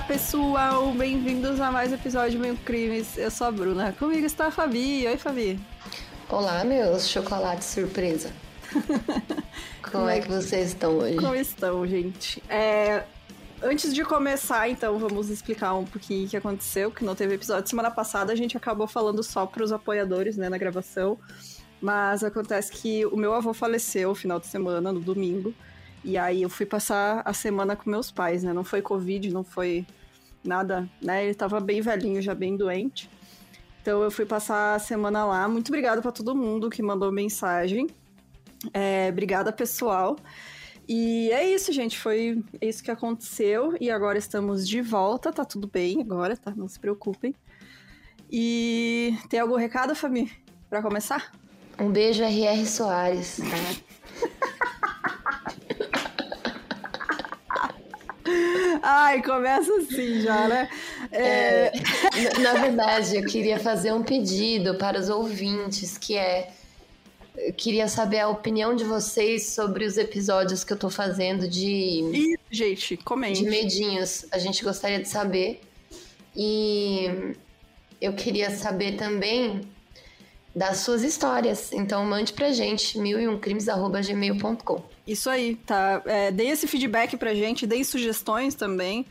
Olá, 0.00 0.08
pessoal! 0.08 0.92
Bem-vindos 0.92 1.60
a 1.60 1.70
mais 1.70 1.92
um 1.92 1.94
episódio 1.94 2.30
de 2.30 2.38
Meio 2.38 2.56
Crimes. 2.56 3.18
Eu 3.18 3.30
sou 3.30 3.46
a 3.46 3.50
Bruna. 3.52 3.92
Comigo 3.98 4.24
está 4.24 4.46
a 4.46 4.50
Fabi. 4.50 5.06
Oi, 5.06 5.18
Fabi. 5.18 5.60
Olá, 6.26 6.64
meus 6.64 7.06
chocolates 7.06 7.68
surpresa. 7.68 8.32
Como 9.92 10.08
é 10.08 10.20
que 10.20 10.28
vocês 10.28 10.68
estão 10.68 10.96
hoje? 10.96 11.16
Como 11.16 11.34
estão, 11.34 11.86
gente? 11.86 12.42
É, 12.48 13.04
Antes 13.62 13.94
de 13.94 14.02
começar, 14.02 14.70
então, 14.70 14.98
vamos 14.98 15.28
explicar 15.28 15.74
um 15.74 15.84
pouquinho 15.84 16.26
o 16.26 16.30
que 16.30 16.36
aconteceu, 16.36 16.90
que 16.90 17.04
não 17.04 17.14
teve 17.14 17.34
episódio. 17.34 17.68
Semana 17.68 17.90
passada 17.90 18.32
a 18.32 18.36
gente 18.36 18.56
acabou 18.56 18.86
falando 18.86 19.22
só 19.22 19.44
para 19.44 19.62
os 19.62 19.70
apoiadores, 19.70 20.34
né, 20.34 20.48
na 20.48 20.56
gravação. 20.56 21.18
Mas 21.78 22.24
acontece 22.24 22.72
que 22.72 23.04
o 23.04 23.18
meu 23.18 23.34
avô 23.34 23.52
faleceu 23.52 24.08
no 24.08 24.14
final 24.14 24.40
de 24.40 24.46
semana, 24.46 24.90
no 24.90 25.00
domingo. 25.00 25.54
E 26.02 26.16
aí 26.16 26.42
eu 26.42 26.48
fui 26.48 26.64
passar 26.64 27.22
a 27.24 27.32
semana 27.32 27.76
com 27.76 27.90
meus 27.90 28.10
pais, 28.10 28.42
né? 28.42 28.52
Não 28.52 28.64
foi 28.64 28.80
Covid, 28.80 29.30
não 29.30 29.44
foi 29.44 29.86
nada, 30.44 30.88
né? 31.02 31.24
Ele 31.24 31.34
tava 31.34 31.60
bem 31.60 31.80
velhinho, 31.80 32.20
já 32.20 32.34
bem 32.34 32.56
doente. 32.56 33.10
Então 33.82 34.02
eu 34.02 34.10
fui 34.10 34.26
passar 34.26 34.74
a 34.74 34.78
semana 34.78 35.24
lá. 35.24 35.48
Muito 35.48 35.68
obrigada 35.68 36.02
para 36.02 36.12
todo 36.12 36.34
mundo 36.34 36.68
que 36.68 36.82
mandou 36.82 37.10
mensagem. 37.10 37.86
É, 38.74 39.08
obrigada, 39.10 39.52
pessoal. 39.52 40.16
E 40.86 41.30
é 41.30 41.48
isso, 41.48 41.72
gente. 41.72 41.98
Foi 41.98 42.42
isso 42.60 42.82
que 42.82 42.90
aconteceu. 42.90 43.74
E 43.80 43.90
agora 43.90 44.18
estamos 44.18 44.68
de 44.68 44.82
volta. 44.82 45.32
Tá 45.32 45.44
tudo 45.44 45.68
bem 45.68 46.00
agora, 46.00 46.36
tá? 46.36 46.52
Não 46.54 46.68
se 46.68 46.78
preocupem. 46.78 47.34
E 48.30 49.14
tem 49.28 49.40
algum 49.40 49.56
recado, 49.56 49.94
Fami? 49.94 50.30
Pra 50.68 50.82
começar? 50.82 51.32
Um 51.78 51.90
beijo, 51.90 52.22
R.R. 52.22 52.66
Soares. 52.66 53.40
Ai, 58.82 59.22
começa 59.22 59.72
assim 59.76 60.20
já, 60.20 60.48
né? 60.48 60.68
É... 61.12 61.72
É, 61.72 62.38
na 62.40 62.54
verdade, 62.54 63.16
eu 63.16 63.24
queria 63.24 63.58
fazer 63.58 63.92
um 63.92 64.02
pedido 64.02 64.74
para 64.74 64.98
os 64.98 65.08
ouvintes, 65.08 65.98
que 65.98 66.16
é 66.16 66.50
eu 67.36 67.52
queria 67.54 67.88
saber 67.88 68.20
a 68.20 68.28
opinião 68.28 68.74
de 68.74 68.84
vocês 68.84 69.46
sobre 69.50 69.84
os 69.84 69.96
episódios 69.96 70.62
que 70.62 70.72
eu 70.72 70.76
tô 70.76 70.90
fazendo 70.90 71.48
de. 71.48 71.64
Ih, 71.66 72.38
gente, 72.50 72.96
comente. 72.98 73.42
De 73.42 73.48
medinhos. 73.48 74.26
A 74.30 74.38
gente 74.38 74.62
gostaria 74.62 75.00
de 75.00 75.08
saber. 75.08 75.60
E 76.36 77.34
eu 78.00 78.12
queria 78.12 78.50
saber 78.50 78.96
também 78.96 79.62
das 80.54 80.78
suas 80.78 81.02
histórias. 81.02 81.72
Então 81.72 82.04
mande 82.04 82.32
pra 82.32 82.52
gente, 82.52 82.98
mil 82.98 83.18
e 83.20 83.26
um 83.26 83.38
crimes.gmail.com. 83.38 84.82
Isso 85.10 85.28
aí, 85.28 85.56
tá? 85.56 86.00
É, 86.06 86.30
deem 86.30 86.50
esse 86.50 86.68
feedback 86.68 87.16
pra 87.16 87.34
gente, 87.34 87.66
deem 87.66 87.82
sugestões 87.82 88.54
também. 88.54 89.04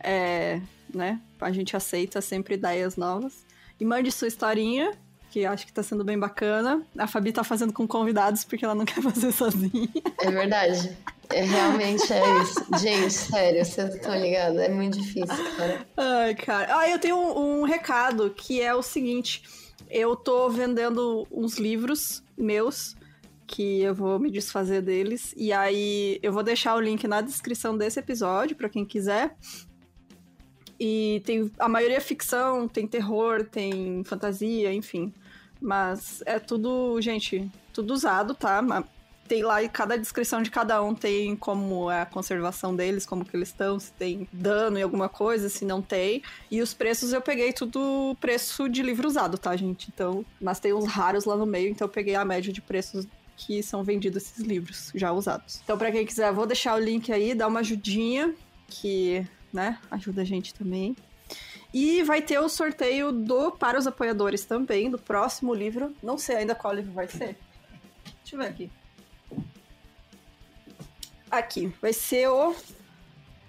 É, 0.00 0.60
né? 0.92 1.20
A 1.40 1.52
gente 1.52 1.76
aceita 1.76 2.20
sempre 2.20 2.54
ideias 2.54 2.96
novas. 2.96 3.46
E 3.78 3.84
mande 3.84 4.10
sua 4.10 4.26
historinha 4.26 4.90
que 5.30 5.44
acho 5.44 5.64
que 5.64 5.72
tá 5.72 5.80
sendo 5.80 6.02
bem 6.02 6.18
bacana. 6.18 6.84
A 6.98 7.06
Fabi 7.06 7.30
tá 7.30 7.44
fazendo 7.44 7.72
com 7.72 7.86
convidados 7.86 8.44
porque 8.44 8.64
ela 8.64 8.74
não 8.74 8.84
quer 8.86 9.00
fazer 9.00 9.30
sozinha. 9.30 9.88
É 10.20 10.28
verdade. 10.28 10.96
É, 11.30 11.42
realmente 11.42 12.12
é 12.12 12.42
isso. 12.42 12.66
Gente, 12.80 13.12
sério, 13.12 13.64
vocês 13.64 13.94
estão 13.94 14.20
ligados? 14.20 14.58
É 14.58 14.68
muito 14.68 15.00
difícil, 15.00 15.54
cara. 15.56 15.86
Ai, 15.96 16.34
cara. 16.34 16.78
Ah, 16.78 16.88
eu 16.88 16.98
tenho 16.98 17.16
um, 17.16 17.60
um 17.60 17.62
recado 17.62 18.30
que 18.30 18.60
é 18.60 18.74
o 18.74 18.82
seguinte. 18.82 19.44
Eu 19.88 20.16
tô 20.16 20.50
vendendo 20.50 21.28
uns 21.30 21.58
livros 21.58 22.24
meus 22.36 22.96
que 23.46 23.80
eu 23.80 23.94
vou 23.94 24.18
me 24.18 24.30
desfazer 24.30 24.82
deles. 24.82 25.34
E 25.36 25.52
aí 25.52 26.18
eu 26.22 26.32
vou 26.32 26.42
deixar 26.42 26.74
o 26.74 26.80
link 26.80 27.06
na 27.06 27.20
descrição 27.20 27.76
desse 27.76 27.98
episódio 27.98 28.56
para 28.56 28.68
quem 28.68 28.84
quiser. 28.84 29.36
E 30.78 31.22
tem 31.24 31.50
a 31.58 31.68
maioria 31.68 31.98
é 31.98 32.00
ficção, 32.00 32.66
tem 32.66 32.86
terror, 32.86 33.44
tem 33.44 34.02
fantasia, 34.04 34.72
enfim. 34.72 35.12
Mas 35.60 36.22
é 36.26 36.38
tudo, 36.38 37.00
gente, 37.00 37.50
tudo 37.72 37.94
usado, 37.94 38.34
tá? 38.34 38.62
Tem 39.26 39.42
lá 39.42 39.62
e 39.62 39.68
cada 39.70 39.96
descrição 39.96 40.42
de 40.42 40.50
cada 40.50 40.82
um 40.82 40.94
tem 40.94 41.34
como 41.34 41.90
é 41.90 42.02
a 42.02 42.06
conservação 42.06 42.76
deles, 42.76 43.06
como 43.06 43.24
que 43.24 43.34
eles 43.34 43.48
estão, 43.48 43.78
se 43.78 43.90
tem 43.92 44.28
dano 44.30 44.78
em 44.78 44.82
alguma 44.82 45.08
coisa, 45.08 45.48
se 45.48 45.64
não 45.64 45.80
tem. 45.80 46.22
E 46.50 46.60
os 46.60 46.74
preços 46.74 47.12
eu 47.14 47.22
peguei 47.22 47.52
tudo 47.52 48.14
preço 48.20 48.68
de 48.68 48.82
livro 48.82 49.08
usado, 49.08 49.38
tá, 49.38 49.56
gente? 49.56 49.88
Então, 49.94 50.26
mas 50.38 50.60
tem 50.60 50.74
uns 50.74 50.86
raros 50.86 51.24
lá 51.24 51.36
no 51.36 51.46
meio, 51.46 51.70
então 51.70 51.86
eu 51.86 51.92
peguei 51.92 52.14
a 52.14 52.24
média 52.24 52.52
de 52.52 52.60
preços 52.60 53.06
que 53.36 53.62
são 53.62 53.82
vendidos 53.82 54.24
esses 54.24 54.44
livros 54.44 54.90
já 54.94 55.12
usados. 55.12 55.60
Então, 55.62 55.76
para 55.76 55.90
quem 55.90 56.06
quiser, 56.06 56.32
vou 56.32 56.46
deixar 56.46 56.74
o 56.74 56.78
link 56.78 57.12
aí, 57.12 57.34
dá 57.34 57.46
uma 57.46 57.60
ajudinha, 57.60 58.34
que, 58.66 59.26
né, 59.52 59.78
ajuda 59.90 60.22
a 60.22 60.24
gente 60.24 60.54
também. 60.54 60.96
E 61.72 62.02
vai 62.04 62.22
ter 62.22 62.38
o 62.38 62.48
sorteio 62.48 63.10
do 63.10 63.50
para 63.50 63.78
os 63.78 63.86
apoiadores 63.86 64.44
também, 64.44 64.90
do 64.90 64.98
próximo 64.98 65.52
livro. 65.52 65.94
Não 66.02 66.16
sei 66.16 66.36
ainda 66.36 66.54
qual 66.54 66.72
livro 66.72 66.92
vai 66.92 67.08
ser. 67.08 67.36
Deixa 68.22 68.34
eu 68.34 68.38
ver 68.38 68.46
aqui. 68.46 68.70
Aqui, 71.30 71.72
vai 71.82 71.92
ser 71.92 72.28
o 72.28 72.54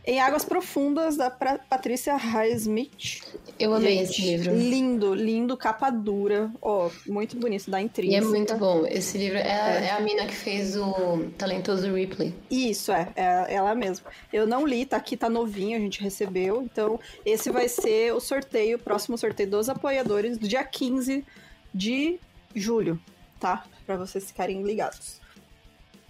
em 0.06 0.20
Águas 0.20 0.46
Profundas, 0.46 1.18
da 1.18 1.30
Patrícia 1.30 2.16
Highsmith. 2.16 3.22
Eu 3.58 3.74
amei 3.74 3.98
Gente, 3.98 4.12
esse 4.12 4.22
livro. 4.22 4.56
Lindo, 4.56 5.16
lindo, 5.16 5.58
capa 5.58 5.90
dura. 5.90 6.52
Ó, 6.62 6.88
oh, 6.88 7.12
muito 7.12 7.38
bonito, 7.38 7.72
da 7.72 7.82
intriga. 7.82 8.14
E 8.14 8.16
é 8.16 8.22
muito 8.22 8.56
bom. 8.58 8.86
Esse 8.86 9.18
livro 9.18 9.38
é, 9.38 9.42
é. 9.42 9.86
é, 9.86 9.92
a 9.92 10.00
mina 10.00 10.26
que 10.26 10.36
fez 10.36 10.76
o 10.78 11.30
Talentoso 11.38 11.92
Ripley. 11.92 12.34
Isso, 12.52 12.92
é, 12.92 13.12
é 13.16 13.56
ela 13.56 13.74
mesma. 13.74 14.06
Eu 14.32 14.46
não 14.46 14.66
li, 14.66 14.86
tá 14.86 14.98
aqui, 14.98 15.18
tá 15.18 15.30
novinho, 15.30 15.78
a 15.78 15.80
gente 15.80 16.02
recebeu. 16.02 16.62
Então, 16.62 17.00
esse 17.26 17.50
vai 17.50 17.68
ser 17.68 18.14
o 18.14 18.20
sorteio, 18.20 18.78
o 18.78 18.80
próximo 18.80 19.18
sorteio 19.18 19.50
dos 19.50 19.70
apoiadores, 19.70 20.38
do 20.38 20.48
dia 20.48 20.64
15 20.64 21.26
de 21.74 22.20
julho, 22.54 23.00
tá? 23.40 23.66
Pra 23.86 23.98
vocês 23.98 24.26
ficarem 24.28 24.62
ligados. 24.62 25.25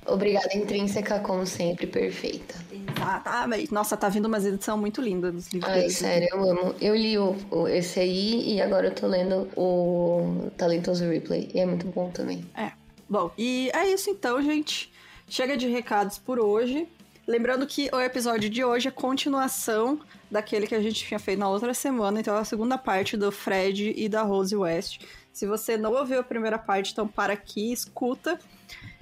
Obrigada, 0.05 0.55
Intrínseca, 0.55 1.19
como 1.19 1.45
sempre, 1.45 1.87
perfeita. 1.87 2.55
Exatamente. 2.71 3.73
Nossa, 3.73 3.97
tá 3.97 4.07
vindo 4.07 4.25
umas 4.25 4.45
edições 4.45 4.79
muito 4.79 5.01
lindas 5.01 5.33
dos 5.33 5.47
livros. 5.49 5.71
Ai, 5.71 5.89
sério, 5.89 6.27
eu 6.31 6.49
amo. 6.49 6.75
Eu 6.79 6.95
li 6.95 7.17
o, 7.17 7.35
o, 7.51 7.67
esse 7.67 7.99
aí 7.99 8.53
e 8.53 8.61
agora 8.61 8.87
eu 8.87 8.95
tô 8.95 9.07
lendo 9.07 9.49
o 9.55 10.51
Talentoso 10.57 11.05
Replay. 11.05 11.49
E 11.53 11.59
é 11.59 11.65
muito 11.65 11.87
bom 11.87 12.09
também. 12.11 12.45
É. 12.55 12.71
Bom, 13.09 13.31
e 13.37 13.69
é 13.73 13.87
isso 13.91 14.09
então, 14.09 14.41
gente. 14.41 14.91
Chega 15.27 15.57
de 15.57 15.67
recados 15.67 16.17
por 16.17 16.39
hoje. 16.39 16.87
Lembrando 17.27 17.65
que 17.65 17.89
o 17.91 17.99
episódio 17.99 18.49
de 18.49 18.63
hoje 18.63 18.87
é 18.87 18.91
continuação 18.91 19.99
daquele 20.29 20.67
que 20.67 20.75
a 20.75 20.81
gente 20.81 21.03
tinha 21.03 21.19
feito 21.19 21.39
na 21.39 21.49
outra 21.49 21.73
semana, 21.73 22.19
então 22.19 22.35
é 22.35 22.39
a 22.39 22.45
segunda 22.45 22.77
parte 22.77 23.17
do 23.17 23.31
Fred 23.31 23.93
e 23.95 24.07
da 24.07 24.21
Rose 24.21 24.55
West. 24.55 25.01
Se 25.33 25.47
você 25.47 25.75
não 25.75 25.93
ouviu 25.93 26.19
a 26.19 26.23
primeira 26.23 26.59
parte, 26.59 26.91
então 26.91 27.07
para 27.07 27.33
aqui, 27.33 27.71
escuta 27.71 28.39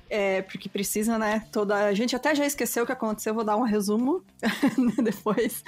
é, 0.09 0.41
porque 0.41 0.69
precisa, 0.69 1.17
né? 1.17 1.43
Toda 1.51 1.75
a 1.85 1.93
gente 1.93 2.15
até 2.15 2.35
já 2.35 2.45
esqueceu 2.45 2.83
o 2.83 2.85
que 2.85 2.91
aconteceu, 2.91 3.33
vou 3.33 3.43
dar 3.43 3.57
um 3.57 3.63
resumo 3.63 4.23
depois. 5.03 5.63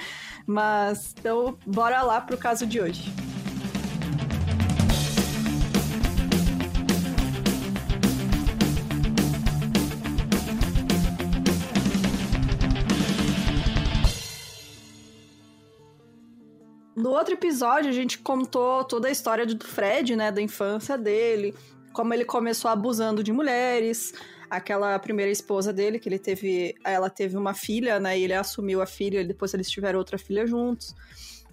Mas 0.46 1.13
então, 1.18 1.57
bora 1.66 2.01
lá 2.01 2.22
pro 2.22 2.38
caso 2.38 2.66
de 2.66 2.79
hoje. 2.79 3.12
No 16.96 17.11
outro 17.11 17.34
episódio, 17.34 17.90
a 17.90 17.93
gente 17.93 18.17
contou 18.17 18.84
toda 18.84 19.09
a 19.09 19.11
história 19.11 19.46
do 19.46 19.64
Fred, 19.64 20.16
né, 20.16 20.32
da 20.32 20.41
infância 20.41 20.97
dele, 20.97 21.53
como 21.96 22.14
ele 22.14 22.26
começou 22.26 22.70
abusando 22.70 23.24
de 23.24 23.32
mulheres, 23.32 24.14
aquela 24.50 25.00
primeira 25.00 25.32
esposa 25.32 25.72
dele, 25.72 25.97
que 25.97 26.09
ele 26.09 26.20
teve. 26.20 26.76
Ela 26.84 27.09
teve 27.09 27.38
uma 27.38 27.53
filha, 27.53 28.00
né? 28.00 28.20
E 28.20 28.24
ele 28.26 28.34
assumiu 28.34 28.82
a 28.82 28.86
filha, 28.86 29.22
e 29.22 29.26
depois 29.26 29.53
eles 29.53 29.70
tiveram 29.72 29.97
outra 29.97 30.18
filha 30.18 30.46
juntos. 30.46 30.94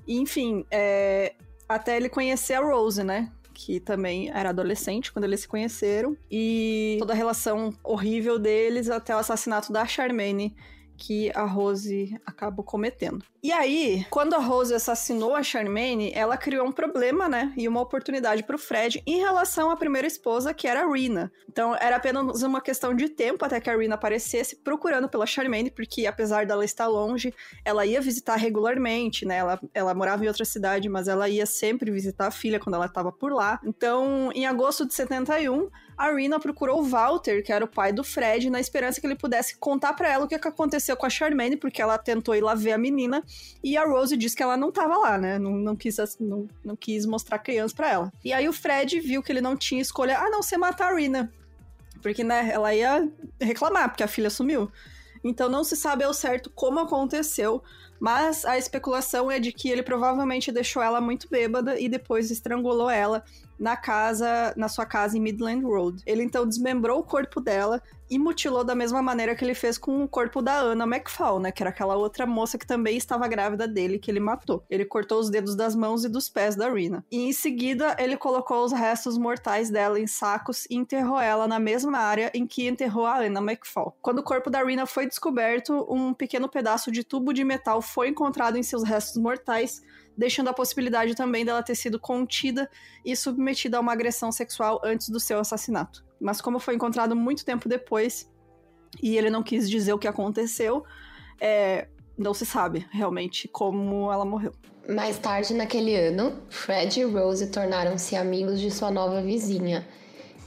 E, 0.06 0.18
enfim, 0.18 0.66
é, 0.70 1.34
até 1.68 1.96
ele 1.96 2.08
conhecer 2.08 2.54
a 2.54 2.60
Rose, 2.60 3.04
né? 3.04 3.30
Que 3.54 3.78
também 3.78 4.30
era 4.30 4.48
adolescente 4.48 5.12
quando 5.12 5.24
eles 5.24 5.40
se 5.40 5.48
conheceram. 5.48 6.16
E 6.28 6.96
toda 6.98 7.12
a 7.12 7.16
relação 7.16 7.72
horrível 7.84 8.36
deles 8.36 8.90
até 8.90 9.14
o 9.14 9.18
assassinato 9.18 9.72
da 9.72 9.86
Charmaine 9.86 10.56
que 10.96 11.30
a 11.34 11.44
Rose 11.44 12.16
acabou 12.24 12.64
cometendo. 12.64 13.24
E 13.42 13.50
aí, 13.50 14.06
quando 14.08 14.34
a 14.34 14.38
Rose 14.38 14.72
assassinou 14.72 15.34
a 15.34 15.42
Charmaine, 15.42 16.12
ela 16.14 16.36
criou 16.36 16.64
um 16.64 16.70
problema, 16.70 17.28
né? 17.28 17.52
E 17.56 17.66
uma 17.66 17.80
oportunidade 17.80 18.44
para 18.44 18.54
o 18.54 18.58
Fred 18.58 19.02
em 19.04 19.18
relação 19.18 19.68
à 19.68 19.76
primeira 19.76 20.06
esposa, 20.06 20.54
que 20.54 20.68
era 20.68 20.84
a 20.84 20.92
Rina. 20.92 21.32
Então, 21.48 21.74
era 21.74 21.96
apenas 21.96 22.42
uma 22.42 22.60
questão 22.60 22.94
de 22.94 23.08
tempo 23.08 23.44
até 23.44 23.60
que 23.60 23.68
a 23.68 23.76
Rina 23.76 23.96
aparecesse 23.96 24.54
procurando 24.56 25.08
pela 25.08 25.26
Charmaine, 25.26 25.72
porque 25.72 26.06
apesar 26.06 26.46
dela 26.46 26.64
estar 26.64 26.86
longe, 26.86 27.34
ela 27.64 27.84
ia 27.84 28.00
visitar 28.00 28.36
regularmente, 28.36 29.26
né? 29.26 29.38
Ela, 29.38 29.60
ela 29.74 29.92
morava 29.92 30.24
em 30.24 30.28
outra 30.28 30.44
cidade, 30.44 30.88
mas 30.88 31.08
ela 31.08 31.28
ia 31.28 31.44
sempre 31.44 31.90
visitar 31.90 32.28
a 32.28 32.30
filha 32.30 32.60
quando 32.60 32.76
ela 32.76 32.86
estava 32.86 33.10
por 33.10 33.32
lá. 33.32 33.60
Então, 33.64 34.30
em 34.34 34.46
agosto 34.46 34.86
de 34.86 34.94
71, 34.94 35.68
a 36.02 36.12
Rina 36.12 36.40
procurou 36.40 36.80
o 36.80 36.84
Walter, 36.84 37.44
que 37.44 37.52
era 37.52 37.64
o 37.64 37.68
pai 37.68 37.92
do 37.92 38.02
Fred, 38.02 38.50
na 38.50 38.58
esperança 38.58 39.00
que 39.00 39.06
ele 39.06 39.14
pudesse 39.14 39.56
contar 39.56 39.92
para 39.92 40.10
ela 40.10 40.24
o 40.24 40.28
que 40.28 40.34
aconteceu 40.34 40.96
com 40.96 41.06
a 41.06 41.08
Charmaine, 41.08 41.56
porque 41.56 41.80
ela 41.80 41.96
tentou 41.96 42.34
ir 42.34 42.40
lá 42.40 42.56
ver 42.56 42.72
a 42.72 42.78
menina, 42.78 43.22
e 43.62 43.76
a 43.76 43.84
Rose 43.84 44.16
disse 44.16 44.34
que 44.34 44.42
ela 44.42 44.56
não 44.56 44.72
tava 44.72 44.96
lá, 44.96 45.16
né? 45.16 45.38
Não, 45.38 45.52
não, 45.52 45.76
quis, 45.76 45.96
não, 46.18 46.48
não 46.64 46.74
quis 46.74 47.06
mostrar 47.06 47.38
criança 47.38 47.72
para 47.76 47.88
ela. 47.88 48.12
E 48.24 48.32
aí 48.32 48.48
o 48.48 48.52
Fred 48.52 48.98
viu 48.98 49.22
que 49.22 49.30
ele 49.30 49.40
não 49.40 49.56
tinha 49.56 49.80
escolha, 49.80 50.18
ah, 50.18 50.28
não, 50.28 50.42
você 50.42 50.56
matar 50.56 50.92
a 50.92 50.96
Rina. 50.96 51.32
Porque, 52.02 52.24
né, 52.24 52.50
ela 52.52 52.74
ia 52.74 53.08
reclamar, 53.40 53.88
porque 53.88 54.02
a 54.02 54.08
filha 54.08 54.28
sumiu. 54.28 54.68
Então 55.22 55.48
não 55.48 55.62
se 55.62 55.76
sabe 55.76 56.02
ao 56.02 56.12
certo 56.12 56.50
como 56.50 56.80
aconteceu, 56.80 57.62
mas 58.00 58.44
a 58.44 58.58
especulação 58.58 59.30
é 59.30 59.38
de 59.38 59.52
que 59.52 59.70
ele 59.70 59.84
provavelmente 59.84 60.50
deixou 60.50 60.82
ela 60.82 61.00
muito 61.00 61.28
bêbada 61.30 61.78
e 61.78 61.88
depois 61.88 62.28
estrangulou 62.28 62.90
ela 62.90 63.22
na 63.58 63.76
casa, 63.76 64.52
na 64.56 64.68
sua 64.68 64.84
casa 64.86 65.16
em 65.16 65.20
Midland 65.20 65.64
Road. 65.64 66.02
Ele 66.06 66.22
então 66.22 66.46
desmembrou 66.46 67.00
o 67.00 67.04
corpo 67.04 67.40
dela 67.40 67.80
e 68.12 68.18
mutilou 68.18 68.62
da 68.62 68.74
mesma 68.74 69.00
maneira 69.00 69.34
que 69.34 69.42
ele 69.42 69.54
fez 69.54 69.78
com 69.78 70.04
o 70.04 70.08
corpo 70.08 70.42
da 70.42 70.60
Anna 70.60 70.84
McFall, 70.84 71.40
né? 71.40 71.50
Que 71.50 71.62
era 71.62 71.70
aquela 71.70 71.96
outra 71.96 72.26
moça 72.26 72.58
que 72.58 72.66
também 72.66 72.96
estava 72.96 73.26
grávida 73.26 73.66
dele, 73.66 73.98
que 73.98 74.10
ele 74.10 74.20
matou. 74.20 74.62
Ele 74.68 74.84
cortou 74.84 75.18
os 75.18 75.30
dedos 75.30 75.56
das 75.56 75.74
mãos 75.74 76.04
e 76.04 76.10
dos 76.10 76.28
pés 76.28 76.54
da 76.54 76.68
Rina. 76.68 77.02
E 77.10 77.22
em 77.22 77.32
seguida, 77.32 77.96
ele 77.98 78.18
colocou 78.18 78.64
os 78.64 78.72
restos 78.72 79.16
mortais 79.16 79.70
dela 79.70 79.98
em 79.98 80.06
sacos 80.06 80.66
e 80.68 80.76
enterrou 80.76 81.18
ela 81.18 81.48
na 81.48 81.58
mesma 81.58 81.96
área 81.96 82.30
em 82.34 82.46
que 82.46 82.68
enterrou 82.68 83.06
a 83.06 83.20
Anna 83.20 83.40
McFall. 83.40 83.96
Quando 84.02 84.18
o 84.18 84.22
corpo 84.22 84.50
da 84.50 84.62
Rina 84.62 84.84
foi 84.84 85.06
descoberto, 85.06 85.86
um 85.88 86.12
pequeno 86.12 86.50
pedaço 86.50 86.92
de 86.92 87.02
tubo 87.02 87.32
de 87.32 87.44
metal 87.44 87.80
foi 87.80 88.08
encontrado 88.08 88.58
em 88.58 88.62
seus 88.62 88.82
restos 88.82 89.16
mortais, 89.16 89.80
deixando 90.16 90.48
a 90.48 90.52
possibilidade 90.52 91.14
também 91.14 91.44
dela 91.44 91.62
ter 91.62 91.74
sido 91.74 91.98
contida 91.98 92.70
e 93.04 93.16
submetida 93.16 93.76
a 93.78 93.80
uma 93.80 93.92
agressão 93.92 94.30
sexual 94.30 94.80
antes 94.84 95.08
do 95.08 95.18
seu 95.18 95.38
assassinato 95.38 96.04
mas 96.22 96.40
como 96.40 96.60
foi 96.60 96.76
encontrado 96.76 97.16
muito 97.16 97.44
tempo 97.44 97.68
depois 97.68 98.30
e 99.02 99.18
ele 99.18 99.28
não 99.28 99.42
quis 99.42 99.68
dizer 99.68 99.92
o 99.92 99.98
que 99.98 100.06
aconteceu, 100.06 100.84
é, 101.40 101.88
não 102.16 102.32
se 102.32 102.46
sabe 102.46 102.86
realmente 102.90 103.48
como 103.48 104.12
ela 104.12 104.24
morreu. 104.24 104.52
Mais 104.88 105.18
tarde 105.18 105.54
naquele 105.54 105.96
ano, 105.96 106.38
Fred 106.48 107.00
e 107.00 107.04
Rose 107.04 107.48
tornaram-se 107.48 108.14
amigos 108.14 108.60
de 108.60 108.70
sua 108.70 108.90
nova 108.90 109.20
vizinha, 109.22 109.86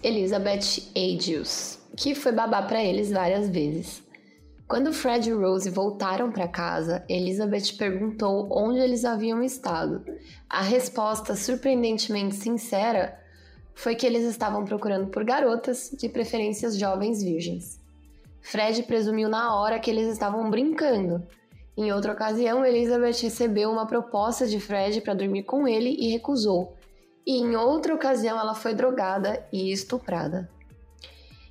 Elizabeth 0.03 0.83
Agius, 0.95 1.79
que 1.97 2.15
foi 2.15 2.31
babá 2.31 2.61
para 2.61 2.83
eles 2.83 3.11
várias 3.11 3.49
vezes. 3.49 4.04
Quando 4.67 4.91
Fred 4.91 5.29
e 5.29 5.33
Rose 5.33 5.69
voltaram 5.69 6.31
para 6.31 6.47
casa, 6.47 7.05
Elizabeth 7.07 7.77
perguntou 7.77 8.47
onde 8.51 8.79
eles 8.79 9.05
haviam 9.05 9.43
estado. 9.43 10.03
A 10.49 10.61
resposta, 10.61 11.35
surpreendentemente 11.35 12.35
sincera, 12.35 13.15
foi 13.75 13.93
que 13.93 14.07
eles 14.07 14.23
estavam 14.23 14.65
procurando 14.65 15.07
por 15.07 15.23
garotas, 15.23 15.91
de 15.95 16.09
preferências 16.09 16.75
jovens 16.77 17.21
virgens. 17.21 17.79
Fred 18.41 18.81
presumiu 18.83 19.29
na 19.29 19.55
hora 19.55 19.79
que 19.79 19.91
eles 19.91 20.11
estavam 20.11 20.49
brincando. 20.49 21.23
Em 21.77 21.91
outra 21.91 22.13
ocasião, 22.13 22.65
Elizabeth 22.65 23.21
recebeu 23.21 23.69
uma 23.69 23.85
proposta 23.85 24.47
de 24.47 24.59
Fred 24.59 24.99
para 25.01 25.13
dormir 25.13 25.43
com 25.43 25.67
ele 25.67 25.95
e 25.99 26.09
recusou. 26.09 26.75
E 27.23 27.37
em 27.37 27.55
outra 27.55 27.93
ocasião, 27.93 28.39
ela 28.39 28.55
foi 28.55 28.73
drogada 28.73 29.45
e 29.51 29.71
estuprada. 29.71 30.49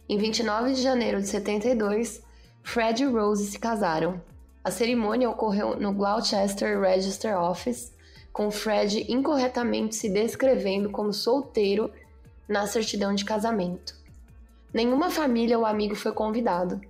Em 0.09 0.19
29 0.19 0.73
de 0.73 0.83
janeiro 0.83 1.21
de 1.21 1.29
72, 1.29 2.24
Fred 2.65 3.05
e 3.05 3.07
Rose 3.07 3.47
se 3.47 3.59
casaram. 3.59 4.21
A 4.65 4.71
cerimônia 4.71 5.31
ocorreu 5.31 5.79
no 5.79 5.93
Gloucester 5.93 6.81
Register 6.81 7.39
Office, 7.39 7.93
com 8.33 8.51
Fred 8.51 9.07
incorretamente 9.09 9.95
se 9.95 10.09
descrevendo 10.09 10.91
como 10.91 11.13
solteiro 11.13 11.93
na 12.49 12.67
certidão 12.67 13.15
de 13.15 13.25
casamento. 13.25 13.95
Nenhuma 14.73 15.11
família 15.11 15.57
ou 15.57 15.65
amigo 15.65 15.95
foi 15.95 16.11
convidado. 16.11 16.81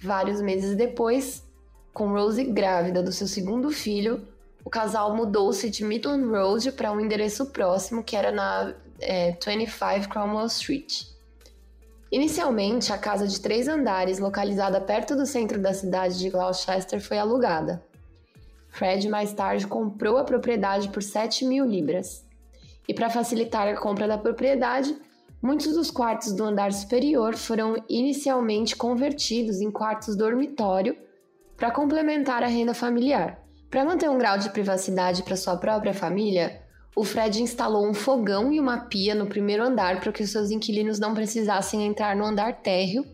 Vários 0.00 0.40
meses 0.40 0.74
depois, 0.74 1.44
com 1.92 2.08
Rose 2.08 2.42
grávida 2.42 3.02
do 3.02 3.12
seu 3.12 3.28
segundo 3.28 3.70
filho, 3.70 4.26
o 4.64 4.70
casal 4.70 5.14
mudou-se 5.14 5.70
de 5.70 5.84
Midland 5.84 6.24
Road 6.24 6.72
para 6.72 6.90
um 6.90 6.98
endereço 6.98 7.46
próximo 7.46 8.02
que 8.02 8.16
era 8.16 8.32
na 8.32 8.74
é, 8.98 9.32
25 9.32 10.08
Cromwell 10.08 10.46
Street. 10.46 11.04
Inicialmente, 12.10 12.92
a 12.92 12.98
casa 12.98 13.26
de 13.26 13.40
três 13.40 13.68
andares, 13.68 14.18
localizada 14.18 14.80
perto 14.80 15.14
do 15.14 15.24
centro 15.24 15.60
da 15.60 15.72
cidade 15.72 16.18
de 16.18 16.28
Gloucester, 16.28 17.00
foi 17.00 17.18
alugada. 17.18 17.84
Fred 18.68 19.08
mais 19.08 19.32
tarde 19.32 19.66
comprou 19.66 20.16
a 20.16 20.24
propriedade 20.24 20.88
por 20.88 21.02
7 21.02 21.44
mil 21.44 21.64
libras. 21.64 22.24
E 22.88 22.94
para 22.94 23.10
facilitar 23.10 23.68
a 23.68 23.76
compra 23.76 24.08
da 24.08 24.18
propriedade, 24.18 24.96
muitos 25.40 25.72
dos 25.74 25.90
quartos 25.90 26.32
do 26.32 26.44
andar 26.44 26.72
superior 26.72 27.36
foram 27.36 27.76
inicialmente 27.88 28.74
convertidos 28.74 29.60
em 29.60 29.70
quartos 29.70 30.16
dormitório 30.16 30.96
para 31.56 31.70
complementar 31.70 32.42
a 32.42 32.48
renda 32.48 32.74
familiar. 32.74 33.40
Para 33.70 33.84
manter 33.84 34.10
um 34.10 34.18
grau 34.18 34.36
de 34.36 34.50
privacidade 34.50 35.22
para 35.22 35.36
sua 35.36 35.56
própria 35.56 35.94
família, 35.94 36.60
o 36.94 37.04
Fred 37.04 37.42
instalou 37.42 37.88
um 37.88 37.94
fogão 37.94 38.52
e 38.52 38.60
uma 38.60 38.78
pia 38.78 39.14
no 39.14 39.26
primeiro 39.26 39.62
andar 39.62 40.00
para 40.00 40.12
que 40.12 40.26
seus 40.26 40.50
inquilinos 40.50 40.98
não 40.98 41.14
precisassem 41.14 41.86
entrar 41.86 42.16
no 42.16 42.24
andar 42.24 42.60
térreo, 42.60 43.04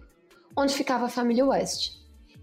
onde 0.57 0.75
ficava 0.75 1.07
a 1.07 1.11
família 1.11 1.45
West 1.45 1.97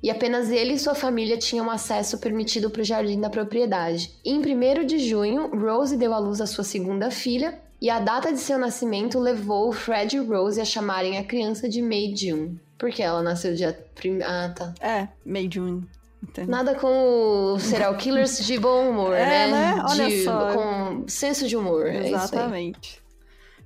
e 0.04 0.12
apenas 0.12 0.52
ele 0.52 0.74
e 0.74 0.80
sua 0.80 0.94
família 0.94 1.38
tinham 1.38 1.72
acesso 1.72 2.18
permitido 2.18 2.70
para 2.70 2.82
o 2.82 2.86
jardim 2.86 3.22
da 3.22 3.30
propriedade. 3.30 4.12
Em 4.26 4.38
1 4.38 4.86
de 4.86 5.00
junho, 5.00 5.48
Rose 5.58 5.96
deu 5.96 6.14
à 6.14 6.20
luz 6.20 6.42
a 6.42 6.46
sua 6.46 6.66
segunda 6.66 7.10
filha, 7.10 7.58
e 7.82 7.90
a 7.90 8.00
data 8.00 8.32
de 8.32 8.40
seu 8.40 8.58
nascimento 8.58 9.18
levou 9.18 9.72
Fred 9.72 10.18
e 10.18 10.20
Rose 10.20 10.60
a 10.60 10.66
chamarem 10.66 11.18
a 11.18 11.24
criança 11.24 11.70
de 11.70 11.82
May 11.82 12.14
June. 12.16 12.60
Porque 12.78 13.02
ela 13.02 13.24
nasceu 13.24 13.56
dia. 13.56 13.74
Prim... 13.96 14.22
Ah, 14.22 14.54
tá. 14.54 14.74
É, 14.82 15.08
May 15.26 15.50
June. 15.50 15.88
Entendi. 16.24 16.50
Nada 16.50 16.74
com 16.76 17.58
serial 17.60 17.96
killers 17.98 18.46
de 18.46 18.58
bom 18.58 18.90
humor, 18.90 19.14
é, 19.14 19.26
né? 19.26 19.52
né? 19.52 19.84
Olha 19.90 20.08
de, 20.08 20.24
só. 20.24 20.54
Com 20.54 21.08
senso 21.08 21.48
de 21.48 21.58
humor. 21.58 21.86
é 21.86 22.08
Exatamente. 22.08 23.04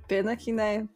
Pena 0.08 0.36
que, 0.36 0.52
né, 0.52 0.86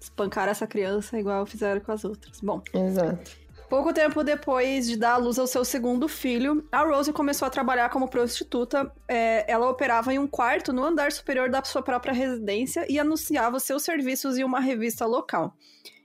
espancar 0.00 0.48
essa 0.48 0.66
criança 0.66 1.18
igual 1.18 1.44
fizeram 1.44 1.80
com 1.80 1.92
as 1.92 2.04
outras. 2.04 2.40
Bom. 2.40 2.62
Exato. 2.72 3.44
Pouco 3.68 3.92
tempo 3.92 4.22
depois 4.22 4.86
de 4.86 4.96
dar 4.96 5.14
à 5.14 5.16
luz 5.16 5.38
ao 5.38 5.46
seu 5.46 5.64
segundo 5.64 6.06
filho, 6.06 6.66
a 6.70 6.84
Rose 6.84 7.12
começou 7.12 7.46
a 7.46 7.50
trabalhar 7.50 7.88
como 7.88 8.08
prostituta. 8.08 8.90
É, 9.08 9.50
ela 9.50 9.68
operava 9.68 10.12
em 10.12 10.18
um 10.18 10.26
quarto 10.26 10.72
no 10.72 10.84
andar 10.84 11.10
superior 11.12 11.50
da 11.50 11.62
sua 11.64 11.82
própria 11.82 12.12
residência 12.12 12.86
e 12.88 12.98
anunciava 12.98 13.58
seus 13.58 13.82
serviços 13.82 14.38
em 14.38 14.44
uma 14.44 14.60
revista 14.60 15.06
local. 15.06 15.54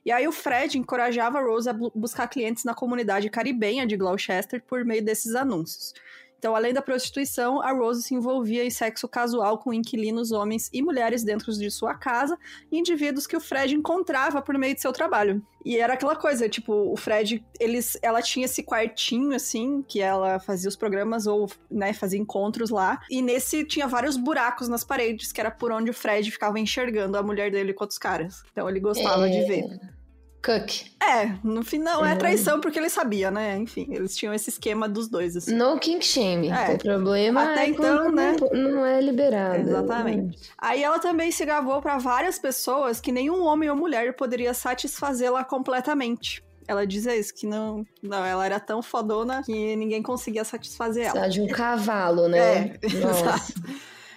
E 0.06 0.12
aí 0.12 0.28
o 0.28 0.32
Fred 0.32 0.78
encorajava 0.78 1.40
a 1.40 1.42
Rose 1.42 1.70
a 1.70 1.74
buscar 1.74 2.28
clientes 2.28 2.64
na 2.64 2.74
comunidade 2.74 3.30
caribenha 3.30 3.86
de 3.86 3.98
Gloucester 3.98 4.62
por 4.62 4.86
meio 4.86 5.04
desses 5.04 5.36
anúncios. 5.36 5.94
Então, 6.40 6.56
além 6.56 6.74
da 6.74 6.82
prostituição, 6.82 7.62
a 7.62 7.74
Rose 7.74 8.02
se 8.02 8.16
envolvia 8.16 8.64
em 8.64 8.70
sexo 8.70 9.10
casual 9.10 9.58
com 9.58 9.74
inquilinos 9.74 10.32
homens 10.32 10.70
e 10.72 10.82
mulheres 10.82 11.22
dentro 11.22 11.52
de 11.52 11.70
sua 11.70 11.94
casa, 11.94 12.38
indivíduos 12.72 13.28
que 13.28 13.36
o 13.36 13.42
Fred 13.42 13.76
encontrava 13.76 14.42
por 14.42 14.58
meio 14.58 14.74
de 14.74 14.80
seu 14.80 14.94
trabalho. 14.94 15.46
E 15.66 15.78
era 15.78 15.96
aquela 15.96 16.16
coisa, 16.16 16.48
tipo, 16.48 16.74
o 16.74 16.96
Fred, 16.96 17.44
eles, 17.60 17.98
ela 18.02 18.22
tinha 18.22 18.46
esse 18.46 18.64
quartinho, 18.64 19.36
assim, 19.36 19.84
que 19.86 20.00
ela 20.00 20.40
fazia 20.40 20.70
os 20.70 20.78
programas 20.78 21.28
ou, 21.28 21.50
né, 21.70 21.92
fazia 21.92 22.18
encontros 22.18 22.70
lá. 22.70 23.02
E 23.10 23.22
nesse 23.22 23.66
tinha 23.66 23.86
vários 23.86 24.16
buracos 24.16 24.70
nas 24.70 24.86
paredes, 24.86 25.34
que 25.34 25.42
era 25.42 25.52
por 25.52 25.74
onde 25.74 25.92
o 25.92 25.94
Fred 25.94 26.32
ficava 26.32 26.58
enxergando 26.58 27.18
a 27.18 27.24
mulher 27.24 27.52
dele 27.52 27.74
com 27.74 27.84
outros 27.84 28.00
caras. 28.00 28.44
Então 28.54 28.70
ele 28.70 28.80
gostava 28.80 29.28
é... 29.28 29.32
de 29.32 29.46
ver. 29.46 29.99
Cook. 30.44 30.90
É, 31.02 31.34
no 31.44 31.64
final 31.64 32.06
é 32.06 32.14
uhum. 32.14 32.18
traição 32.18 32.62
porque 32.62 32.80
ele 32.80 32.90
sabia, 32.90 33.30
né? 33.30 33.58
Enfim, 33.58 33.88
eles 33.90 34.16
tinham 34.16 34.34
esse 34.34 34.50
esquema 34.50 34.88
dos 34.88 35.08
dois. 35.10 35.36
Assim. 35.36 35.54
No 35.54 35.78
king 35.78 36.04
shame. 36.04 36.50
É. 36.50 36.74
O 36.74 36.78
problema 36.78 37.52
Até 37.52 37.66
é 37.66 37.70
então, 37.70 38.12
né? 38.12 38.36
Não 38.54 38.86
é 38.86 39.02
liberado. 39.02 39.60
Exatamente. 39.60 40.38
Hum. 40.38 40.42
Aí 40.58 40.84
ela 40.84 41.00
também 41.00 41.32
se 41.32 41.44
gravou 41.46 41.82
para 41.82 41.98
várias 41.98 42.40
pessoas 42.40 43.02
que 43.02 43.12
nenhum 43.12 43.44
homem 43.44 43.70
ou 43.70 43.76
mulher 43.76 44.16
poderia 44.16 44.54
satisfazê-la 44.54 45.44
completamente. 45.44 46.44
Ela 46.68 46.86
dizia 46.86 47.18
isso, 47.18 47.34
que 47.34 47.48
não, 47.48 47.84
não, 48.02 48.24
ela 48.24 48.46
era 48.46 48.60
tão 48.60 48.84
fodona 48.84 49.42
que 49.44 49.76
ninguém 49.76 50.04
conseguia 50.04 50.44
satisfazer 50.44 51.06
ela. 51.06 51.20
Precisa 51.20 51.30
de 51.30 51.42
um 51.42 51.48
cavalo, 51.48 52.28
né? 52.28 52.38
É, 52.38 52.80
exato. 52.86 53.54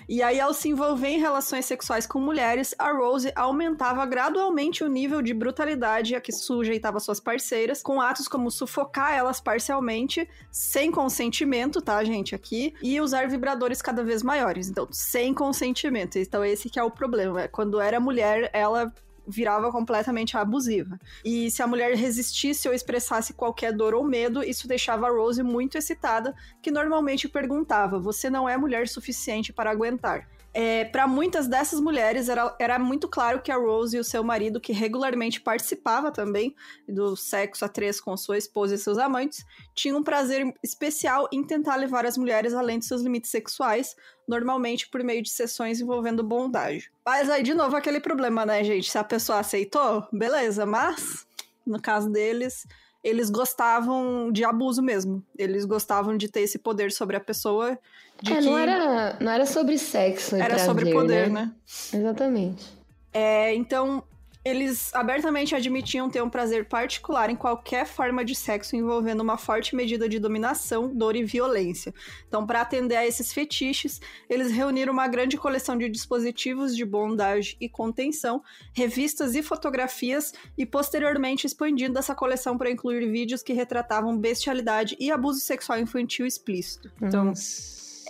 E 0.08 0.22
aí, 0.22 0.40
ao 0.40 0.52
se 0.52 0.68
envolver 0.68 1.08
em 1.08 1.18
relações 1.18 1.64
sexuais 1.66 2.06
com 2.06 2.18
mulheres, 2.18 2.74
a 2.78 2.92
Rose 2.92 3.32
aumentava 3.34 4.04
gradualmente 4.06 4.82
o 4.82 4.88
nível 4.88 5.22
de 5.22 5.32
brutalidade 5.32 6.14
a 6.14 6.20
que 6.20 6.32
sujeitava 6.32 7.00
suas 7.00 7.20
parceiras, 7.20 7.82
com 7.82 8.00
atos 8.00 8.28
como 8.28 8.50
sufocar 8.50 9.12
elas 9.12 9.40
parcialmente, 9.40 10.28
sem 10.50 10.90
consentimento, 10.90 11.80
tá, 11.80 12.02
gente, 12.04 12.34
aqui, 12.34 12.74
e 12.82 13.00
usar 13.00 13.28
vibradores 13.28 13.80
cada 13.80 14.02
vez 14.02 14.22
maiores. 14.22 14.68
Então, 14.68 14.88
sem 14.90 15.32
consentimento. 15.32 16.18
Então, 16.18 16.44
esse 16.44 16.68
que 16.68 16.78
é 16.78 16.82
o 16.82 16.90
problema. 16.90 17.48
Quando 17.48 17.80
era 17.80 18.00
mulher, 18.00 18.50
ela 18.52 18.92
virava 19.26 19.70
completamente 19.70 20.36
abusiva. 20.36 20.98
E 21.24 21.50
se 21.50 21.62
a 21.62 21.66
mulher 21.66 21.94
resistisse 21.94 22.68
ou 22.68 22.74
expressasse 22.74 23.32
qualquer 23.32 23.72
dor 23.72 23.94
ou 23.94 24.04
medo, 24.04 24.42
isso 24.42 24.68
deixava 24.68 25.06
a 25.06 25.10
Rose 25.10 25.42
muito 25.42 25.78
excitada, 25.78 26.34
que 26.60 26.70
normalmente 26.70 27.28
perguntava: 27.28 27.98
Você 27.98 28.28
não 28.28 28.48
é 28.48 28.56
mulher 28.56 28.88
suficiente 28.88 29.52
para 29.52 29.70
aguentar? 29.70 30.28
É, 30.54 30.84
para 30.84 31.06
muitas 31.06 31.48
dessas 31.48 31.80
mulheres, 31.80 32.28
era, 32.28 32.54
era 32.58 32.78
muito 32.78 33.08
claro 33.08 33.40
que 33.40 33.50
a 33.50 33.56
Rose 33.56 33.96
e 33.96 34.00
o 34.00 34.04
seu 34.04 34.22
marido, 34.22 34.60
que 34.60 34.72
regularmente 34.72 35.40
participava 35.40 36.10
também 36.10 36.54
do 36.86 37.16
sexo 37.16 37.64
a 37.64 37.68
três 37.68 38.00
com 38.00 38.14
sua 38.16 38.36
esposa 38.36 38.74
e 38.74 38.78
seus 38.78 38.98
amantes, 38.98 39.44
tinham 39.74 39.98
um 39.98 40.02
prazer 40.02 40.52
especial 40.62 41.28
em 41.32 41.42
tentar 41.42 41.76
levar 41.76 42.04
as 42.04 42.18
mulheres 42.18 42.52
além 42.52 42.78
de 42.78 42.84
seus 42.84 43.00
limites 43.00 43.30
sexuais, 43.30 43.96
normalmente 44.28 44.88
por 44.88 45.02
meio 45.02 45.22
de 45.22 45.30
sessões 45.30 45.80
envolvendo 45.80 46.22
bondade. 46.22 46.92
Mas 47.04 47.30
aí, 47.30 47.42
de 47.42 47.54
novo, 47.54 47.74
aquele 47.74 48.00
problema, 48.00 48.44
né, 48.44 48.62
gente? 48.62 48.90
Se 48.90 48.98
a 48.98 49.04
pessoa 49.04 49.38
aceitou, 49.38 50.06
beleza, 50.12 50.66
mas 50.66 51.26
no 51.66 51.80
caso 51.80 52.10
deles, 52.10 52.66
eles 53.02 53.30
gostavam 53.30 54.30
de 54.30 54.44
abuso 54.44 54.82
mesmo. 54.82 55.24
Eles 55.36 55.64
gostavam 55.64 56.16
de 56.16 56.28
ter 56.28 56.40
esse 56.40 56.58
poder 56.58 56.92
sobre 56.92 57.16
a 57.16 57.20
pessoa 57.20 57.72
é, 57.72 57.78
que... 58.24 58.40
não, 58.40 58.56
era, 58.56 59.16
não 59.20 59.32
era 59.32 59.46
sobre 59.46 59.76
sexo. 59.76 60.36
Era 60.36 60.46
prazer, 60.46 60.66
sobre 60.66 60.92
poder, 60.92 61.28
né? 61.28 61.52
né? 61.92 61.98
Exatamente. 61.98 62.64
É, 63.12 63.54
então, 63.54 64.02
eles 64.44 64.92
abertamente 64.92 65.54
admitiam 65.54 66.10
ter 66.10 66.20
um 66.22 66.28
prazer 66.28 66.64
particular 66.64 67.30
em 67.30 67.36
qualquer 67.36 67.86
forma 67.86 68.24
de 68.24 68.34
sexo 68.34 68.74
envolvendo 68.74 69.20
uma 69.20 69.38
forte 69.38 69.76
medida 69.76 70.08
de 70.08 70.18
dominação, 70.18 70.92
dor 70.92 71.14
e 71.14 71.22
violência. 71.22 71.94
Então, 72.26 72.44
para 72.44 72.60
atender 72.60 72.96
a 72.96 73.06
esses 73.06 73.32
fetiches, 73.32 74.00
eles 74.28 74.50
reuniram 74.50 74.92
uma 74.92 75.06
grande 75.06 75.36
coleção 75.36 75.78
de 75.78 75.88
dispositivos 75.88 76.74
de 76.76 76.84
bondade 76.84 77.56
e 77.60 77.68
contenção, 77.68 78.42
revistas 78.72 79.36
e 79.36 79.42
fotografias, 79.42 80.32
e 80.58 80.66
posteriormente 80.66 81.46
expandindo 81.46 81.98
essa 81.98 82.14
coleção 82.14 82.58
para 82.58 82.70
incluir 82.70 83.10
vídeos 83.10 83.42
que 83.42 83.52
retratavam 83.52 84.18
bestialidade 84.18 84.96
e 84.98 85.10
abuso 85.10 85.40
sexual 85.40 85.78
infantil 85.78 86.26
explícito. 86.26 86.90
Então. 87.00 87.32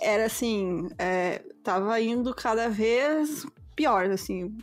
Era 0.01 0.25
assim, 0.25 0.89
é, 0.97 1.41
tava 1.63 2.01
indo 2.01 2.33
cada 2.33 2.67
vez 2.67 3.45
pior, 3.75 4.09
assim. 4.09 4.53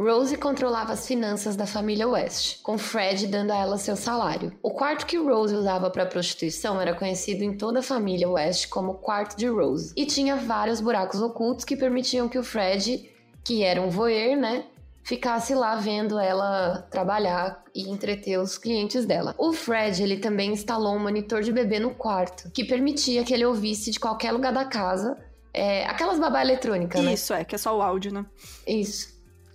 Rose 0.00 0.34
controlava 0.38 0.94
as 0.94 1.06
finanças 1.06 1.56
da 1.56 1.66
família 1.66 2.08
West, 2.08 2.62
com 2.62 2.78
Fred 2.78 3.26
dando 3.26 3.50
a 3.50 3.56
ela 3.56 3.76
seu 3.76 3.94
salário. 3.94 4.50
O 4.62 4.70
quarto 4.70 5.04
que 5.04 5.18
Rose 5.18 5.54
usava 5.54 5.90
para 5.90 6.06
prostituição 6.06 6.80
era 6.80 6.94
conhecido 6.94 7.44
em 7.44 7.54
toda 7.54 7.80
a 7.80 7.82
família 7.82 8.26
West 8.26 8.70
como 8.70 8.94
quarto 8.94 9.36
de 9.36 9.46
Rose, 9.46 9.92
e 9.94 10.06
tinha 10.06 10.36
vários 10.36 10.80
buracos 10.80 11.20
ocultos 11.20 11.66
que 11.66 11.76
permitiam 11.76 12.30
que 12.30 12.38
o 12.38 12.42
Fred, 12.42 13.10
que 13.44 13.62
era 13.62 13.82
um 13.82 13.90
voyeur, 13.90 14.38
né, 14.38 14.64
ficasse 15.02 15.54
lá 15.54 15.76
vendo 15.76 16.18
ela 16.18 16.88
trabalhar 16.90 17.62
e 17.74 17.90
entreter 17.90 18.38
os 18.38 18.56
clientes 18.56 19.04
dela. 19.04 19.34
O 19.36 19.52
Fred, 19.52 20.02
ele 20.02 20.16
também 20.16 20.52
instalou 20.52 20.94
um 20.94 20.98
monitor 20.98 21.42
de 21.42 21.52
bebê 21.52 21.78
no 21.78 21.94
quarto, 21.94 22.50
que 22.52 22.64
permitia 22.64 23.22
que 23.22 23.34
ele 23.34 23.44
ouvisse 23.44 23.90
de 23.90 24.00
qualquer 24.00 24.32
lugar 24.32 24.52
da 24.54 24.64
casa 24.64 25.14
é, 25.52 25.84
aquelas 25.86 26.18
babá 26.18 26.42
eletrônicas, 26.42 27.02
né? 27.02 27.12
Isso, 27.12 27.34
é, 27.34 27.44
que 27.44 27.54
é 27.54 27.58
só 27.58 27.76
o 27.76 27.82
áudio, 27.82 28.12
né? 28.12 28.24
Isso. 28.66 29.09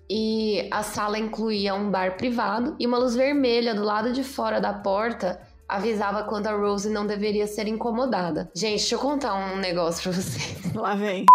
E 0.09 0.67
a 0.71 0.83
sala 0.83 1.17
incluía 1.17 1.73
um 1.73 1.89
bar 1.89 2.15
privado 2.15 2.75
e 2.79 2.85
uma 2.85 2.97
luz 2.97 3.15
vermelha 3.15 3.73
do 3.73 3.83
lado 3.83 4.13
de 4.13 4.23
fora 4.23 4.61
da 4.61 4.71
porta 4.71 5.41
avisava 5.67 6.23
quando 6.23 6.47
a 6.47 6.55
Rose 6.55 6.89
não 6.89 7.07
deveria 7.07 7.47
ser 7.47 7.67
incomodada. 7.67 8.51
Gente, 8.55 8.79
deixa 8.79 8.95
eu 8.95 8.99
contar 8.99 9.33
um 9.33 9.57
negócio 9.57 10.03
pra 10.03 10.11
vocês. 10.11 10.73
Lá 10.73 10.95
vem. 10.95 11.25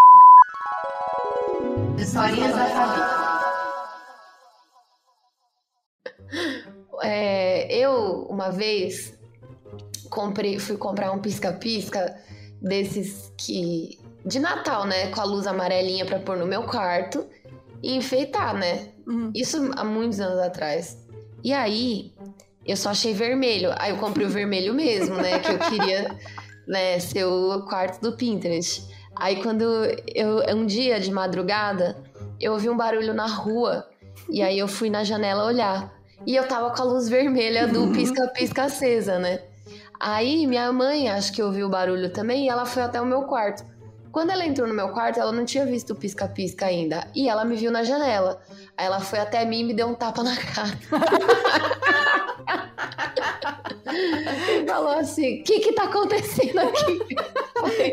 Historinhas 1.99 2.55
da 2.55 2.67
Fabi. 2.67 3.21
É, 7.03 7.75
eu, 7.75 8.27
uma 8.31 8.51
vez, 8.51 9.19
comprei, 10.09 10.59
fui 10.59 10.77
comprar 10.77 11.11
um 11.13 11.19
pisca-pisca 11.19 12.17
desses 12.63 13.33
que. 13.37 13.99
de 14.25 14.39
Natal, 14.39 14.87
né? 14.87 15.09
Com 15.09 15.21
a 15.21 15.25
luz 15.25 15.47
amarelinha 15.47 16.07
para 16.07 16.21
pôr 16.21 16.37
no 16.37 16.47
meu 16.47 16.63
quarto 16.63 17.27
e 17.83 17.97
enfeitar, 17.97 18.55
né? 18.55 18.89
Uhum. 19.07 19.31
Isso 19.35 19.71
há 19.77 19.85
muitos 19.85 20.21
anos 20.21 20.39
atrás. 20.39 20.99
E 21.43 21.53
aí, 21.53 22.13
eu 22.67 22.77
só 22.77 22.91
achei 22.91 23.13
vermelho. 23.15 23.71
Aí 23.77 23.91
eu 23.91 23.97
comprei 23.97 24.27
o 24.27 24.31
vermelho 24.31 24.75
mesmo, 24.75 25.17
né? 25.17 25.39
Que 25.39 25.53
eu 25.53 25.59
queria 25.59 26.17
né, 26.67 26.99
ser 26.99 27.25
o 27.25 27.63
quarto 27.63 28.01
do 28.01 28.17
Pinterest. 28.17 28.87
Aí 29.17 29.43
quando 29.43 29.65
eu. 30.15 30.39
Um 30.57 30.67
dia 30.67 31.01
de 31.01 31.11
madrugada, 31.11 31.97
eu 32.41 32.53
ouvi 32.53 32.69
um 32.69 32.77
barulho 32.77 33.15
na 33.15 33.27
rua. 33.27 33.89
E 34.29 34.43
aí 34.43 34.59
eu 34.59 34.69
fui 34.69 34.91
na 34.91 35.03
janela 35.03 35.45
olhar. 35.45 35.93
E 36.27 36.37
eu 36.37 36.47
tava 36.47 36.71
com 36.71 36.83
a 36.83 36.85
luz 36.85 37.09
vermelha 37.09 37.67
do 37.67 37.81
uhum. 37.81 37.93
pisca-pisca 37.93 38.65
acesa, 38.65 39.19
né? 39.19 39.41
Aí 39.99 40.47
minha 40.47 40.73
mãe, 40.73 41.11
acho 41.11 41.33
que 41.33 41.43
ouviu 41.43 41.67
o 41.67 41.71
barulho 41.71 42.11
também, 42.11 42.47
e 42.47 42.49
ela 42.49 42.65
foi 42.65 42.83
até 42.83 43.01
o 43.01 43.07
meu 43.07 43.23
quarto. 43.23 43.65
Quando 44.13 44.31
ela 44.31 44.45
entrou 44.45 44.67
no 44.67 44.75
meu 44.75 44.89
quarto, 44.91 45.21
ela 45.21 45.33
não 45.33 45.45
tinha 45.45 45.65
visto 45.65 45.93
o 45.93 45.97
pisca-pisca 45.97 46.67
ainda. 46.67 47.07
E 47.15 47.29
ela 47.29 47.45
me 47.45 47.57
viu 47.57 47.71
na 47.71 47.85
janela. 47.85 48.41
Aí 48.77 48.87
ela 48.87 49.01
foi 49.01 49.19
até 49.19 49.45
mim 49.45 49.61
e 49.61 49.65
me 49.65 49.75
deu 49.75 49.87
um 49.87 49.95
tapa 49.95 50.23
na 50.23 50.37
cara. 50.37 50.79
falou 54.81 54.99
assim: 54.99 55.41
O 55.41 55.45
que 55.45 55.61
que 55.61 55.73
tá 55.73 55.85
acontecendo 55.85 56.59
aqui? 56.59 56.99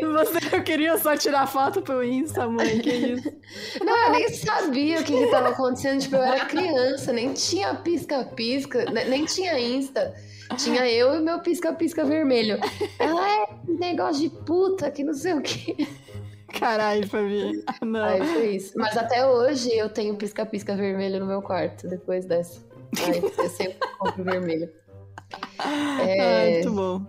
Você 0.00 0.56
eu 0.56 0.62
queria 0.62 0.96
só 0.98 1.16
tirar 1.16 1.46
foto 1.46 1.82
pro 1.82 2.02
Insta, 2.02 2.48
mãe. 2.48 2.78
Que 2.78 2.90
isso? 2.90 3.32
Não, 3.84 3.96
eu 4.06 4.12
nem 4.12 4.28
sabia 4.30 5.00
o 5.00 5.04
que 5.04 5.16
que 5.16 5.30
tava 5.30 5.50
acontecendo. 5.50 6.00
Tipo, 6.00 6.16
eu 6.16 6.22
era 6.22 6.44
criança, 6.46 7.12
nem 7.12 7.32
tinha 7.34 7.74
pisca-pisca, 7.74 8.86
nem 8.90 9.24
tinha 9.24 9.58
Insta. 9.58 10.14
Tinha 10.56 10.88
eu 10.88 11.14
e 11.14 11.20
meu 11.20 11.40
pisca-pisca 11.40 12.04
vermelho. 12.04 12.58
Ela 12.98 13.30
é 13.30 13.46
negócio 13.66 14.22
de 14.22 14.30
puta, 14.30 14.90
que 14.90 15.04
não 15.04 15.12
sei 15.12 15.34
o 15.34 15.42
quê. 15.42 15.76
Caralho, 16.48 17.06
Fabi. 17.08 17.64
Não. 17.82 18.04
Aí 18.04 18.24
foi 18.26 18.50
isso. 18.56 18.72
Mas 18.76 18.96
até 18.96 19.26
hoje 19.26 19.70
eu 19.76 19.88
tenho 19.88 20.16
pisca-pisca 20.16 20.74
vermelho 20.74 21.20
no 21.20 21.26
meu 21.26 21.42
quarto, 21.42 21.86
depois 21.88 22.24
dessa. 22.24 22.60
Aí 23.06 23.22
eu 23.22 23.48
sempre 23.50 23.78
compro 23.98 24.24
vermelho. 24.24 24.70
É... 26.00 26.52
muito 26.52 26.72
bom. 26.72 27.06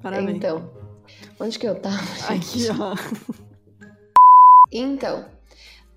Parabéns. 0.00 0.36
Então, 0.36 0.70
onde 1.38 1.58
que 1.58 1.66
eu 1.66 1.74
tava? 1.74 1.96
Gente? 1.96 2.70
Aqui, 2.70 2.80
ó. 2.80 2.94
Então, 4.72 5.26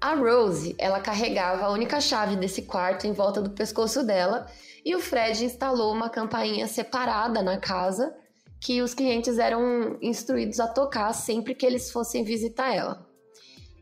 a 0.02 0.16
Rose, 0.16 0.76
ela 0.80 1.00
carregava 1.00 1.66
a 1.66 1.72
única 1.72 2.02
chave 2.02 2.36
desse 2.36 2.64
quarto 2.64 3.06
em 3.06 3.14
volta 3.14 3.42
do 3.42 3.52
pescoço 3.52 4.04
dela 4.04 4.48
e 4.84 4.96
o 4.96 5.00
Fred 5.00 5.46
instalou 5.46 5.94
uma 5.94 6.10
campainha 6.10 6.68
separada 6.68 7.44
na 7.44 7.58
casa 7.58 8.16
que 8.62 8.82
os 8.82 8.94
clientes 8.94 9.40
eram 9.40 9.98
instruídos 10.02 10.60
a 10.60 10.68
tocar 10.68 11.12
sempre 11.14 11.56
que 11.56 11.66
eles 11.66 11.92
fossem 11.92 12.24
visitar 12.24 12.74
ela. 12.74 13.10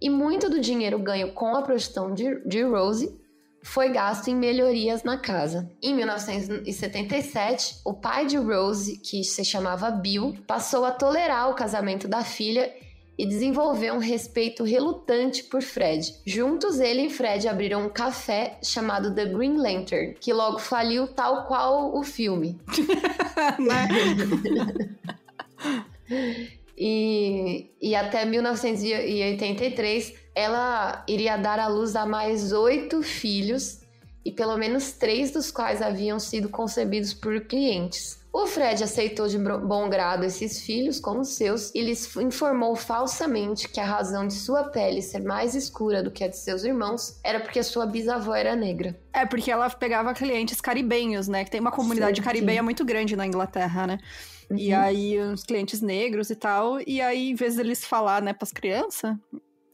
E 0.01 0.09
muito 0.09 0.49
do 0.49 0.61
dinheiro 0.61 0.97
ganho 0.97 1.33
com 1.33 1.53
a 1.53 1.61
prostituição 1.61 2.13
de, 2.13 2.39
de 2.47 2.63
Rose 2.63 3.19
foi 3.61 3.89
gasto 3.89 4.29
em 4.29 4.35
melhorias 4.35 5.03
na 5.03 5.17
casa. 5.17 5.69
Em 5.83 5.93
1977, 5.93 7.81
o 7.83 7.93
pai 7.93 8.25
de 8.25 8.37
Rose, 8.37 8.97
que 8.97 9.21
se 9.25 9.43
chamava 9.43 9.91
Bill, 9.91 10.37
passou 10.47 10.85
a 10.85 10.91
tolerar 10.91 11.49
o 11.49 11.55
casamento 11.55 12.07
da 12.07 12.23
filha 12.23 12.73
e 13.19 13.25
desenvolveu 13.25 13.95
um 13.95 13.99
respeito 13.99 14.63
relutante 14.63 15.43
por 15.43 15.61
Fred. 15.61 16.15
Juntos, 16.25 16.79
ele 16.79 17.07
e 17.07 17.09
Fred 17.09 17.49
abriram 17.49 17.85
um 17.85 17.89
café 17.89 18.57
chamado 18.63 19.13
The 19.13 19.25
Green 19.25 19.57
Lantern, 19.57 20.13
que 20.13 20.31
logo 20.31 20.57
faliu 20.57 21.05
tal 21.05 21.45
qual 21.45 21.93
o 21.93 22.01
filme. 22.01 22.57
e, 26.77 27.69
e 27.81 27.93
até 27.93 28.23
1983, 28.23 30.13
ela 30.33 31.03
iria 31.05 31.35
dar 31.35 31.59
à 31.59 31.67
luz 31.67 31.97
a 31.97 32.05
mais 32.05 32.53
oito 32.53 33.03
filhos, 33.03 33.81
e 34.23 34.31
pelo 34.31 34.55
menos 34.57 34.93
três 34.93 35.31
dos 35.31 35.51
quais 35.51 35.81
haviam 35.81 36.21
sido 36.21 36.47
concebidos 36.47 37.13
por 37.13 37.41
clientes. 37.41 38.18
O 38.31 38.45
Fred 38.45 38.83
aceitou 38.83 39.27
de 39.27 39.39
bom 39.39 39.89
grado 39.89 40.23
esses 40.23 40.61
filhos 40.61 40.99
como 40.99 41.25
seus 41.25 41.73
e 41.73 41.81
lhes 41.81 42.15
informou 42.17 42.75
falsamente 42.75 43.67
que 43.67 43.79
a 43.79 43.85
razão 43.85 44.27
de 44.27 44.33
sua 44.33 44.65
pele 44.65 45.01
ser 45.01 45.23
mais 45.23 45.55
escura 45.55 46.03
do 46.03 46.11
que 46.11 46.23
a 46.23 46.27
de 46.27 46.37
seus 46.37 46.63
irmãos 46.63 47.19
era 47.23 47.39
porque 47.39 47.61
sua 47.63 47.87
bisavó 47.87 48.35
era 48.35 48.55
negra. 48.55 48.99
É, 49.11 49.25
porque 49.25 49.49
ela 49.49 49.67
pegava 49.69 50.13
clientes 50.13 50.61
caribenhos, 50.61 51.27
né? 51.27 51.43
Que 51.43 51.49
tem 51.49 51.59
uma 51.59 51.71
comunidade 51.71 52.17
sim, 52.17 52.23
caribenha 52.23 52.61
muito 52.61 52.85
grande 52.85 53.15
na 53.15 53.25
Inglaterra, 53.25 53.87
né? 53.87 53.97
Uhum. 54.49 54.57
E 54.57 54.73
aí, 54.73 55.19
os 55.19 55.43
clientes 55.43 55.81
negros 55.81 56.29
e 56.29 56.35
tal. 56.35 56.79
E 56.85 57.01
aí, 57.01 57.31
em 57.31 57.35
vez 57.35 57.55
deles 57.55 57.83
falar, 57.83 58.21
né, 58.21 58.33
pras 58.33 58.51
crianças, 58.51 59.15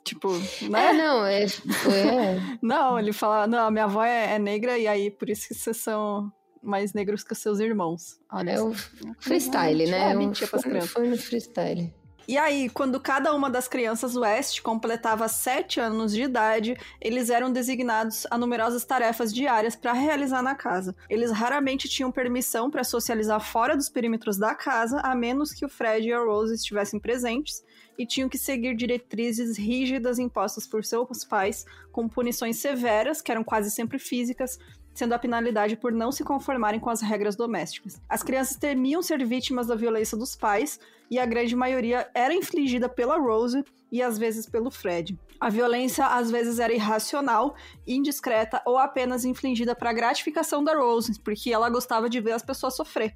Tipo, 0.05 0.29
né? 0.69 0.89
É, 0.89 0.93
não, 0.93 1.25
é. 1.25 1.45
é. 1.45 1.47
não, 2.61 2.99
ele 2.99 3.11
fala, 3.11 3.47
não, 3.47 3.71
minha 3.71 3.85
avó 3.85 4.03
é, 4.03 4.35
é, 4.35 4.39
negra 4.39 4.77
e 4.77 4.87
aí 4.87 5.09
por 5.09 5.27
isso 5.31 5.47
que 5.47 5.55
vocês 5.55 5.77
são 5.77 6.31
mais 6.65 6.93
negros 6.93 7.23
que 7.23 7.33
os 7.33 7.39
seus 7.39 7.59
irmãos. 7.59 8.19
Olha, 8.31 8.51
é 8.51 8.61
o 8.61 8.73
freestyle, 9.19 9.85
né? 9.89 10.11
É, 10.11 10.15
mentia 10.15 10.47
pras 10.47 10.63
crianças. 10.63 10.91
Foi 10.91 11.07
no 11.07 11.17
freestyle. 11.17 11.93
E 12.27 12.39
aí, 12.39 12.69
quando 12.69 12.99
cada 12.99 13.31
uma 13.35 13.51
das 13.51 13.67
crianças 13.67 14.15
West 14.15 14.61
completava 14.61 15.27
7 15.27 15.79
anos 15.79 16.11
de 16.11 16.23
idade, 16.23 16.75
eles 16.99 17.29
eram 17.29 17.53
designados 17.53 18.25
a 18.31 18.37
numerosas 18.37 18.83
tarefas 18.83 19.31
diárias 19.31 19.75
para 19.75 19.93
realizar 19.93 20.41
na 20.41 20.55
casa. 20.55 20.95
Eles 21.07 21.29
raramente 21.29 21.87
tinham 21.87 22.11
permissão 22.11 22.71
para 22.71 22.83
socializar 22.83 23.39
fora 23.39 23.77
dos 23.77 23.89
perímetros 23.89 24.37
da 24.37 24.55
casa, 24.55 24.99
a 25.01 25.13
menos 25.13 25.53
que 25.53 25.65
o 25.65 25.69
Fred 25.69 26.07
e 26.07 26.13
a 26.13 26.19
Rose 26.19 26.55
estivessem 26.55 26.99
presentes, 26.99 27.63
e 27.95 28.07
tinham 28.07 28.27
que 28.27 28.39
seguir 28.39 28.75
diretrizes 28.75 29.55
rígidas 29.55 30.17
impostas 30.17 30.65
por 30.65 30.83
seus 30.83 31.23
pais, 31.23 31.63
com 31.91 32.09
punições 32.09 32.57
severas, 32.57 33.21
que 33.21 33.31
eram 33.31 33.43
quase 33.43 33.69
sempre 33.69 33.99
físicas, 33.99 34.57
sendo 34.95 35.13
a 35.13 35.19
penalidade 35.19 35.75
por 35.75 35.91
não 35.91 36.11
se 36.11 36.23
conformarem 36.23 36.79
com 36.79 36.89
as 36.89 37.01
regras 37.01 37.35
domésticas. 37.35 38.01
As 38.09 38.23
crianças 38.23 38.55
temiam 38.55 39.03
ser 39.03 39.23
vítimas 39.23 39.67
da 39.67 39.75
violência 39.75 40.17
dos 40.17 40.35
pais, 40.35 40.79
e 41.11 41.19
a 41.19 41.25
grande 41.25 41.55
maioria 41.55 42.09
era 42.15 42.33
infligida 42.33 42.89
pela 42.89 43.17
Rose 43.17 43.63
e 43.91 44.01
às 44.01 44.17
vezes 44.17 44.47
pelo 44.47 44.71
Fred. 44.71 45.17
A 45.39 45.49
violência 45.49 46.07
às 46.07 46.31
vezes 46.31 46.59
era 46.59 46.73
irracional, 46.73 47.55
indiscreta 47.85 48.61
ou 48.65 48.77
apenas 48.77 49.25
infligida 49.25 49.75
para 49.75 49.93
gratificação 49.93 50.63
da 50.63 50.73
Rose, 50.73 51.19
porque 51.19 51.53
ela 51.53 51.69
gostava 51.69 52.09
de 52.09 52.19
ver 52.19 52.31
as 52.31 52.41
pessoas 52.41 52.75
sofrer. 52.75 53.13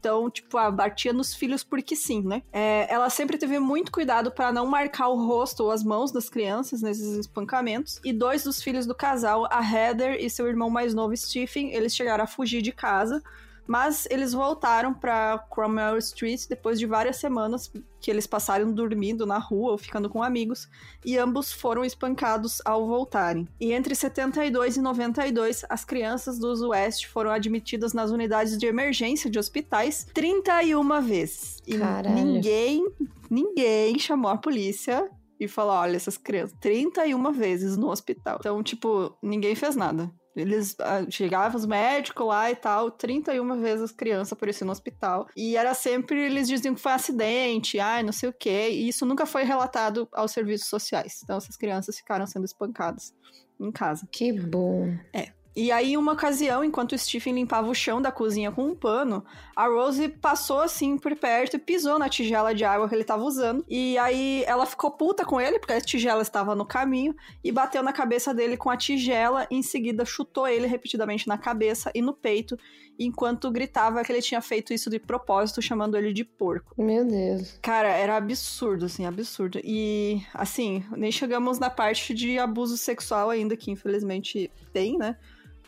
Então, 0.00 0.30
tipo, 0.30 0.56
a 0.56 0.70
batia 0.70 1.12
nos 1.12 1.34
filhos 1.34 1.62
porque 1.62 1.94
sim, 1.94 2.22
né? 2.22 2.42
É, 2.50 2.92
ela 2.92 3.10
sempre 3.10 3.36
teve 3.36 3.58
muito 3.58 3.92
cuidado 3.92 4.30
para 4.30 4.50
não 4.50 4.64
marcar 4.64 5.08
o 5.08 5.26
rosto 5.26 5.64
ou 5.64 5.70
as 5.70 5.84
mãos 5.84 6.10
das 6.10 6.30
crianças 6.30 6.80
nesses 6.80 7.18
espancamentos. 7.18 8.00
E 8.02 8.10
dois 8.10 8.42
dos 8.42 8.62
filhos 8.62 8.86
do 8.86 8.94
casal, 8.94 9.46
a 9.50 9.62
Heather 9.62 10.16
e 10.18 10.30
seu 10.30 10.48
irmão 10.48 10.70
mais 10.70 10.94
novo, 10.94 11.14
Stephen, 11.14 11.74
eles 11.74 11.94
chegaram 11.94 12.24
a 12.24 12.26
fugir 12.26 12.62
de 12.62 12.72
casa 12.72 13.22
mas 13.66 14.06
eles 14.10 14.32
voltaram 14.32 14.92
para 14.92 15.38
Cromwell 15.50 15.98
Street 15.98 16.46
depois 16.48 16.78
de 16.78 16.86
várias 16.86 17.16
semanas 17.16 17.72
que 18.00 18.10
eles 18.10 18.26
passaram 18.26 18.72
dormindo 18.72 19.26
na 19.26 19.38
rua 19.38 19.72
ou 19.72 19.78
ficando 19.78 20.08
com 20.08 20.22
amigos, 20.22 20.68
e 21.04 21.18
ambos 21.18 21.52
foram 21.52 21.84
espancados 21.84 22.60
ao 22.64 22.86
voltarem. 22.86 23.46
E 23.60 23.72
entre 23.72 23.94
72 23.94 24.76
e 24.76 24.80
92, 24.80 25.64
as 25.68 25.84
crianças 25.84 26.38
dos 26.38 26.62
West 26.62 27.06
foram 27.06 27.30
admitidas 27.30 27.92
nas 27.92 28.10
unidades 28.10 28.56
de 28.56 28.66
emergência 28.66 29.30
de 29.30 29.38
hospitais 29.38 30.06
31 30.14 31.00
vezes. 31.02 31.58
E 31.66 31.78
Caralho. 31.78 32.14
ninguém, 32.14 32.90
ninguém 33.30 33.98
chamou 33.98 34.30
a 34.30 34.38
polícia 34.38 35.08
e 35.38 35.48
falou: 35.48 35.72
olha, 35.72 35.96
essas 35.96 36.18
crianças, 36.18 36.56
31 36.60 37.32
vezes 37.32 37.76
no 37.76 37.90
hospital. 37.90 38.36
Então, 38.40 38.62
tipo, 38.62 39.16
ninguém 39.22 39.54
fez 39.54 39.74
nada. 39.74 40.10
Eles 40.34 40.76
ah, 40.80 41.04
chegavam 41.10 41.58
os 41.58 41.66
médicos 41.66 42.26
lá 42.26 42.50
e 42.50 42.56
tal, 42.56 42.90
31 42.90 43.60
vezes 43.60 43.82
as 43.82 43.92
crianças 43.92 44.32
apareciam 44.32 44.66
no 44.66 44.72
hospital. 44.72 45.26
E 45.36 45.56
era 45.56 45.74
sempre, 45.74 46.26
eles 46.26 46.48
diziam 46.48 46.74
que 46.74 46.80
foi 46.80 46.92
um 46.92 46.94
acidente, 46.94 47.80
ai, 47.80 48.02
não 48.02 48.12
sei 48.12 48.28
o 48.28 48.32
quê. 48.32 48.70
E 48.70 48.88
isso 48.88 49.04
nunca 49.04 49.26
foi 49.26 49.42
relatado 49.42 50.08
aos 50.12 50.32
serviços 50.32 50.68
sociais. 50.68 51.20
Então 51.22 51.36
essas 51.36 51.56
crianças 51.56 51.96
ficaram 51.96 52.26
sendo 52.26 52.44
espancadas 52.44 53.14
em 53.58 53.70
casa. 53.70 54.08
Que 54.10 54.32
bom. 54.32 54.96
É. 55.12 55.39
E 55.54 55.72
aí, 55.72 55.96
uma 55.96 56.12
ocasião, 56.12 56.62
enquanto 56.62 56.92
o 56.92 56.98
Stephen 56.98 57.34
limpava 57.34 57.68
o 57.68 57.74
chão 57.74 58.00
da 58.00 58.12
cozinha 58.12 58.52
com 58.52 58.66
um 58.66 58.74
pano, 58.74 59.24
a 59.54 59.66
Rose 59.66 60.08
passou 60.08 60.60
assim 60.60 60.96
por 60.96 61.16
perto 61.16 61.56
e 61.56 61.58
pisou 61.58 61.98
na 61.98 62.08
tigela 62.08 62.54
de 62.54 62.64
água 62.64 62.88
que 62.88 62.94
ele 62.94 63.02
estava 63.02 63.22
usando. 63.24 63.64
E 63.68 63.98
aí 63.98 64.44
ela 64.46 64.64
ficou 64.64 64.92
puta 64.92 65.24
com 65.24 65.40
ele, 65.40 65.58
porque 65.58 65.72
a 65.72 65.80
tigela 65.80 66.22
estava 66.22 66.54
no 66.54 66.64
caminho, 66.64 67.14
e 67.42 67.50
bateu 67.50 67.82
na 67.82 67.92
cabeça 67.92 68.32
dele 68.32 68.56
com 68.56 68.70
a 68.70 68.76
tigela. 68.76 69.46
E 69.50 69.56
em 69.56 69.62
seguida, 69.62 70.04
chutou 70.04 70.46
ele 70.46 70.66
repetidamente 70.66 71.26
na 71.26 71.36
cabeça 71.36 71.90
e 71.94 72.00
no 72.00 72.14
peito, 72.14 72.56
enquanto 72.98 73.50
gritava 73.50 74.04
que 74.04 74.12
ele 74.12 74.22
tinha 74.22 74.40
feito 74.40 74.72
isso 74.72 74.88
de 74.88 75.00
propósito, 75.00 75.60
chamando 75.60 75.96
ele 75.96 76.12
de 76.12 76.24
porco. 76.24 76.74
Meu 76.80 77.04
Deus. 77.04 77.58
Cara, 77.60 77.88
era 77.88 78.16
absurdo, 78.16 78.84
assim, 78.84 79.04
absurdo. 79.04 79.58
E, 79.64 80.22
assim, 80.32 80.84
nem 80.96 81.10
chegamos 81.10 81.58
na 81.58 81.70
parte 81.70 82.14
de 82.14 82.38
abuso 82.38 82.76
sexual 82.76 83.30
ainda, 83.30 83.56
que 83.56 83.70
infelizmente 83.70 84.50
tem, 84.72 84.96
né? 84.96 85.16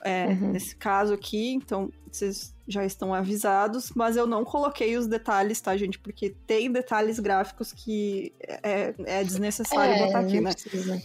É, 0.04 0.26
Uhum. 0.26 0.52
Nesse 0.52 0.74
caso 0.74 1.14
aqui, 1.14 1.52
então 1.52 1.90
vocês 2.10 2.54
já 2.66 2.84
estão 2.84 3.14
avisados, 3.14 3.92
mas 3.94 4.16
eu 4.16 4.26
não 4.26 4.44
coloquei 4.44 4.96
os 4.96 5.06
detalhes, 5.06 5.60
tá, 5.60 5.76
gente? 5.76 5.98
Porque 5.98 6.30
tem 6.46 6.70
detalhes 6.70 7.18
gráficos 7.18 7.72
que 7.72 8.32
é, 8.40 8.94
é 9.04 9.24
desnecessário 9.24 10.06
botar 10.06 10.20
aqui, 10.20 10.40
né? 10.40 10.52
precisa. 10.52 11.02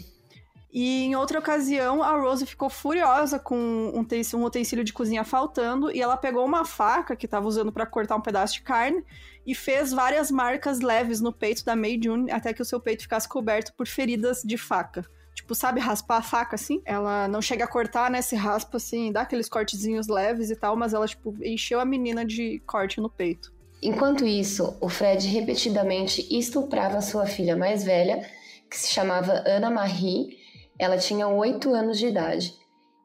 E 0.71 1.05
em 1.05 1.15
outra 1.15 1.39
ocasião, 1.39 2.03
a 2.03 2.19
Rose 2.19 2.45
ficou 2.45 2.69
furiosa 2.69 3.39
com 3.39 3.55
um 3.57 4.05
um 4.35 4.43
utensílio 4.43 4.83
de 4.83 4.93
cozinha 4.93 5.23
faltando 5.23 5.89
e 5.89 6.01
ela 6.01 6.17
pegou 6.17 6.45
uma 6.45 6.65
faca 6.65 7.15
que 7.15 7.25
estava 7.25 7.47
usando 7.47 7.71
para 7.71 7.85
cortar 7.85 8.15
um 8.15 8.21
pedaço 8.21 8.55
de 8.55 8.61
carne 8.61 9.03
e 9.45 9.55
fez 9.55 9.91
várias 9.91 10.29
marcas 10.29 10.81
leves 10.81 11.21
no 11.21 11.31
peito 11.31 11.63
da 11.63 11.75
May 11.75 11.99
June 12.03 12.29
até 12.29 12.53
que 12.53 12.61
o 12.61 12.65
seu 12.65 12.79
peito 12.79 13.03
ficasse 13.03 13.27
coberto 13.27 13.73
por 13.73 13.87
feridas 13.87 14.43
de 14.43 14.57
faca. 14.57 15.05
Tipo, 15.37 15.53
sabe 15.53 15.79
raspar 15.79 16.17
a 16.17 16.21
faca 16.23 16.55
assim? 16.55 16.81
Ela 16.83 17.27
não 17.27 17.43
chega 17.43 17.63
a 17.63 17.67
cortar, 17.67 18.09
né? 18.09 18.23
Se 18.23 18.35
raspa 18.35 18.77
assim, 18.77 19.11
dá 19.11 19.21
aqueles 19.21 19.47
cortezinhos 19.47 20.07
leves 20.07 20.49
e 20.49 20.55
tal, 20.55 20.75
mas 20.75 20.95
ela, 20.95 21.07
tipo, 21.07 21.33
encheu 21.43 21.79
a 21.79 21.85
menina 21.85 22.25
de 22.25 22.59
corte 22.65 22.99
no 22.99 23.07
peito. 23.07 23.53
Enquanto 23.79 24.25
isso, 24.25 24.75
o 24.81 24.89
Fred 24.89 25.27
repetidamente 25.27 26.27
estuprava 26.35 26.99
sua 27.01 27.27
filha 27.27 27.55
mais 27.55 27.83
velha, 27.83 28.27
que 28.67 28.77
se 28.77 28.91
chamava 28.91 29.43
Ana 29.45 29.69
Marie. 29.69 30.39
Ela 30.79 30.97
tinha 30.97 31.27
8 31.27 31.71
anos 31.71 31.99
de 31.99 32.07
idade. 32.07 32.55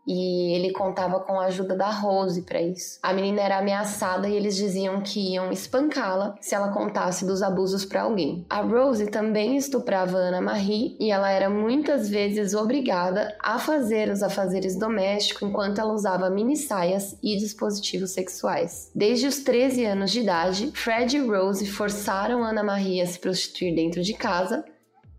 E 0.07 0.55
ele 0.55 0.73
contava 0.73 1.21
com 1.21 1.39
a 1.39 1.47
ajuda 1.47 1.77
da 1.77 1.91
Rose 1.91 2.43
para 2.43 2.61
isso. 2.61 2.99
A 3.03 3.13
menina 3.13 3.41
era 3.41 3.59
ameaçada 3.59 4.29
e 4.29 4.35
eles 4.35 4.57
diziam 4.57 5.01
que 5.01 5.35
iam 5.35 5.53
espancá-la 5.53 6.35
se 6.41 6.55
ela 6.55 6.73
contasse 6.73 7.25
dos 7.25 7.43
abusos 7.43 7.85
para 7.85 8.03
alguém. 8.03 8.45
A 8.51 8.61
Rose 8.63 9.07
também 9.07 9.57
estuprava 9.57 10.17
Ana 10.17 10.41
Marie 10.41 10.97
e 10.99 11.11
ela 11.11 11.31
era 11.31 11.49
muitas 11.49 12.09
vezes 12.09 12.55
obrigada 12.55 13.37
a 13.41 13.59
fazer 13.59 14.11
os 14.11 14.23
afazeres 14.23 14.77
domésticos 14.77 15.49
enquanto 15.49 15.81
ela 15.81 15.93
usava 15.93 16.31
mini 16.31 16.57
saias 16.57 17.17
e 17.23 17.37
dispositivos 17.37 18.11
sexuais. 18.11 18.91
Desde 18.95 19.27
os 19.27 19.39
13 19.39 19.85
anos 19.85 20.11
de 20.11 20.21
idade, 20.21 20.71
Fred 20.75 21.17
e 21.17 21.21
Rose 21.21 21.67
forçaram 21.67 22.43
Ana 22.43 22.63
Marie 22.63 23.01
a 23.01 23.07
se 23.07 23.19
prostituir 23.19 23.75
dentro 23.75 24.03
de 24.03 24.15
casa, 24.15 24.65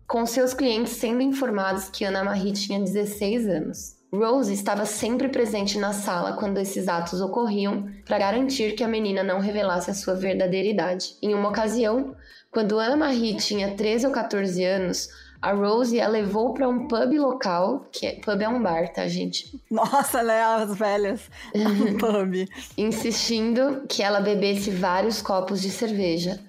com 0.06 0.26
seus 0.26 0.52
clientes 0.52 0.92
sendo 0.92 1.22
informados 1.22 1.88
que 1.88 2.04
Ana 2.04 2.22
Marie 2.22 2.52
tinha 2.52 2.78
16 2.78 3.48
anos. 3.48 3.93
Rose 4.16 4.52
estava 4.52 4.84
sempre 4.84 5.28
presente 5.28 5.78
na 5.78 5.92
sala 5.92 6.34
quando 6.34 6.58
esses 6.58 6.88
atos 6.88 7.20
ocorriam 7.20 7.88
para 8.04 8.18
garantir 8.18 8.74
que 8.74 8.84
a 8.84 8.88
menina 8.88 9.22
não 9.22 9.40
revelasse 9.40 9.90
a 9.90 9.94
sua 9.94 10.14
verdadeira 10.14 10.68
idade. 10.68 11.16
Em 11.22 11.34
uma 11.34 11.48
ocasião, 11.48 12.14
quando 12.50 12.78
Ana 12.78 12.96
Marie 12.96 13.36
tinha 13.36 13.74
13 13.74 14.06
ou 14.06 14.12
14 14.12 14.64
anos, 14.64 15.08
a 15.42 15.52
Rose 15.52 16.00
a 16.00 16.08
levou 16.08 16.54
para 16.54 16.68
um 16.68 16.86
pub 16.86 17.18
local, 17.18 17.86
que 17.90 18.06
é, 18.06 18.12
pub 18.20 18.40
é 18.40 18.48
um 18.48 18.62
bar, 18.62 18.92
tá, 18.92 19.06
gente? 19.08 19.60
Nossa, 19.70 20.22
né? 20.22 20.42
As 20.42 20.76
velhas. 20.76 21.30
Um 21.54 21.96
pub. 21.98 22.48
Insistindo 22.78 23.84
que 23.88 24.02
ela 24.02 24.20
bebesse 24.20 24.70
vários 24.70 25.20
copos 25.20 25.60
de 25.60 25.70
cerveja. 25.70 26.40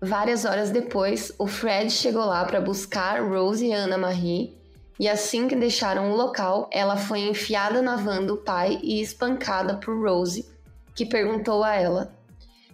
Várias 0.00 0.44
horas 0.44 0.70
depois, 0.70 1.32
o 1.38 1.46
Fred 1.46 1.90
chegou 1.90 2.24
lá 2.24 2.44
para 2.44 2.60
buscar 2.60 3.20
Rose 3.22 3.66
e 3.66 3.72
Ana 3.72 3.98
Marie 3.98 4.59
e 5.00 5.08
assim 5.08 5.48
que 5.48 5.56
deixaram 5.56 6.12
o 6.12 6.14
local, 6.14 6.68
ela 6.70 6.94
foi 6.94 7.20
enfiada 7.20 7.80
na 7.80 7.96
van 7.96 8.22
do 8.22 8.36
pai 8.36 8.78
e 8.82 9.00
espancada 9.00 9.78
por 9.78 9.98
Rose, 9.98 10.46
que 10.94 11.06
perguntou 11.06 11.64
a 11.64 11.74
ela: 11.74 12.14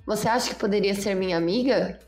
Você 0.05 0.29
acha 0.29 0.49
que 0.49 0.57
poderia 0.57 0.93
ser 0.93 1.15
minha 1.15 1.37
amiga? 1.37 2.01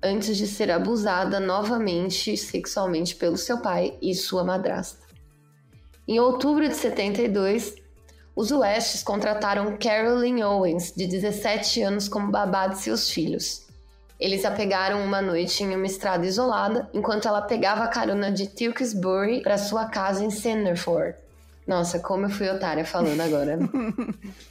Antes 0.00 0.36
de 0.36 0.46
ser 0.46 0.70
abusada 0.70 1.40
novamente 1.40 2.36
sexualmente 2.36 3.16
pelo 3.16 3.36
seu 3.36 3.58
pai 3.58 3.98
e 4.00 4.14
sua 4.14 4.44
madrasta. 4.44 5.04
Em 6.06 6.20
outubro 6.20 6.68
de 6.68 6.76
72, 6.76 7.74
os 8.36 8.52
Westes 8.52 9.02
contrataram 9.02 9.76
Carolyn 9.76 10.42
Owens, 10.44 10.92
de 10.92 11.08
17 11.08 11.82
anos, 11.82 12.08
como 12.08 12.30
babá 12.30 12.68
de 12.68 12.78
seus 12.78 13.10
filhos. 13.10 13.65
Eles 14.18 14.44
a 14.44 14.50
pegaram 14.50 15.04
uma 15.04 15.20
noite 15.20 15.62
em 15.62 15.74
uma 15.74 15.86
estrada 15.86 16.26
isolada, 16.26 16.88
enquanto 16.94 17.28
ela 17.28 17.42
pegava 17.42 17.84
a 17.84 17.88
carona 17.88 18.32
de 18.32 18.46
Tewkesbury 18.48 19.42
para 19.42 19.58
sua 19.58 19.86
casa 19.86 20.24
em 20.24 20.30
Sanderford. 20.30 21.14
Nossa, 21.66 21.98
como 21.98 22.26
eu 22.26 22.30
fui 22.30 22.48
otária 22.48 22.84
falando 22.84 23.20
agora. 23.20 23.58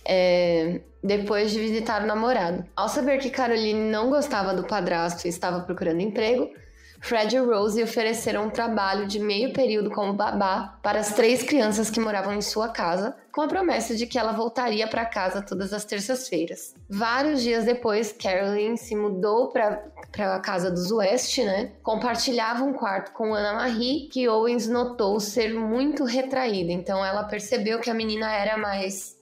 É, 0.08 0.82
depois 1.04 1.50
de 1.50 1.60
visitar 1.60 2.04
o 2.04 2.06
namorado. 2.06 2.64
Ao 2.76 2.88
saber 2.88 3.18
que 3.18 3.32
Caroline 3.32 3.90
não 3.90 4.12
gostava 4.12 4.54
do 4.54 4.64
padrasto 4.64 5.26
e 5.26 5.30
estava 5.30 5.62
procurando 5.62 6.00
emprego, 6.00 6.52
Fred 7.00 7.36
e 7.36 7.40
Rose 7.40 7.82
ofereceram 7.84 8.46
um 8.46 8.50
trabalho 8.50 9.08
de 9.08 9.20
meio 9.20 9.54
período 9.54 9.92
como 9.92 10.14
babá 10.14 10.80
para 10.82 11.00
as 11.00 11.14
três 11.14 11.44
crianças 11.44 11.90
que 11.90 12.00
moravam 12.00 12.34
em 12.34 12.42
sua 12.42 12.70
casa, 12.70 13.16
com 13.32 13.42
a 13.42 13.48
promessa 13.48 13.96
de 13.96 14.08
que 14.08 14.18
ela 14.18 14.32
voltaria 14.32 14.88
para 14.88 15.06
casa 15.06 15.42
todas 15.42 15.74
as 15.74 15.86
terças-feiras. 15.86 16.74
Vários 16.90 17.42
dias 17.42 17.66
depois, 17.66 18.12
Caroline 18.12 18.78
se 18.78 18.96
mudou 18.96 19.50
para 19.50 19.84
a 20.18 20.40
casa 20.40 20.72
dos 20.72 20.92
West, 20.92 21.38
né? 21.40 21.74
Compartilhava 21.84 22.64
um 22.64 22.74
quarto 22.74 23.12
com 23.12 23.34
Ana 23.34 23.54
Marie, 23.54 24.08
que 24.10 24.28
Owens 24.28 24.68
notou 24.68 25.20
ser 25.20 25.54
muito 25.54 26.06
retraída. 26.06 26.72
Então 26.72 27.04
ela 27.04 27.26
percebeu 27.26 27.80
que 27.80 27.90
a 27.90 27.94
menina 27.94 28.32
era 28.32 28.58
mais 28.58 29.16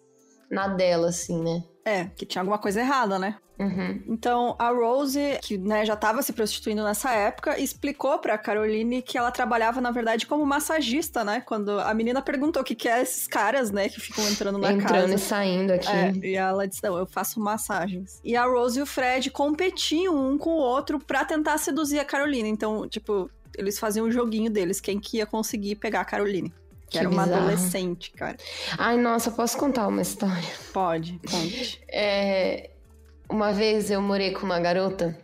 na 0.50 0.68
dela, 0.68 1.10
assim, 1.10 1.42
né? 1.42 1.64
É, 1.86 2.06
que 2.16 2.26
tinha 2.26 2.42
alguma 2.42 2.58
coisa 2.58 2.80
errada, 2.80 3.20
né? 3.20 3.36
Uhum. 3.60 4.02
Então, 4.08 4.56
a 4.58 4.70
Rose, 4.70 5.38
que 5.42 5.58
né, 5.58 5.86
já 5.86 5.94
estava 5.94 6.22
se 6.22 6.34
prostituindo 6.34 6.84
nessa 6.84 7.12
época, 7.12 7.60
explicou 7.60 8.18
pra 8.20 8.38
Caroline 8.38 9.02
que 9.02 9.18
ela 9.18 9.32
trabalhava, 9.32 9.80
na 9.80 9.92
verdade, 9.92 10.26
como 10.26 10.46
massagista, 10.46 11.24
né? 11.24 11.42
Quando 11.42 11.80
a 11.80 11.94
menina 11.94 12.22
perguntou 12.22 12.62
o 12.62 12.66
que, 12.66 12.76
que 12.76 12.90
é 12.90 13.02
esses 13.02 13.28
caras, 13.28 13.72
né, 13.72 13.90
que 13.90 14.00
ficam 14.00 14.28
entrando 14.28 14.58
na 14.58 14.72
Entrando 14.72 15.02
casa. 15.02 15.14
e 15.14 15.20
saindo 15.20 15.74
aqui. 15.74 15.92
É, 15.92 16.14
e 16.24 16.36
ela 16.36 16.68
disse: 16.68 16.82
Não, 16.84 16.98
eu 16.98 17.06
faço 17.06 17.40
massagens. 17.40 18.20
E 18.24 18.36
a 18.36 18.46
Rose 18.46 18.80
e 18.80 18.82
o 18.82 18.86
Fred 18.86 19.30
competiam 19.30 20.16
um 20.16 20.38
com 20.38 20.52
o 20.52 20.60
outro 20.60 21.00
pra 21.00 21.24
tentar 21.24 21.58
seduzir 21.58 22.00
a 22.00 22.06
Caroline. 22.06 22.50
Então, 22.50 22.88
tipo, 22.88 23.30
eles 23.58 23.78
faziam 23.78 24.08
um 24.08 24.12
joguinho 24.12 24.50
deles, 24.50 24.82
quem 24.82 25.00
que 25.00 25.18
ia 25.18 25.26
conseguir 25.26 25.76
pegar 25.76 26.02
a 26.02 26.06
Caroline. 26.06 26.52
Que, 26.94 27.00
Que 27.00 27.06
era 27.06 27.10
uma 27.10 27.24
bizarro. 27.24 27.42
adolescente, 27.48 28.12
cara. 28.12 28.38
Ai, 28.78 28.98
nossa, 28.98 29.32
posso 29.32 29.58
contar 29.58 29.88
uma 29.88 30.02
história? 30.04 30.48
Pode, 30.72 31.20
conte. 31.30 31.82
É, 31.90 32.70
uma 33.28 33.52
vez 33.52 33.90
eu 33.90 34.00
morei 34.00 34.32
com 34.32 34.46
uma 34.46 34.60
garota 34.60 35.18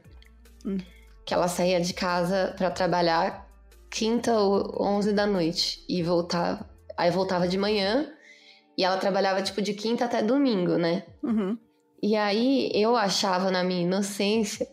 Hum. 0.65 0.77
que 1.23 1.31
ela 1.33 1.47
saía 1.47 1.79
de 1.79 1.93
casa 1.93 2.55
pra 2.57 2.71
trabalhar 2.71 3.47
quinta 3.89 4.35
ou 4.35 4.75
11 4.81 5.13
da 5.13 5.27
noite 5.27 5.83
e 5.87 6.01
voltava. 6.01 6.67
Aí 6.97 7.11
voltava 7.11 7.47
de 7.47 7.57
manhã 7.57 8.11
e 8.75 8.83
ela 8.83 8.97
trabalhava 8.97 9.41
tipo 9.43 9.61
de 9.61 9.73
quinta 9.75 10.05
até 10.05 10.23
domingo, 10.23 10.75
né? 10.77 11.03
Uhum. 11.23 11.55
E 12.01 12.15
aí 12.15 12.71
eu 12.73 12.95
achava 12.97 13.51
na 13.51 13.63
minha 13.63 13.81
inocência 13.83 14.67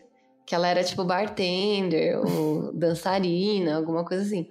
que 0.47 0.55
ela 0.55 0.67
era 0.67 0.83
tipo 0.83 1.03
bartender 1.03 2.17
ou 2.19 2.73
dançarina, 2.73 3.75
alguma 3.77 4.03
coisa 4.03 4.23
assim. 4.23 4.49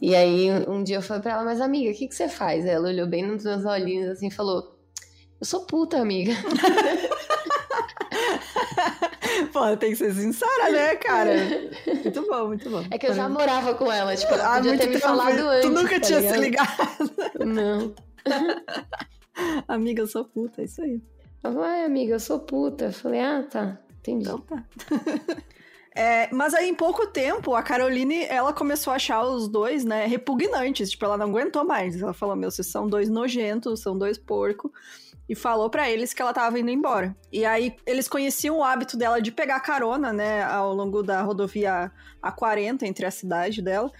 E 0.00 0.14
aí 0.14 0.48
um 0.68 0.82
dia 0.82 0.96
eu 0.96 1.02
falei 1.02 1.22
pra 1.22 1.32
ela, 1.32 1.44
mas 1.44 1.60
amiga, 1.60 1.90
o 1.90 1.94
que, 1.94 2.08
que 2.08 2.14
você 2.14 2.28
faz? 2.28 2.64
Ela 2.64 2.88
olhou 2.88 3.06
bem 3.06 3.26
nos 3.26 3.44
meus 3.44 3.64
olhinhos 3.64 4.08
assim 4.10 4.28
e 4.28 4.30
falou: 4.30 4.76
Eu 5.40 5.46
sou 5.46 5.66
puta, 5.66 5.98
amiga. 6.00 6.32
Pô, 9.52 9.76
tem 9.76 9.90
que 9.90 9.96
ser 9.96 10.12
sincera, 10.14 10.70
né, 10.70 10.96
cara? 10.96 11.32
Muito 11.86 12.22
bom, 12.26 12.46
muito 12.48 12.70
bom. 12.70 12.84
É 12.90 12.98
que 12.98 13.06
eu 13.06 13.14
já 13.14 13.28
morava 13.28 13.74
com 13.74 13.90
ela, 13.90 14.16
tipo, 14.16 14.32
ela 14.34 14.54
Ah, 14.54 14.56
podia 14.56 14.78
ter 14.78 14.88
me 14.88 14.98
falado 14.98 15.38
antes. 15.48 15.62
Tu 15.62 15.70
nunca 15.70 16.00
tá 16.00 16.06
tinha 16.06 16.20
se 16.20 16.36
ligado? 16.38 16.68
ligado. 17.04 17.44
Não. 17.44 17.94
Amiga, 19.68 20.02
eu 20.02 20.06
sou 20.06 20.24
puta, 20.24 20.62
é 20.62 20.64
isso 20.64 20.82
aí. 20.82 21.00
Ela 21.42 21.54
falou, 21.54 21.68
ai, 21.68 21.84
amiga, 21.84 22.14
eu 22.14 22.20
sou 22.20 22.40
puta. 22.40 22.86
Eu 22.86 22.92
falei, 22.92 23.20
ah, 23.20 23.44
tá, 23.48 23.78
entendi. 24.00 24.24
Então 24.24 24.40
tá. 24.40 24.64
É, 25.98 26.32
mas 26.32 26.54
aí, 26.54 26.68
em 26.68 26.74
pouco 26.76 27.08
tempo, 27.08 27.56
a 27.56 27.60
Caroline, 27.60 28.22
ela 28.26 28.52
começou 28.52 28.92
a 28.92 28.96
achar 28.96 29.20
os 29.20 29.48
dois, 29.48 29.84
né, 29.84 30.06
repugnantes. 30.06 30.92
Tipo, 30.92 31.06
ela 31.06 31.16
não 31.16 31.26
aguentou 31.26 31.64
mais. 31.64 32.00
Ela 32.00 32.14
falou, 32.14 32.36
meu, 32.36 32.52
vocês 32.52 32.68
são 32.68 32.86
dois 32.86 33.08
nojentos, 33.10 33.80
são 33.80 33.98
dois 33.98 34.16
porcos. 34.16 34.70
E 35.28 35.34
falou 35.34 35.68
pra 35.68 35.90
eles 35.90 36.14
que 36.14 36.22
ela 36.22 36.32
tava 36.32 36.56
indo 36.56 36.70
embora. 36.70 37.16
E 37.32 37.44
aí, 37.44 37.74
eles 37.84 38.06
conheciam 38.06 38.58
o 38.58 38.62
hábito 38.62 38.96
dela 38.96 39.20
de 39.20 39.32
pegar 39.32 39.58
carona, 39.58 40.12
né, 40.12 40.44
ao 40.44 40.72
longo 40.72 41.02
da 41.02 41.20
rodovia 41.20 41.90
A40, 42.22 42.84
entre 42.84 43.04
a 43.04 43.10
cidade 43.10 43.60
dela. 43.60 43.90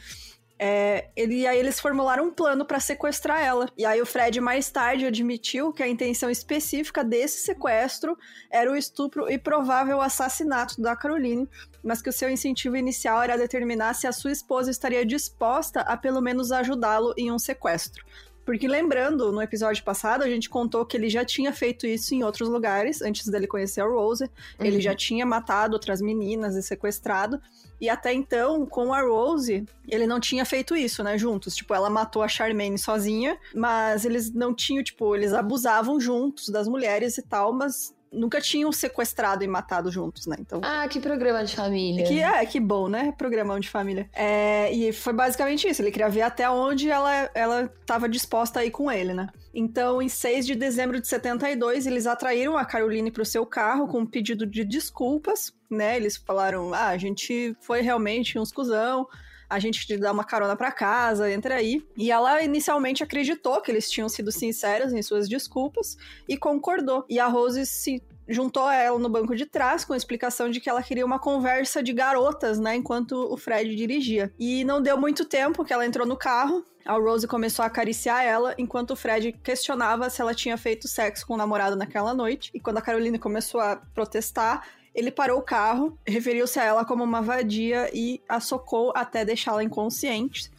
É, 0.58 1.08
ele, 1.14 1.42
e 1.42 1.46
aí 1.46 1.58
eles 1.58 1.78
formularam 1.78 2.24
um 2.24 2.32
plano 2.32 2.64
pra 2.64 2.80
sequestrar 2.80 3.40
ela. 3.40 3.68
E 3.76 3.86
aí 3.86 4.02
o 4.02 4.06
Fred 4.06 4.40
mais 4.40 4.68
tarde 4.70 5.06
admitiu 5.06 5.72
que 5.72 5.82
a 5.82 5.88
intenção 5.88 6.28
específica 6.28 7.04
desse 7.04 7.42
sequestro 7.42 8.18
era 8.50 8.70
o 8.70 8.76
estupro 8.76 9.30
e 9.30 9.38
provável 9.38 10.00
assassinato 10.00 10.80
da 10.80 10.96
Caroline, 10.96 11.48
mas 11.82 12.02
que 12.02 12.08
o 12.08 12.12
seu 12.12 12.28
incentivo 12.28 12.76
inicial 12.76 13.22
era 13.22 13.38
determinar 13.38 13.94
se 13.94 14.06
a 14.06 14.12
sua 14.12 14.32
esposa 14.32 14.70
estaria 14.70 15.06
disposta 15.06 15.80
a 15.82 15.96
pelo 15.96 16.20
menos 16.20 16.50
ajudá-lo 16.50 17.14
em 17.16 17.30
um 17.30 17.38
sequestro. 17.38 18.04
Porque 18.48 18.66
lembrando, 18.66 19.30
no 19.30 19.42
episódio 19.42 19.84
passado, 19.84 20.22
a 20.24 20.26
gente 20.26 20.48
contou 20.48 20.86
que 20.86 20.96
ele 20.96 21.10
já 21.10 21.22
tinha 21.22 21.52
feito 21.52 21.86
isso 21.86 22.14
em 22.14 22.24
outros 22.24 22.48
lugares, 22.48 23.02
antes 23.02 23.28
dele 23.28 23.46
conhecer 23.46 23.82
a 23.82 23.84
Rose. 23.84 24.24
Ele 24.58 24.76
Uhum. 24.76 24.80
já 24.80 24.94
tinha 24.94 25.26
matado 25.26 25.74
outras 25.74 26.00
meninas 26.00 26.56
e 26.56 26.62
sequestrado. 26.62 27.38
E 27.78 27.90
até 27.90 28.10
então, 28.10 28.64
com 28.64 28.94
a 28.94 29.02
Rose, 29.02 29.66
ele 29.86 30.06
não 30.06 30.18
tinha 30.18 30.46
feito 30.46 30.74
isso, 30.74 31.04
né, 31.04 31.18
juntos. 31.18 31.54
Tipo, 31.54 31.74
ela 31.74 31.90
matou 31.90 32.22
a 32.22 32.28
Charmaine 32.28 32.78
sozinha, 32.78 33.36
mas 33.54 34.06
eles 34.06 34.32
não 34.32 34.54
tinham, 34.54 34.82
tipo, 34.82 35.14
eles 35.14 35.34
abusavam 35.34 36.00
juntos 36.00 36.48
das 36.48 36.66
mulheres 36.66 37.18
e 37.18 37.22
tal, 37.22 37.52
mas 37.52 37.94
nunca 38.12 38.40
tinham 38.40 38.70
sequestrado 38.72 39.44
e 39.44 39.48
matado 39.48 39.90
juntos, 39.90 40.26
né? 40.26 40.36
Então. 40.38 40.60
Ah, 40.62 40.86
que 40.88 41.00
programa 41.00 41.44
de 41.44 41.54
família. 41.54 42.04
Que 42.04 42.20
é, 42.20 42.44
que 42.46 42.60
bom, 42.60 42.88
né? 42.88 43.12
Programão 43.16 43.60
de 43.60 43.68
família. 43.68 44.08
É, 44.12 44.72
e 44.72 44.92
foi 44.92 45.12
basicamente 45.12 45.68
isso. 45.68 45.82
Ele 45.82 45.90
queria 45.90 46.08
ver 46.08 46.22
até 46.22 46.48
onde 46.48 46.90
ela, 46.90 47.30
ela 47.34 47.68
tava 47.86 48.08
disposta 48.08 48.60
a 48.60 48.64
ir 48.64 48.70
com 48.70 48.90
ele, 48.90 49.14
né? 49.14 49.28
Então, 49.54 50.00
em 50.00 50.08
6 50.08 50.46
de 50.46 50.54
dezembro 50.54 51.00
de 51.00 51.08
72, 51.08 51.86
eles 51.86 52.06
atraíram 52.06 52.56
a 52.56 52.64
Caroline 52.64 53.10
pro 53.10 53.24
seu 53.24 53.44
carro 53.44 53.88
com 53.88 54.00
um 54.00 54.06
pedido 54.06 54.46
de 54.46 54.64
desculpas, 54.64 55.52
né? 55.70 55.96
Eles 55.96 56.16
falaram: 56.16 56.72
ah, 56.72 56.88
a 56.88 56.98
gente 56.98 57.56
foi 57.60 57.80
realmente 57.80 58.38
uns 58.38 58.52
cuzão. 58.52 59.06
A 59.48 59.58
gente 59.58 59.86
te 59.86 59.96
dá 59.96 60.12
uma 60.12 60.24
carona 60.24 60.54
pra 60.56 60.70
casa, 60.70 61.30
entra 61.30 61.54
aí. 61.56 61.82
E 61.96 62.10
ela 62.10 62.42
inicialmente 62.42 63.02
acreditou 63.02 63.60
que 63.60 63.70
eles 63.70 63.90
tinham 63.90 64.08
sido 64.08 64.30
sinceros 64.30 64.92
em 64.92 65.02
suas 65.02 65.28
desculpas 65.28 65.96
e 66.28 66.36
concordou. 66.36 67.04
E 67.08 67.18
a 67.18 67.26
Rose 67.26 67.64
se 67.66 68.02
juntou 68.28 68.64
a 68.64 68.74
ela 68.74 68.98
no 68.98 69.08
banco 69.08 69.34
de 69.34 69.46
trás 69.46 69.84
com 69.84 69.94
a 69.94 69.96
explicação 69.96 70.50
de 70.50 70.60
que 70.60 70.68
ela 70.68 70.82
queria 70.82 71.06
uma 71.06 71.18
conversa 71.18 71.82
de 71.82 71.92
garotas, 71.92 72.58
né, 72.58 72.76
enquanto 72.76 73.12
o 73.12 73.36
Fred 73.38 73.74
dirigia. 73.74 74.32
E 74.38 74.64
não 74.64 74.82
deu 74.82 74.98
muito 74.98 75.24
tempo 75.24 75.64
que 75.64 75.72
ela 75.72 75.86
entrou 75.86 76.06
no 76.06 76.16
carro. 76.16 76.64
A 76.84 76.94
Rose 76.94 77.26
começou 77.26 77.62
a 77.62 77.66
acariciar 77.66 78.24
ela, 78.24 78.54
enquanto 78.58 78.92
o 78.92 78.96
Fred 78.96 79.32
questionava 79.32 80.08
se 80.10 80.20
ela 80.20 80.34
tinha 80.34 80.56
feito 80.56 80.88
sexo 80.88 81.26
com 81.26 81.34
o 81.34 81.36
namorado 81.36 81.76
naquela 81.76 82.14
noite. 82.14 82.50
E 82.54 82.60
quando 82.60 82.78
a 82.78 82.82
Caroline 82.82 83.18
começou 83.18 83.60
a 83.60 83.76
protestar, 83.76 84.66
ele 84.98 85.10
parou 85.10 85.38
o 85.38 85.42
carro, 85.42 85.96
referiu-se 86.06 86.58
a 86.58 86.64
ela 86.64 86.84
como 86.84 87.04
uma 87.04 87.22
vadia 87.22 87.88
e 87.94 88.20
a 88.28 88.40
socou 88.40 88.92
até 88.96 89.24
deixá-la 89.24 89.62
inconsciente, 89.62 90.50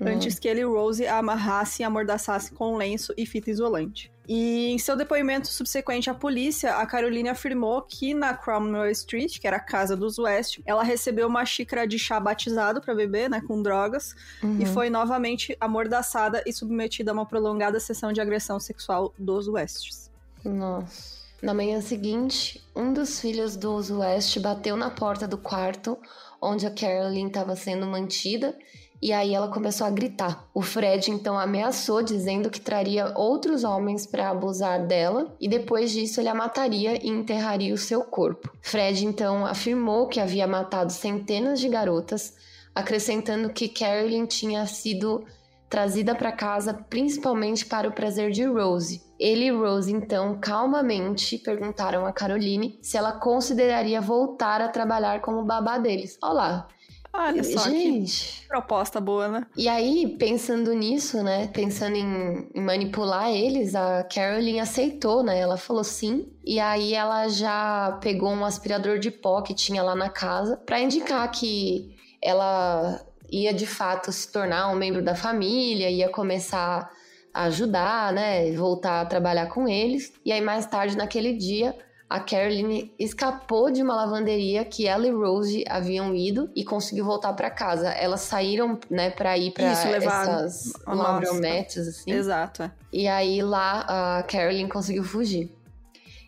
Hum. 0.00 0.06
antes 0.06 0.38
que 0.38 0.46
ele 0.46 0.60
e 0.60 0.64
Rose 0.64 1.04
a 1.08 1.18
amarrassem 1.18 1.82
e 1.82 1.84
amordaçassem 1.84 2.54
com 2.56 2.76
lenço 2.76 3.12
e 3.16 3.26
fita 3.26 3.50
isolante. 3.50 4.12
E 4.28 4.68
em 4.70 4.78
seu 4.78 4.94
depoimento 4.94 5.48
subsequente 5.48 6.08
à 6.08 6.14
polícia, 6.14 6.76
a 6.76 6.86
Caroline 6.86 7.30
afirmou 7.30 7.82
que 7.82 8.14
na 8.14 8.32
Cromwell 8.32 8.90
Street, 8.92 9.40
que 9.40 9.46
era 9.48 9.56
a 9.56 9.60
casa 9.60 9.96
dos 9.96 10.16
West, 10.18 10.60
ela 10.64 10.84
recebeu 10.84 11.26
uma 11.26 11.44
xícara 11.44 11.84
de 11.84 11.98
chá 11.98 12.20
batizado 12.20 12.80
para 12.80 12.94
beber, 12.94 13.28
né, 13.28 13.40
com 13.40 13.60
drogas, 13.60 14.14
Uhum. 14.40 14.60
e 14.60 14.66
foi 14.66 14.88
novamente 14.88 15.56
amordaçada 15.58 16.44
e 16.46 16.52
submetida 16.52 17.10
a 17.10 17.14
uma 17.14 17.26
prolongada 17.26 17.80
sessão 17.80 18.12
de 18.12 18.20
agressão 18.20 18.60
sexual 18.60 19.12
dos 19.18 19.48
Wests. 19.48 20.08
Nossa. 20.44 21.17
Na 21.40 21.54
manhã 21.54 21.80
seguinte, 21.80 22.60
um 22.74 22.92
dos 22.92 23.20
filhos 23.20 23.56
dos 23.56 23.90
West 23.90 24.38
bateu 24.40 24.76
na 24.76 24.90
porta 24.90 25.26
do 25.26 25.38
quarto 25.38 25.96
onde 26.42 26.66
a 26.66 26.70
Caroline 26.70 27.28
estava 27.28 27.54
sendo 27.54 27.86
mantida 27.86 28.56
e 29.00 29.12
aí 29.12 29.32
ela 29.32 29.46
começou 29.46 29.86
a 29.86 29.90
gritar. 29.90 30.48
O 30.52 30.60
Fred 30.60 31.12
então 31.12 31.38
ameaçou, 31.38 32.02
dizendo 32.02 32.50
que 32.50 32.60
traria 32.60 33.12
outros 33.16 33.62
homens 33.62 34.04
para 34.04 34.30
abusar 34.30 34.84
dela 34.84 35.32
e 35.40 35.48
depois 35.48 35.92
disso 35.92 36.20
ele 36.20 36.28
a 36.28 36.34
mataria 36.34 36.98
e 37.00 37.08
enterraria 37.08 37.72
o 37.72 37.78
seu 37.78 38.02
corpo. 38.02 38.50
Fred 38.60 39.06
então 39.06 39.46
afirmou 39.46 40.08
que 40.08 40.18
havia 40.18 40.46
matado 40.46 40.92
centenas 40.92 41.60
de 41.60 41.68
garotas, 41.68 42.34
acrescentando 42.74 43.50
que 43.50 43.68
Caroline 43.68 44.26
tinha 44.26 44.66
sido 44.66 45.24
trazida 45.70 46.16
para 46.16 46.32
casa 46.32 46.74
principalmente 46.74 47.64
para 47.64 47.88
o 47.88 47.92
prazer 47.92 48.32
de 48.32 48.44
Rose. 48.44 49.07
Ele 49.18 49.46
e 49.46 49.50
Rose, 49.50 49.92
então, 49.92 50.38
calmamente 50.40 51.38
perguntaram 51.38 52.06
a 52.06 52.12
Caroline 52.12 52.78
se 52.80 52.96
ela 52.96 53.12
consideraria 53.12 54.00
voltar 54.00 54.60
a 54.60 54.68
trabalhar 54.68 55.20
como 55.20 55.42
babá 55.42 55.78
deles. 55.78 56.16
Olá. 56.22 56.68
Olha 57.12 57.42
só 57.42 57.64
que 57.64 57.70
Gente. 57.70 58.46
proposta 58.46 59.00
boa, 59.00 59.28
né? 59.28 59.46
E 59.56 59.68
aí, 59.68 60.16
pensando 60.18 60.72
nisso, 60.72 61.22
né? 61.22 61.48
Pensando 61.48 61.96
em, 61.96 62.48
em 62.54 62.60
manipular 62.60 63.30
eles, 63.30 63.74
a 63.74 64.04
Caroline 64.04 64.60
aceitou, 64.60 65.22
né? 65.22 65.40
Ela 65.40 65.56
falou 65.56 65.82
sim. 65.82 66.30
E 66.44 66.60
aí 66.60 66.94
ela 66.94 67.26
já 67.28 67.98
pegou 68.00 68.30
um 68.30 68.44
aspirador 68.44 68.98
de 68.98 69.10
pó 69.10 69.42
que 69.42 69.54
tinha 69.54 69.82
lá 69.82 69.96
na 69.96 70.10
casa 70.10 70.58
para 70.58 70.80
indicar 70.80 71.28
que 71.30 71.96
ela 72.22 73.00
ia 73.30 73.52
de 73.52 73.66
fato 73.66 74.12
se 74.12 74.30
tornar 74.30 74.70
um 74.70 74.76
membro 74.76 75.02
da 75.02 75.14
família, 75.14 75.90
ia 75.90 76.08
começar 76.08 76.90
ajudar, 77.32 78.12
né? 78.12 78.50
Voltar 78.52 79.00
a 79.00 79.06
trabalhar 79.06 79.46
com 79.46 79.68
eles. 79.68 80.12
E 80.24 80.32
aí, 80.32 80.40
mais 80.40 80.66
tarde, 80.66 80.96
naquele 80.96 81.32
dia, 81.34 81.74
a 82.08 82.18
Caroline 82.20 82.90
escapou 82.98 83.70
de 83.70 83.82
uma 83.82 83.94
lavanderia 83.94 84.64
que 84.64 84.86
ela 84.86 85.06
e 85.06 85.10
Rose 85.10 85.62
haviam 85.68 86.14
ido 86.14 86.50
e 86.56 86.64
conseguiu 86.64 87.04
voltar 87.04 87.34
para 87.34 87.50
casa. 87.50 87.90
Elas 87.90 88.22
saíram, 88.22 88.78
né, 88.90 89.10
para 89.10 89.36
ir 89.36 89.52
para 89.52 89.64
essas 89.64 90.72
laundrometes 90.86 91.86
assim. 91.86 92.10
Exato, 92.10 92.62
é. 92.62 92.70
E 92.90 93.06
aí 93.06 93.42
lá 93.42 94.18
a 94.18 94.22
Caroline 94.22 94.68
conseguiu 94.70 95.04
fugir. 95.04 95.52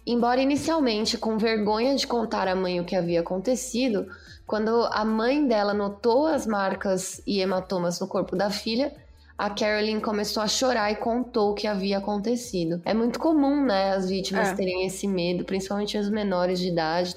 Embora 0.07 0.41
inicialmente 0.41 1.17
com 1.17 1.39
vergonha 1.39 1.95
de 1.95 2.07
contar 2.07 2.49
à 2.49 2.55
mãe 2.55 2.81
o 2.81 2.85
que 2.85 2.97
havia 2.97 3.21
acontecido, 3.21 4.07
quando 4.47 4.85
a 4.91 5.05
mãe 5.05 5.47
dela 5.47 5.73
notou 5.73 6.27
as 6.27 6.47
marcas 6.47 7.23
e 7.27 7.41
hematomas 7.41 8.01
no 8.01 8.09
corpo 8.09 8.37
da 8.37 8.51
filha, 8.51 8.93
a 9.40 9.48
Carolyn 9.48 10.00
começou 10.00 10.42
a 10.42 10.46
chorar 10.46 10.92
e 10.92 10.96
contou 10.96 11.53
o 11.53 11.55
que 11.55 11.66
havia 11.66 11.96
acontecido. 11.96 12.83
É 12.85 12.92
muito 12.92 13.18
comum, 13.18 13.64
né, 13.64 13.94
as 13.94 14.11
vítimas 14.11 14.48
é. 14.48 14.55
terem 14.55 14.85
esse 14.85 15.09
medo, 15.09 15.46
principalmente 15.46 15.96
as 15.96 16.11
menores 16.11 16.61
de 16.61 16.68
idade, 16.68 17.16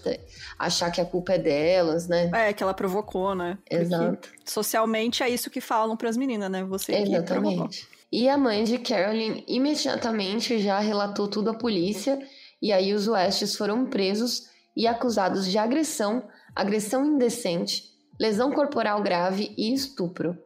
achar 0.57 0.89
que 0.89 1.01
a 1.01 1.05
culpa 1.05 1.33
é 1.33 1.37
delas, 1.37 2.07
né? 2.07 2.31
É, 2.33 2.53
que 2.53 2.63
ela 2.63 2.73
provocou, 2.73 3.35
né? 3.35 3.57
Exato. 3.69 4.29
Porque 4.29 4.49
socialmente 4.49 5.21
é 5.21 5.29
isso 5.29 5.49
que 5.49 5.59
falam 5.59 5.97
para 5.97 6.07
as 6.07 6.15
meninas, 6.15 6.49
né? 6.49 6.63
Você 6.63 6.93
Exatamente. 6.93 7.85
E 8.09 8.29
a 8.29 8.37
mãe 8.37 8.63
de 8.63 8.77
Carolyn 8.77 9.43
imediatamente 9.45 10.59
já 10.59 10.79
relatou 10.79 11.27
tudo 11.27 11.49
à 11.49 11.53
polícia, 11.53 12.17
e 12.61 12.71
aí 12.71 12.93
os 12.93 13.05
Westes 13.05 13.57
foram 13.57 13.85
presos 13.85 14.43
e 14.77 14.87
acusados 14.87 15.45
de 15.45 15.57
agressão, 15.57 16.23
agressão 16.55 17.05
indecente, 17.05 17.83
lesão 18.17 18.49
corporal 18.49 19.03
grave 19.03 19.53
e 19.57 19.73
estupro. 19.73 20.37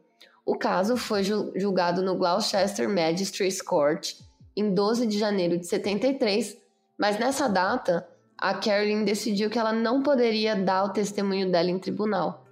O 0.48 0.56
caso 0.56 0.96
foi 0.96 1.26
julgado 1.26 2.02
no 2.02 2.16
Gloucester 2.16 2.88
Magistrates 2.88 3.62
Court 3.62 4.14
em 4.56 4.74
12 4.74 5.06
de 5.06 5.20
janeiro 5.20 5.58
de 5.58 5.68
73, 5.68 6.56
mas 6.98 7.20
nessa 7.20 7.50
data, 7.50 8.08
a 8.38 8.54
Carolyn 8.54 9.04
decidiu 9.04 9.50
que 9.50 9.60
ela 9.60 9.74
não 9.74 10.02
poderia 10.02 10.56
dar 10.56 10.86
o 10.86 10.94
testemunho 10.94 11.52
dela 11.52 11.70
em 11.70 11.78
tribunal. 11.78 12.46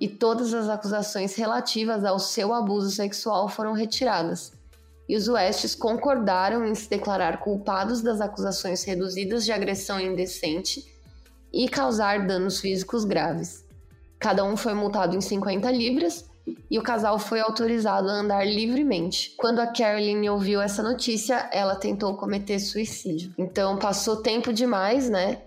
E 0.00 0.08
todas 0.08 0.54
as 0.54 0.70
acusações 0.70 1.34
relativas 1.34 2.02
ao 2.02 2.18
seu 2.18 2.54
abuso 2.54 2.90
sexual 2.90 3.46
foram 3.46 3.74
retiradas. 3.74 4.54
E 5.06 5.14
os 5.14 5.28
Westes 5.28 5.74
concordaram 5.74 6.64
em 6.64 6.74
se 6.74 6.88
declarar 6.88 7.40
culpados 7.40 8.00
das 8.00 8.22
acusações 8.22 8.84
reduzidas 8.84 9.44
de 9.44 9.52
agressão 9.52 10.00
indecente 10.00 10.82
e 11.52 11.68
causar 11.68 12.26
danos 12.26 12.58
físicos 12.58 13.04
graves. 13.04 13.66
Cada 14.18 14.42
um 14.42 14.56
foi 14.56 14.72
multado 14.72 15.14
em 15.14 15.20
50 15.20 15.70
libras 15.70 16.32
e 16.70 16.78
o 16.78 16.82
casal 16.82 17.18
foi 17.18 17.40
autorizado 17.40 18.08
a 18.08 18.12
andar 18.12 18.46
livremente. 18.46 19.34
Quando 19.36 19.60
a 19.60 19.66
Carolyn 19.66 20.28
ouviu 20.28 20.60
essa 20.60 20.82
notícia, 20.82 21.48
ela 21.52 21.76
tentou 21.76 22.16
cometer 22.16 22.58
suicídio. 22.58 23.32
Então 23.38 23.78
passou 23.78 24.16
tempo 24.16 24.52
demais, 24.52 25.08
né? 25.08 25.42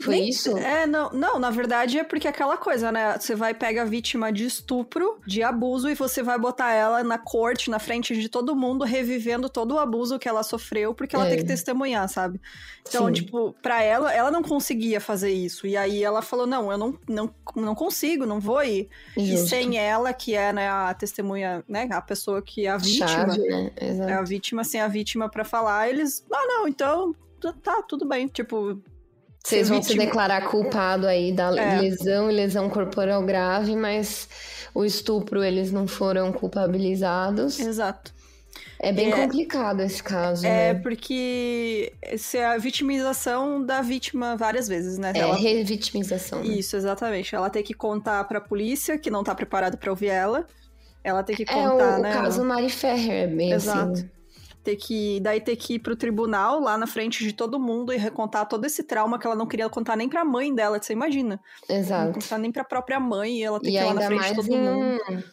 Foi 0.00 0.14
Nem, 0.14 0.28
isso? 0.28 0.56
É, 0.56 0.86
não, 0.86 1.10
não, 1.10 1.40
na 1.40 1.50
verdade 1.50 1.98
é 1.98 2.04
porque 2.04 2.28
é 2.28 2.30
aquela 2.30 2.56
coisa, 2.56 2.92
né? 2.92 3.18
Você 3.18 3.34
vai 3.34 3.52
pegar 3.52 3.82
a 3.82 3.84
vítima 3.84 4.32
de 4.32 4.46
estupro, 4.46 5.18
de 5.26 5.42
abuso, 5.42 5.88
e 5.88 5.94
você 5.94 6.22
vai 6.22 6.38
botar 6.38 6.72
ela 6.72 7.02
na 7.02 7.18
corte, 7.18 7.68
na 7.68 7.80
frente 7.80 8.14
de 8.16 8.28
todo 8.28 8.54
mundo, 8.54 8.84
revivendo 8.84 9.48
todo 9.48 9.74
o 9.74 9.78
abuso 9.78 10.18
que 10.18 10.28
ela 10.28 10.44
sofreu, 10.44 10.94
porque 10.94 11.16
ela 11.16 11.26
é. 11.26 11.30
tem 11.30 11.38
que 11.38 11.44
testemunhar, 11.44 12.08
sabe? 12.08 12.40
Então, 12.88 13.06
Sim. 13.06 13.12
tipo, 13.12 13.52
pra 13.60 13.82
ela, 13.82 14.12
ela 14.14 14.30
não 14.30 14.42
conseguia 14.42 15.00
fazer 15.00 15.32
isso. 15.32 15.66
E 15.66 15.76
aí 15.76 16.04
ela 16.04 16.22
falou: 16.22 16.46
não, 16.46 16.70
eu 16.70 16.78
não, 16.78 16.98
não, 17.08 17.34
não 17.56 17.74
consigo, 17.74 18.24
não 18.24 18.38
vou 18.38 18.62
ir. 18.62 18.88
Justo. 19.16 19.46
E 19.46 19.48
sem 19.48 19.78
ela, 19.78 20.12
que 20.12 20.34
é 20.34 20.52
né, 20.52 20.68
a 20.68 20.94
testemunha, 20.94 21.64
né? 21.68 21.88
A 21.90 22.00
pessoa 22.00 22.40
que 22.40 22.66
é 22.66 22.70
a 22.70 22.76
vítima. 22.76 23.08
Chave, 23.08 23.38
né? 23.38 23.72
Exato. 23.80 24.10
É 24.10 24.14
a 24.14 24.22
vítima 24.22 24.62
sem 24.62 24.80
a 24.80 24.86
vítima 24.86 25.28
para 25.28 25.44
falar, 25.44 25.88
eles. 25.88 26.24
Ah, 26.32 26.46
não, 26.46 26.68
então 26.68 27.14
tá, 27.62 27.82
tudo 27.82 28.06
bem. 28.06 28.28
Tipo, 28.28 28.80
vocês 29.42 29.68
vão 29.68 29.82
se 29.82 29.96
declarar 29.96 30.42
culpado 30.50 31.06
aí 31.06 31.32
da 31.32 31.54
é. 31.56 31.80
lesão 31.80 32.30
e 32.30 32.34
lesão 32.34 32.68
corporal 32.68 33.22
grave, 33.22 33.74
mas 33.76 34.28
o 34.74 34.84
estupro 34.84 35.42
eles 35.42 35.72
não 35.72 35.86
foram 35.86 36.32
culpabilizados. 36.32 37.58
Exato. 37.58 38.12
É 38.80 38.92
bem 38.92 39.12
é, 39.12 39.16
complicado 39.16 39.80
esse 39.80 40.00
caso, 40.00 40.46
é, 40.46 40.72
né? 40.72 40.80
porque 40.80 41.92
essa 42.00 42.38
é 42.38 42.46
a 42.46 42.58
vitimização 42.58 43.64
da 43.64 43.82
vítima 43.82 44.36
várias 44.36 44.68
vezes, 44.68 44.98
né? 44.98 45.12
É, 45.14 45.18
ela... 45.18 45.36
revitimização. 45.36 46.44
Né? 46.44 46.54
Isso, 46.54 46.76
exatamente. 46.76 47.34
Ela 47.34 47.50
tem 47.50 47.62
que 47.62 47.74
contar 47.74 48.22
pra 48.24 48.40
polícia, 48.40 48.96
que 48.96 49.10
não 49.10 49.24
tá 49.24 49.34
preparada 49.34 49.76
para 49.76 49.90
ouvir 49.90 50.08
ela. 50.08 50.46
Ela 51.02 51.24
tem 51.24 51.34
que 51.34 51.44
contar, 51.44 51.60
é 51.60 51.98
o, 51.98 52.02
né? 52.02 52.10
o 52.10 52.22
caso 52.22 52.44
Mari 52.44 52.70
Ferrer, 52.70 53.24
é 53.24 53.26
bem 53.26 53.52
Exato. 53.52 53.92
assim 53.92 54.17
ter 54.62 54.76
que 54.76 55.20
daí 55.20 55.40
ter 55.40 55.56
que 55.56 55.74
ir 55.74 55.78
pro 55.78 55.96
tribunal 55.96 56.60
lá 56.60 56.76
na 56.76 56.86
frente 56.86 57.24
de 57.24 57.32
todo 57.32 57.58
mundo 57.58 57.92
e 57.92 57.96
recontar 57.96 58.46
todo 58.46 58.64
esse 58.64 58.82
trauma 58.82 59.18
que 59.18 59.26
ela 59.26 59.36
não 59.36 59.46
queria 59.46 59.68
contar 59.68 59.96
nem 59.96 60.08
pra 60.08 60.24
mãe 60.24 60.54
dela, 60.54 60.80
você 60.80 60.92
imagina. 60.92 61.40
Exato. 61.68 62.06
Não 62.06 62.12
contar 62.14 62.38
nem 62.38 62.52
pra 62.52 62.64
própria 62.64 63.00
mãe 63.00 63.38
e 63.38 63.42
ela 63.42 63.60
ter 63.60 63.70
que 63.70 63.76
ir 63.76 63.84
lá 63.84 63.94
na 63.94 64.02
frente 64.02 64.28
de 64.28 64.34
todo 64.34 64.52
em... 64.52 64.60
mundo. 64.60 65.24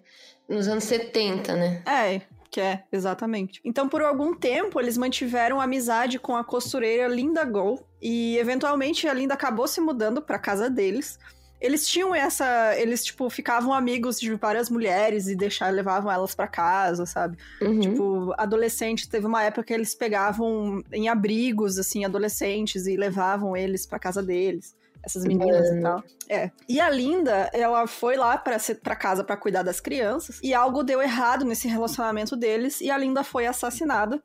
Nos 0.47 0.67
anos 0.67 0.83
70, 0.83 1.55
né? 1.55 1.83
É, 1.85 2.21
que 2.51 2.61
é, 2.61 2.83
exatamente. 2.91 3.59
Então, 3.65 3.89
por 3.89 4.01
algum 4.01 4.33
tempo, 4.33 4.79
eles 4.79 4.97
mantiveram 4.97 5.59
amizade 5.59 6.19
com 6.19 6.35
a 6.35 6.43
costureira 6.43 7.07
Linda 7.07 7.43
Go 7.43 7.85
e 8.01 8.37
eventualmente 8.37 9.07
a 9.07 9.13
Linda 9.13 9.33
acabou 9.33 9.67
se 9.67 9.81
mudando 9.81 10.21
para 10.21 10.39
casa 10.39 10.69
deles. 10.69 11.19
Eles 11.65 11.87
tinham 11.87 12.13
essa. 12.13 12.75
Eles, 12.77 13.03
tipo, 13.03 13.27
ficavam 13.27 13.73
amigos 13.73 14.19
de 14.19 14.31
várias 14.35 14.69
mulheres 14.69 15.27
e 15.27 15.35
deixavam, 15.35 15.73
levavam 15.73 16.11
elas 16.11 16.35
para 16.35 16.47
casa, 16.47 17.07
sabe? 17.07 17.37
Uhum. 17.59 17.79
Tipo, 17.79 18.33
adolescentes, 18.37 19.07
teve 19.07 19.25
uma 19.25 19.41
época 19.41 19.63
que 19.63 19.73
eles 19.73 19.95
pegavam 19.95 20.83
em 20.93 21.09
abrigos, 21.09 21.79
assim, 21.79 22.05
adolescentes 22.05 22.85
e 22.85 22.95
levavam 22.95 23.57
eles 23.57 23.83
para 23.83 23.97
casa 23.97 24.21
deles. 24.21 24.75
Essas 25.03 25.25
meninas 25.25 25.67
uhum. 25.69 25.79
e 25.79 25.81
tal. 25.81 26.03
É. 26.29 26.51
E 26.69 26.79
a 26.79 26.87
Linda, 26.87 27.49
ela 27.51 27.87
foi 27.87 28.15
lá 28.15 28.37
pra, 28.37 28.57
pra 28.83 28.95
casa 28.95 29.23
para 29.23 29.35
cuidar 29.35 29.63
das 29.63 29.79
crianças. 29.79 30.39
E 30.43 30.53
algo 30.53 30.83
deu 30.83 31.01
errado 31.01 31.45
nesse 31.45 31.67
relacionamento 31.67 32.35
deles. 32.35 32.79
E 32.79 32.91
a 32.91 32.97
Linda 32.97 33.23
foi 33.23 33.47
assassinada. 33.47 34.21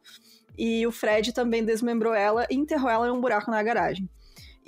E 0.59 0.87
o 0.87 0.93
Fred 0.93 1.33
também 1.33 1.65
desmembrou 1.65 2.13
ela 2.13 2.47
e 2.51 2.55
enterrou 2.55 2.91
ela 2.91 3.09
em 3.09 3.11
um 3.11 3.21
buraco 3.21 3.51
na 3.51 3.63
garagem 3.63 4.11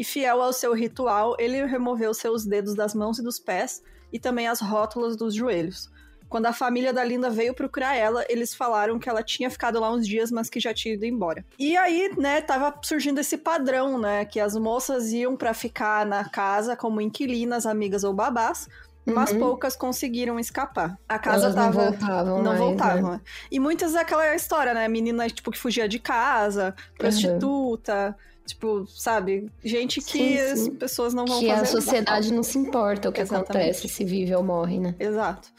e 0.02 0.04
fiel 0.04 0.42
ao 0.42 0.52
seu 0.52 0.74
ritual, 0.74 1.36
ele 1.38 1.64
removeu 1.64 2.12
seus 2.12 2.44
dedos 2.44 2.74
das 2.74 2.92
mãos 2.92 3.20
e 3.20 3.22
dos 3.22 3.38
pés 3.38 3.80
e 4.12 4.18
também 4.18 4.48
as 4.48 4.60
rótulas 4.60 5.16
dos 5.16 5.32
joelhos. 5.32 5.88
Quando 6.28 6.46
a 6.46 6.52
família 6.52 6.92
da 6.92 7.04
Linda 7.04 7.30
veio 7.30 7.54
procurar 7.54 7.94
ela, 7.94 8.24
eles 8.28 8.52
falaram 8.52 8.98
que 8.98 9.08
ela 9.08 9.22
tinha 9.22 9.48
ficado 9.48 9.78
lá 9.78 9.92
uns 9.92 10.04
dias, 10.04 10.32
mas 10.32 10.50
que 10.50 10.58
já 10.58 10.74
tinha 10.74 10.94
ido 10.94 11.06
embora. 11.06 11.44
E 11.56 11.76
aí, 11.76 12.12
né, 12.18 12.40
tava 12.40 12.74
surgindo 12.82 13.20
esse 13.20 13.38
padrão, 13.38 13.96
né, 13.96 14.24
que 14.24 14.40
as 14.40 14.56
moças 14.56 15.12
iam 15.12 15.36
para 15.36 15.54
ficar 15.54 16.04
na 16.04 16.28
casa 16.28 16.74
como 16.74 17.00
inquilinas, 17.00 17.64
amigas 17.64 18.02
ou 18.02 18.12
babás, 18.12 18.68
mas 19.06 19.30
uhum. 19.30 19.38
poucas 19.38 19.76
conseguiram 19.76 20.36
escapar. 20.40 20.98
A 21.08 21.16
casa 21.16 21.46
Elas 21.46 21.54
tava. 21.54 21.84
Não 21.84 21.90
voltavam. 21.90 22.38
Não 22.38 22.44
mais, 22.44 22.58
voltavam. 22.58 23.12
Né? 23.12 23.20
E 23.52 23.60
muitas 23.60 23.92
daquela 23.92 24.34
história, 24.34 24.74
né? 24.74 24.88
Menina, 24.88 25.28
tipo, 25.28 25.52
que 25.52 25.58
fugia 25.58 25.88
de 25.88 26.00
casa, 26.00 26.74
prostituta. 26.98 28.16
Uhum. 28.18 28.31
Tipo, 28.46 28.86
sabe? 28.86 29.50
Gente 29.62 30.00
que 30.00 30.12
sim, 30.12 30.36
sim. 30.36 30.38
as 30.38 30.68
pessoas 30.70 31.14
não 31.14 31.24
vão 31.24 31.40
que 31.40 31.46
fazer. 31.46 31.60
Que 31.60 31.68
a 31.68 31.80
sociedade 31.80 32.32
não 32.32 32.42
se 32.42 32.58
importa 32.58 33.08
o 33.08 33.12
que 33.12 33.20
Exatamente. 33.20 33.50
acontece, 33.50 33.88
se 33.88 34.04
vive 34.04 34.34
ou 34.34 34.42
morre, 34.42 34.78
né? 34.78 34.94
Exato. 34.98 35.52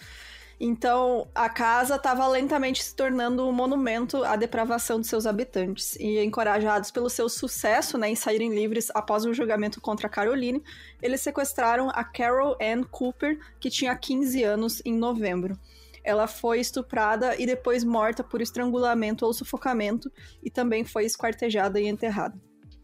Então, 0.65 1.27
a 1.35 1.49
casa 1.49 1.95
estava 1.95 2.25
lentamente 2.25 2.81
se 2.81 2.95
tornando 2.95 3.45
um 3.45 3.51
monumento 3.51 4.23
à 4.23 4.37
depravação 4.37 4.99
de 5.01 5.07
seus 5.07 5.25
habitantes. 5.25 5.95
E 5.97 6.23
encorajados 6.23 6.89
pelo 6.89 7.09
seu 7.09 7.27
sucesso 7.27 7.97
né, 7.97 8.09
em 8.09 8.15
saírem 8.15 8.53
livres 8.53 8.89
após 8.93 9.25
o 9.25 9.33
julgamento 9.33 9.81
contra 9.81 10.07
Caroline, 10.07 10.63
eles 11.01 11.19
sequestraram 11.19 11.89
a 11.89 12.03
Carol 12.03 12.55
Ann 12.61 12.83
Cooper, 12.83 13.37
que 13.59 13.69
tinha 13.69 13.93
15 13.93 14.41
anos, 14.43 14.81
em 14.85 14.93
novembro. 14.93 15.57
Ela 16.01 16.27
foi 16.27 16.61
estuprada 16.61 17.35
e 17.37 17.45
depois 17.45 17.83
morta 17.83 18.23
por 18.23 18.41
estrangulamento 18.41 19.25
ou 19.25 19.33
sufocamento, 19.33 20.09
e 20.41 20.49
também 20.49 20.85
foi 20.85 21.03
esquartejada 21.03 21.79
e 21.79 21.87
enterrada. 21.87 22.39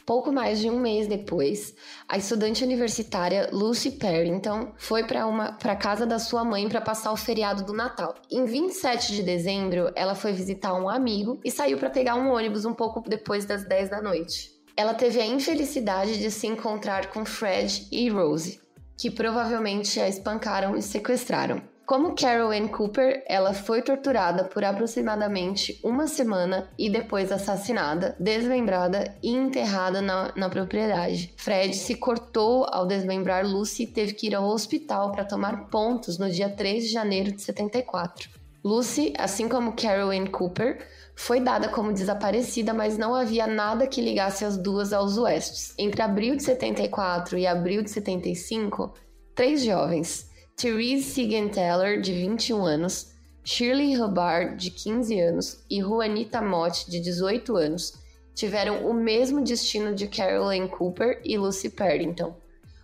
Pouco 0.10 0.32
mais 0.32 0.60
de 0.60 0.67
um 0.67 0.80
mês 0.80 1.06
depois, 1.06 1.76
a 2.08 2.17
estudante 2.17 2.63
universitária 2.63 3.48
Lucy 3.54 3.91
Parrington 3.91 4.74
foi 4.76 5.04
para 5.04 5.52
para 5.52 5.76
casa 5.76 6.04
da 6.04 6.17
sua 6.17 6.43
mãe 6.43 6.67
para 6.67 6.82
passar 6.82 7.12
o 7.12 7.15
feriado 7.15 7.63
do 7.63 7.74
Natal. 7.74 8.15
Em 8.32 8.43
27 8.43 9.13
de 9.13 9.22
dezembro, 9.22 9.91
ela 9.93 10.15
foi 10.15 10.34
visitar 10.34 10.74
um 10.74 10.89
amigo 10.89 11.39
e 11.45 11.52
saiu 11.52 11.78
para 11.78 11.91
pegar 11.91 12.15
um 12.15 12.34
ônibus 12.34 12.65
um 12.65 12.74
pouco 12.74 13.08
depois 13.08 13.45
das 13.45 13.63
10 13.65 13.91
da 13.91 14.02
noite. 14.02 14.50
Ela 14.76 14.95
teve 14.95 15.22
a 15.22 15.28
infelicidade 15.28 16.17
de 16.17 16.32
se 16.32 16.48
encontrar 16.48 17.12
com 17.12 17.24
Fred 17.24 17.88
e 17.91 18.10
Rose, 18.10 18.60
que 18.98 19.12
provavelmente 19.12 20.00
a 20.00 20.10
espancaram 20.10 20.76
e 20.76 20.82
sequestraram. 20.82 21.62
Como 21.89 22.13
Carol 22.13 22.52
Ann 22.52 22.67
Cooper, 22.67 23.23
ela 23.28 23.52
foi 23.52 23.82
torturada 23.82 24.43
por 24.43 24.63
aproximadamente 24.63 25.80
uma 25.84 26.06
semana 26.06 26.69
e 26.78 26.88
depois 26.88 27.32
assassinada, 27.32 28.15
desmembrada 28.19 29.17
e 29.23 29.32
enterrada 29.32 29.99
na, 29.99 30.32
na 30.36 30.49
propriedade. 30.49 31.34
Fred 31.36 31.75
se 31.75 31.95
cortou 31.95 32.67
ao 32.69 32.86
desmembrar 32.86 33.43
Lucy 33.43 33.82
e 33.82 33.88
teve 33.88 34.13
que 34.13 34.28
ir 34.28 34.36
ao 34.36 34.45
hospital 34.45 35.12
para 35.12 35.25
tomar 35.25 35.65
pontos 35.71 36.19
no 36.19 36.30
dia 36.30 36.47
3 36.47 36.84
de 36.84 36.91
janeiro 36.91 37.32
de 37.32 37.41
74. 37.41 38.30
Lucy, 38.63 39.12
assim 39.17 39.49
como 39.49 39.73
Carol 39.73 40.12
Ann 40.12 40.28
Cooper, 40.28 40.88
foi 41.15 41.39
dada 41.39 41.69
como 41.69 41.91
desaparecida, 41.91 42.71
mas 42.71 42.99
não 42.99 43.15
havia 43.15 43.47
nada 43.47 43.88
que 43.88 43.99
ligasse 43.99 44.45
as 44.45 44.58
duas 44.58 44.93
aos 44.93 45.17
Westes. 45.17 45.73
Entre 45.75 46.04
abril 46.04 46.36
de 46.36 46.43
74 46.43 47.36
e 47.36 47.47
abril 47.47 47.82
de 47.82 47.89
75, 47.89 48.93
três 49.34 49.63
jovens, 49.63 50.29
Therese 50.60 51.04
Siegenthaler, 51.04 52.02
de 52.02 52.12
21 52.12 52.65
anos, 52.65 53.13
Shirley 53.45 53.95
Hubbard, 53.95 54.58
de 54.58 54.69
15 54.69 55.17
anos, 55.17 55.63
e 55.69 55.82
Juanita 55.82 56.41
Mott, 56.41 56.91
de 56.91 57.00
18 57.00 57.56
anos, 57.56 57.93
tiveram 58.36 58.86
o 58.86 58.93
mesmo 58.93 59.41
destino 59.41 59.95
de 59.95 60.08
Carolyn 60.08 60.67
Cooper 60.67 61.22
e 61.24 61.38
Lucy 61.38 61.69
Parrington. 61.69 62.36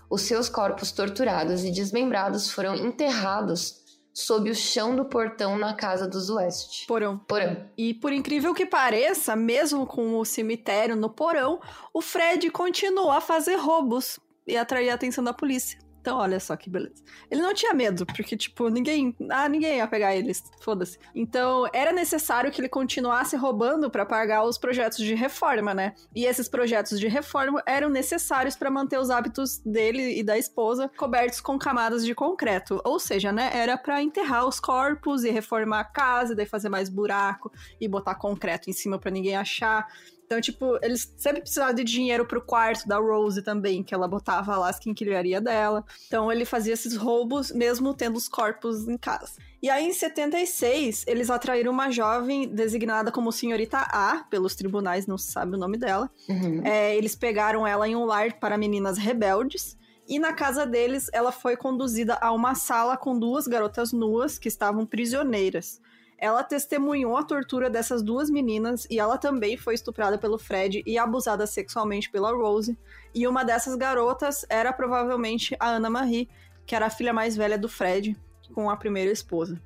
Os 0.10 0.22
seus 0.22 0.48
corpos 0.48 0.94
torturados 0.94 1.66
e 1.66 1.72
desmembrados 1.72 2.50
foram 2.50 2.76
enterrados 2.76 3.84
sob 4.14 4.50
o 4.50 4.56
chão 4.56 4.96
do 4.96 5.04
portão 5.04 5.58
na 5.58 5.74
casa 5.74 6.08
dos 6.08 6.30
West. 6.30 6.88
Porão. 6.88 7.18
Porão. 7.18 7.70
E 7.78 7.94
por 7.94 8.14
incrível 8.14 8.54
que 8.54 8.66
pareça, 8.66 9.36
mesmo 9.36 9.86
com 9.86 10.18
o 10.18 10.24
cemitério 10.24 10.96
no 10.96 11.10
porão, 11.10 11.60
o 11.94 12.02
Fred 12.02 12.50
continua 12.52 13.18
a 13.18 13.22
fazer 13.22 13.58
roubos 13.58 14.18
e 14.48 14.56
atrair 14.56 14.90
a 14.92 14.94
atenção 14.94 15.22
da 15.22 15.34
polícia. 15.34 15.85
Então, 16.06 16.20
olha 16.20 16.40
só 16.40 16.56
que 16.56 16.70
beleza. 16.70 17.04
Ele 17.32 17.42
não 17.42 17.52
tinha 17.52 17.74
medo, 17.74 18.06
porque, 18.06 18.38
tipo, 18.38 18.70
ninguém. 18.70 19.16
Ah, 19.32 19.50
ninguém 19.50 19.78
ia 19.78 19.88
pegar 19.88 20.16
eles. 20.16 20.44
Foda-se. 20.62 21.00
Então, 21.16 21.68
era 21.74 21.92
necessário 21.92 22.52
que 22.52 22.62
ele 22.62 22.70
continuasse 22.70 23.36
roubando 23.36 23.90
para 23.90 24.06
pagar 24.06 24.44
os 24.44 24.56
projetos 24.56 25.00
de 25.00 25.16
reforma, 25.16 25.74
né? 25.74 25.96
E 26.16 26.28
esses 26.28 26.48
projetos 26.48 27.00
de 27.00 27.08
reforma 27.08 27.64
eram 27.66 27.90
necessários 27.90 28.56
para 28.56 28.70
manter 28.70 29.00
os 29.00 29.10
hábitos 29.10 29.58
dele 29.66 30.20
e 30.20 30.22
da 30.22 30.38
esposa 30.38 30.92
cobertos 30.96 31.42
com 31.42 31.58
camadas 31.58 32.06
de 32.06 32.14
concreto. 32.14 32.80
Ou 32.86 33.00
seja, 33.00 33.32
né? 33.32 33.50
Era 33.52 33.76
para 33.76 34.00
enterrar 34.00 34.48
os 34.48 34.60
corpos 34.60 35.24
e 35.24 35.32
reformar 35.32 35.80
a 35.80 35.86
casa, 35.86 36.36
daí 36.36 36.46
fazer 36.46 36.70
mais 36.70 36.88
buraco 36.88 37.52
e 37.82 37.88
botar 37.88 38.14
concreto 38.14 38.70
em 38.70 38.74
cima 38.74 39.00
para 39.00 39.10
ninguém 39.10 39.36
achar. 39.36 39.88
Então, 40.26 40.42
tipo, 40.42 40.78
eles 40.82 41.14
sempre 41.18 41.42
precisavam 41.42 41.76
de 41.76 41.84
dinheiro 41.84 42.26
pro 42.26 42.42
quarto 42.42 42.88
da 42.88 42.98
Rose 42.98 43.42
também, 43.42 43.84
que 43.84 43.94
ela 43.94 44.08
botava 44.08 44.58
lá 44.58 44.70
as 44.70 44.80
quinquilharia 44.80 45.40
dela. 45.40 45.86
Então, 46.08 46.32
ele 46.32 46.46
fazia 46.46 46.74
esses 46.74 46.96
roubos 46.96 47.52
mesmo 47.52 47.94
tendo 47.94 48.16
os 48.16 48.28
corpos 48.28 48.88
em 48.88 48.98
casa. 48.98 49.34
E 49.62 49.70
aí, 49.70 49.86
em 49.86 49.94
76, 49.94 51.06
eles 51.08 51.30
atraíram 51.30 51.72
uma 51.72 51.90
jovem 51.90 52.48
designada 52.48 53.12
como 53.12 53.32
Senhorita 53.32 53.80
A, 53.80 54.26
pelos 54.30 54.56
tribunais, 54.56 55.08
não 55.08 55.18
se 55.18 55.32
sabe 55.32 55.56
o 55.56 55.60
nome 55.60 55.78
dela. 55.78 56.10
Uhum. 56.28 56.62
É, 56.64 56.96
eles 56.96 57.16
pegaram 57.16 57.66
ela 57.66 57.88
em 57.88 57.96
um 57.96 58.06
lar 58.06 58.34
para 58.34 58.58
meninas 58.58 58.98
rebeldes. 58.98 59.78
E 60.08 60.20
na 60.20 60.34
casa 60.34 60.68
deles, 60.68 61.10
ela 61.12 61.32
foi 61.32 61.58
conduzida 61.58 62.16
a 62.22 62.32
uma 62.32 62.54
sala 62.54 62.96
com 62.96 63.18
duas 63.18 63.48
garotas 63.48 63.92
nuas 63.92 64.38
que 64.38 64.48
estavam 64.48 64.86
prisioneiras. 64.86 65.82
Ela 66.18 66.44
testemunhou 66.44 67.18
a 67.18 67.24
tortura 67.24 67.70
dessas 67.70 68.02
duas 68.02 68.30
meninas 68.30 68.88
e 68.90 69.00
ela 69.00 69.18
também 69.18 69.58
foi 69.58 69.74
estuprada 69.74 70.18
pelo 70.18 70.38
Fred 70.38 70.82
e 70.86 70.98
abusada 70.98 71.46
sexualmente 71.46 72.10
pela 72.10 72.32
Rose. 72.32 72.78
E 73.14 73.28
uma 73.28 73.44
dessas 73.44 73.76
garotas 73.76 74.46
era 74.50 74.72
provavelmente 74.72 75.56
a 75.60 75.68
Ana 75.68 75.90
Marie, 75.90 76.30
que 76.66 76.76
era 76.76 76.86
a 76.86 76.90
filha 76.90 77.14
mais 77.14 77.36
velha 77.36 77.58
do 77.58 77.68
Fred, 77.68 78.18
com 78.54 78.70
a 78.70 78.78
primeira 78.78 79.12
esposa. 79.12 79.62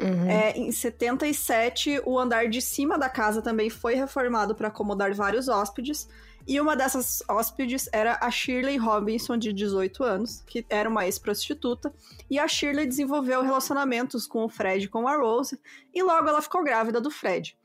Uhum. 0.00 0.28
É, 0.28 0.50
em 0.56 0.72
77, 0.72 2.02
o 2.04 2.18
andar 2.18 2.48
de 2.48 2.60
cima 2.60 2.98
da 2.98 3.08
casa 3.08 3.40
também 3.40 3.70
foi 3.70 3.94
reformado 3.94 4.54
para 4.54 4.68
acomodar 4.68 5.14
vários 5.14 5.48
hóspedes. 5.48 6.08
E 6.46 6.60
uma 6.60 6.76
dessas 6.76 7.22
hóspedes 7.28 7.88
era 7.92 8.18
a 8.20 8.30
Shirley 8.30 8.76
Robinson, 8.76 9.36
de 9.36 9.52
18 9.52 10.04
anos, 10.04 10.42
que 10.46 10.64
era 10.68 10.88
uma 10.88 11.06
ex-prostituta. 11.06 11.92
E 12.30 12.38
a 12.38 12.46
Shirley 12.46 12.86
desenvolveu 12.86 13.42
relacionamentos 13.42 14.26
com 14.26 14.44
o 14.44 14.48
Fred 14.48 14.84
e 14.84 14.88
com 14.88 15.08
a 15.08 15.16
Rose, 15.16 15.58
e 15.94 16.02
logo 16.02 16.28
ela 16.28 16.42
ficou 16.42 16.62
grávida 16.62 17.00
do 17.00 17.10
Fred. 17.10 17.56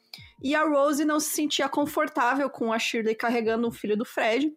E 0.42 0.56
a 0.56 0.64
Rose 0.64 1.04
não 1.04 1.20
se 1.20 1.30
sentia 1.32 1.68
confortável 1.68 2.50
com 2.50 2.72
a 2.72 2.80
Shirley 2.80 3.16
carregando 3.16 3.68
o 3.68 3.72
filho 3.72 3.98
do 3.98 4.06
Fred. 4.06 4.54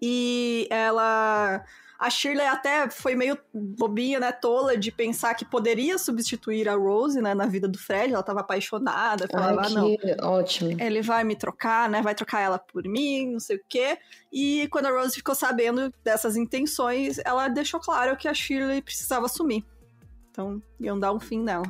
E 0.00 0.66
ela 0.70 1.64
a 1.98 2.10
Shirley 2.10 2.46
até 2.46 2.88
foi 2.90 3.14
meio 3.14 3.38
bobinha, 3.52 4.18
né, 4.20 4.32
tola, 4.32 4.76
de 4.76 4.90
pensar 4.90 5.34
que 5.34 5.44
poderia 5.44 5.96
substituir 5.98 6.68
a 6.68 6.74
Rose, 6.74 7.20
né, 7.20 7.34
na 7.34 7.46
vida 7.46 7.68
do 7.68 7.78
Fred. 7.78 8.12
Ela 8.12 8.22
tava 8.22 8.40
apaixonada, 8.40 9.28
falava, 9.30 9.60
Ai, 9.62 9.66
"Ah, 9.66 9.70
não, 9.70 9.96
que 9.96 10.16
ótimo. 10.22 10.76
ele 10.80 11.02
vai 11.02 11.24
me 11.24 11.36
trocar, 11.36 11.88
né? 11.88 12.02
Vai 12.02 12.14
trocar 12.14 12.40
ela 12.40 12.58
por 12.58 12.84
mim, 12.84 13.32
não 13.32 13.40
sei 13.40 13.56
o 13.56 13.60
quê. 13.68 13.98
E 14.32 14.68
quando 14.68 14.86
a 14.86 14.90
Rose 14.90 15.14
ficou 15.14 15.34
sabendo 15.34 15.92
dessas 16.02 16.36
intenções, 16.36 17.18
ela 17.24 17.48
deixou 17.48 17.80
claro 17.80 18.16
que 18.16 18.26
a 18.28 18.34
Shirley 18.34 18.82
precisava 18.82 19.28
sumir. 19.28 19.64
Então, 20.30 20.60
iam 20.80 20.98
dar 20.98 21.12
um 21.12 21.20
fim 21.20 21.40
nela. 21.42 21.64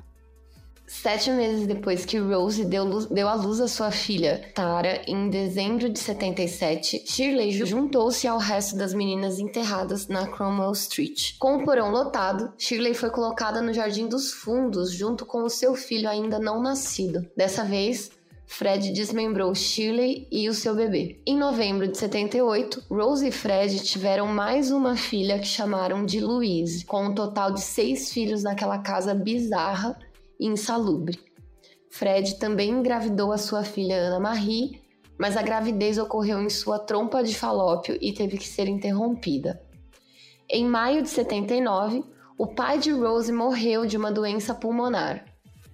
Sete 0.87 1.31
meses 1.31 1.67
depois 1.67 2.05
que 2.05 2.19
Rose 2.19 2.65
deu, 2.65 2.85
luz- 2.85 3.07
deu 3.07 3.27
à 3.27 3.35
luz 3.35 3.59
a 3.61 3.67
sua 3.69 3.91
filha, 3.91 4.43
Tara, 4.55 5.01
em 5.07 5.31
dezembro 5.31 5.89
de 5.89 5.99
77, 5.99 7.05
Shirley 7.07 7.53
ju- 7.53 7.65
juntou-se 7.67 8.29
ao 8.29 8.39
resto 8.39 8.77
das 8.77 8.93
meninas 8.93 9.39
enterradas 9.39 10.09
na 10.09 10.27
Cromwell 10.27 10.73
Street. 10.73 11.37
Com 11.39 11.57
o 11.57 11.65
porão 11.65 11.91
lotado, 11.91 12.53
Shirley 12.59 12.93
foi 12.95 13.11
colocada 13.11 13.63
no 13.63 13.73
Jardim 13.73 14.07
dos 14.07 14.31
Fundos 14.33 14.93
junto 14.93 15.25
com 15.25 15.43
o 15.43 15.51
seu 15.51 15.75
filho 15.75 16.09
ainda 16.09 16.39
não 16.39 16.61
nascido. 16.63 17.27
Dessa 17.35 17.65
vez, 17.65 18.11
Fred 18.47 18.93
desmembrou 18.93 19.55
Shirley 19.55 20.29
e 20.31 20.51
o 20.51 20.55
seu 20.55 20.75
bebê. 20.77 21.19
Em 21.27 21.37
novembro 21.37 21.89
de 21.89 21.97
78, 21.97 22.85
Rose 22.91 23.27
e 23.27 23.33
Fred 23.33 23.81
tiveram 23.83 24.27
mais 24.27 24.71
uma 24.71 24.97
filha 24.97 25.39
que 25.39 25.47
chamaram 25.47 26.05
de 26.05 26.21
Louise, 26.21 26.85
com 26.85 27.07
um 27.07 27.15
total 27.15 27.53
de 27.53 27.63
seis 27.63 28.13
filhos 28.13 28.43
naquela 28.43 28.79
casa 28.79 29.15
bizarra 29.15 29.99
e 30.39 30.47
insalubre. 30.47 31.19
Fred 31.91 32.39
também 32.39 32.71
engravidou 32.71 33.33
a 33.33 33.39
sua 33.39 33.63
filha 33.63 33.97
Ana 33.97 34.19
Marie, 34.19 34.83
mas 35.19 35.37
a 35.37 35.43
gravidez 35.43 35.97
ocorreu 35.97 36.43
em 36.43 36.51
sua 36.51 36.79
trompa 36.79 37.23
de 37.23 37.35
falópio 37.35 37.97
e 38.01 38.13
teve 38.13 38.37
que 38.37 38.49
ser 38.49 38.69
interrompida. 38.69 39.63
Em 40.49 40.65
maio 40.65 41.03
de 41.03 41.09
79, 41.09 42.05
o 42.37 42.49
pai 42.49 42.79
de 42.79 42.91
Rose 42.91 43.33
morreu 43.33 43.87
de 43.87 43.97
uma 43.97 44.11
doença 44.11 44.55
pulmonar. 44.55 45.25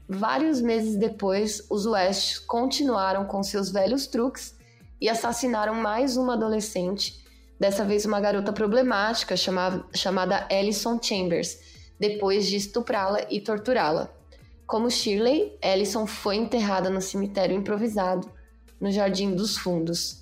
Vários 0.07 0.61
meses 0.61 0.97
depois, 0.97 1.67
os 1.71 1.87
West 1.87 2.45
continuaram 2.47 3.25
com 3.25 3.43
seus 3.43 3.71
velhos 3.71 4.07
truques 4.07 4.55
e 5.01 5.09
assassinaram 5.09 5.75
mais 5.75 6.17
uma 6.17 6.35
adolescente, 6.35 7.25
dessa 7.59 7.85
vez 7.85 8.05
uma 8.05 8.21
garota 8.21 8.53
problemática 8.53 9.37
chamada, 9.37 10.47
Alison 10.51 11.01
Chambers, 11.03 11.59
depois 11.99 12.47
de 12.47 12.57
estuprá-la 12.57 13.21
e 13.31 13.41
torturá-la. 13.41 14.20
Como 14.71 14.89
Shirley, 14.89 15.59
Ellison 15.61 16.07
foi 16.07 16.37
enterrada 16.37 16.89
no 16.89 17.01
cemitério 17.01 17.57
improvisado, 17.57 18.31
no 18.81 18.89
Jardim 18.93 19.35
dos 19.35 19.59
Fundos. 19.59 20.21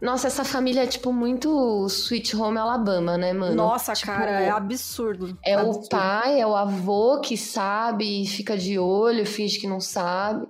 Nossa, 0.00 0.28
essa 0.28 0.44
família 0.44 0.84
é 0.84 0.86
tipo 0.86 1.12
muito 1.12 1.84
Sweet 1.86 2.36
Home 2.36 2.58
Alabama, 2.58 3.18
né, 3.18 3.32
mano? 3.32 3.56
Nossa, 3.56 3.94
Tipo, 3.94 4.06
cara, 4.12 4.40
é 4.40 4.50
absurdo. 4.50 5.36
É 5.44 5.56
o 5.56 5.70
Absurdo. 5.70 5.88
pai, 5.88 6.40
é 6.40 6.46
o 6.46 6.54
avô 6.54 7.20
que 7.20 7.36
sabe 7.36 8.22
e 8.22 8.26
fica 8.28 8.56
de 8.56 8.78
olho, 8.78 9.26
finge 9.26 9.58
que 9.58 9.66
não 9.66 9.80
sabe. 9.80 10.46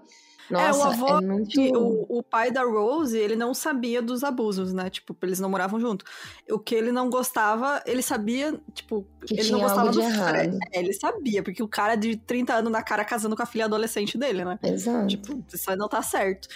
Nossa, 0.51 0.79
é, 0.79 0.83
o 0.83 0.83
avô, 0.85 1.19
é 1.19 1.21
muito... 1.21 1.61
o, 1.61 2.19
o 2.19 2.23
pai 2.23 2.51
da 2.51 2.63
Rose, 2.63 3.17
ele 3.17 3.37
não 3.37 3.53
sabia 3.53 4.01
dos 4.01 4.25
abusos, 4.25 4.73
né? 4.73 4.89
Tipo, 4.89 5.17
eles 5.23 5.41
não 5.41 5.51
moravam 5.51 5.79
junto. 5.79 6.05
O 6.51 6.59
que 6.59 6.75
ele 6.75 6.91
não 6.91 7.11
gostava, 7.11 7.83
ele 7.87 8.03
sabia, 8.03 8.59
tipo, 8.73 9.07
Que 9.27 9.41
ele 9.41 9.51
não 9.51 9.61
gostava 9.61 9.91
do 9.91 10.01
errado. 10.01 10.59
É, 10.73 10.79
ele 10.79 10.93
sabia, 10.93 11.43
porque 11.43 11.63
o 11.63 11.69
cara 11.69 11.97
de 11.97 12.17
30 12.17 12.55
anos 12.55 12.73
na 12.73 12.83
cara 12.83 13.05
casando 13.05 13.37
com 13.37 13.43
a 13.43 13.47
filha 13.47 13.67
adolescente 13.67 14.17
dele, 14.17 14.45
né? 14.45 14.59
Exato. 14.63 15.07
Tipo, 15.07 15.45
isso 15.53 15.71
aí 15.71 15.77
não 15.77 15.89
tá 15.89 16.03
certo. 16.03 16.49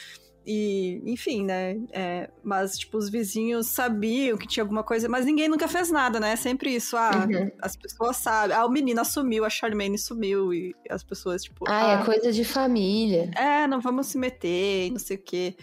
E, 0.44 1.00
enfim, 1.06 1.44
né? 1.44 1.78
é, 1.92 2.28
mas, 2.42 2.76
tipo, 2.76 2.98
os 2.98 3.08
vizinhos 3.08 3.68
sabiam 3.68 4.36
que 4.36 4.46
tinha 4.48 4.64
alguma 4.64 4.82
coisa, 4.82 5.08
mas 5.08 5.24
ninguém 5.24 5.48
nunca 5.48 5.68
fez 5.68 5.90
nada, 5.90 6.18
né? 6.18 6.32
É 6.32 6.36
sempre 6.36 6.74
isso. 6.74 6.96
Ah, 6.96 7.26
Uhum. 7.30 7.50
as 7.60 7.76
pessoas 7.76 8.16
sabem. 8.16 8.56
Ah, 8.56 8.66
o 8.66 8.70
menino 8.70 9.04
sumiu, 9.04 9.44
a 9.44 9.50
Charmaine 9.50 9.96
sumiu, 9.98 10.52
e 10.52 10.74
as 10.90 11.04
pessoas, 11.04 11.44
tipo. 11.44 11.64
Ah, 11.68 12.00
é 12.00 12.04
coisa 12.04 12.32
de 12.32 12.44
família. 12.44 13.30
é, 13.36 13.66
não 13.68 13.80
vamos 13.80 14.08
se 14.08 14.18
meter, 14.18 14.90
não 14.90 14.98
sei 14.98 15.16
o 15.16 15.22
quê. 15.22 15.56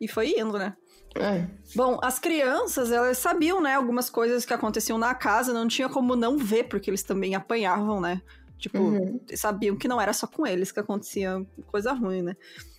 E 0.00 0.08
foi 0.08 0.30
indo, 0.38 0.58
né? 0.58 0.74
É. 1.16 1.46
Bom, 1.76 2.00
as 2.02 2.18
crianças, 2.18 2.90
elas 2.90 3.18
sabiam, 3.18 3.60
né, 3.62 3.74
algumas 3.74 4.10
coisas 4.10 4.44
que 4.44 4.52
aconteciam 4.52 4.98
na 4.98 5.14
casa, 5.14 5.52
não 5.54 5.68
tinha 5.68 5.88
como 5.88 6.16
não 6.16 6.36
ver, 6.36 6.64
porque 6.64 6.90
eles 6.90 7.04
também 7.04 7.36
apanhavam, 7.36 8.00
né? 8.00 8.20
Tipo, 8.58 8.78
Uhum. 8.78 9.20
sabiam 9.36 9.76
que 9.76 9.86
não 9.86 10.00
era 10.00 10.12
só 10.12 10.26
com 10.26 10.44
eles 10.44 10.72
que 10.72 10.80
acontecia 10.80 11.44
coisa 11.68 11.92
ruim, 11.92 12.22
né? 12.22 12.36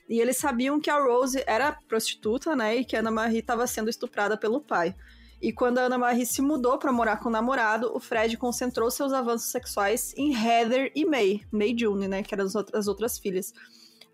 E 0.08 0.20
eles 0.20 0.38
sabiam 0.38 0.80
que 0.80 0.90
a 0.90 1.00
Rose 1.00 1.44
era 1.48 1.72
prostituta, 1.88 2.56
né? 2.56 2.78
E 2.78 2.86
que 2.86 2.96
a 2.96 3.00
Ana 3.00 3.12
Marie 3.12 3.40
estava 3.40 3.66
sendo 3.66 3.90
estuprada 3.90 4.38
pelo 4.38 4.62
pai. 4.62 4.96
E 5.42 5.52
quando 5.52 5.80
a 5.80 5.84
Ana 5.84 5.98
Marie 5.98 6.26
se 6.26 6.42
mudou 6.42 6.78
para 6.78 6.92
morar 6.92 7.18
com 7.18 7.30
o 7.30 7.32
namorado, 7.32 7.92
o 7.94 8.00
Fred 8.00 8.38
concentrou 8.38 8.90
seus 8.90 9.14
avanços 9.14 9.52
sexuais 9.52 10.14
em 10.16 10.34
Heather 10.34 10.92
e 10.96 11.06
May, 11.06 11.42
May 11.52 11.76
June, 11.78 12.08
né? 12.08 12.24
Que 12.24 12.34
eram 12.34 12.46
as 12.46 12.56
outras, 12.56 12.80
as 12.80 12.88
outras 12.88 13.18
filhas. 13.18 13.54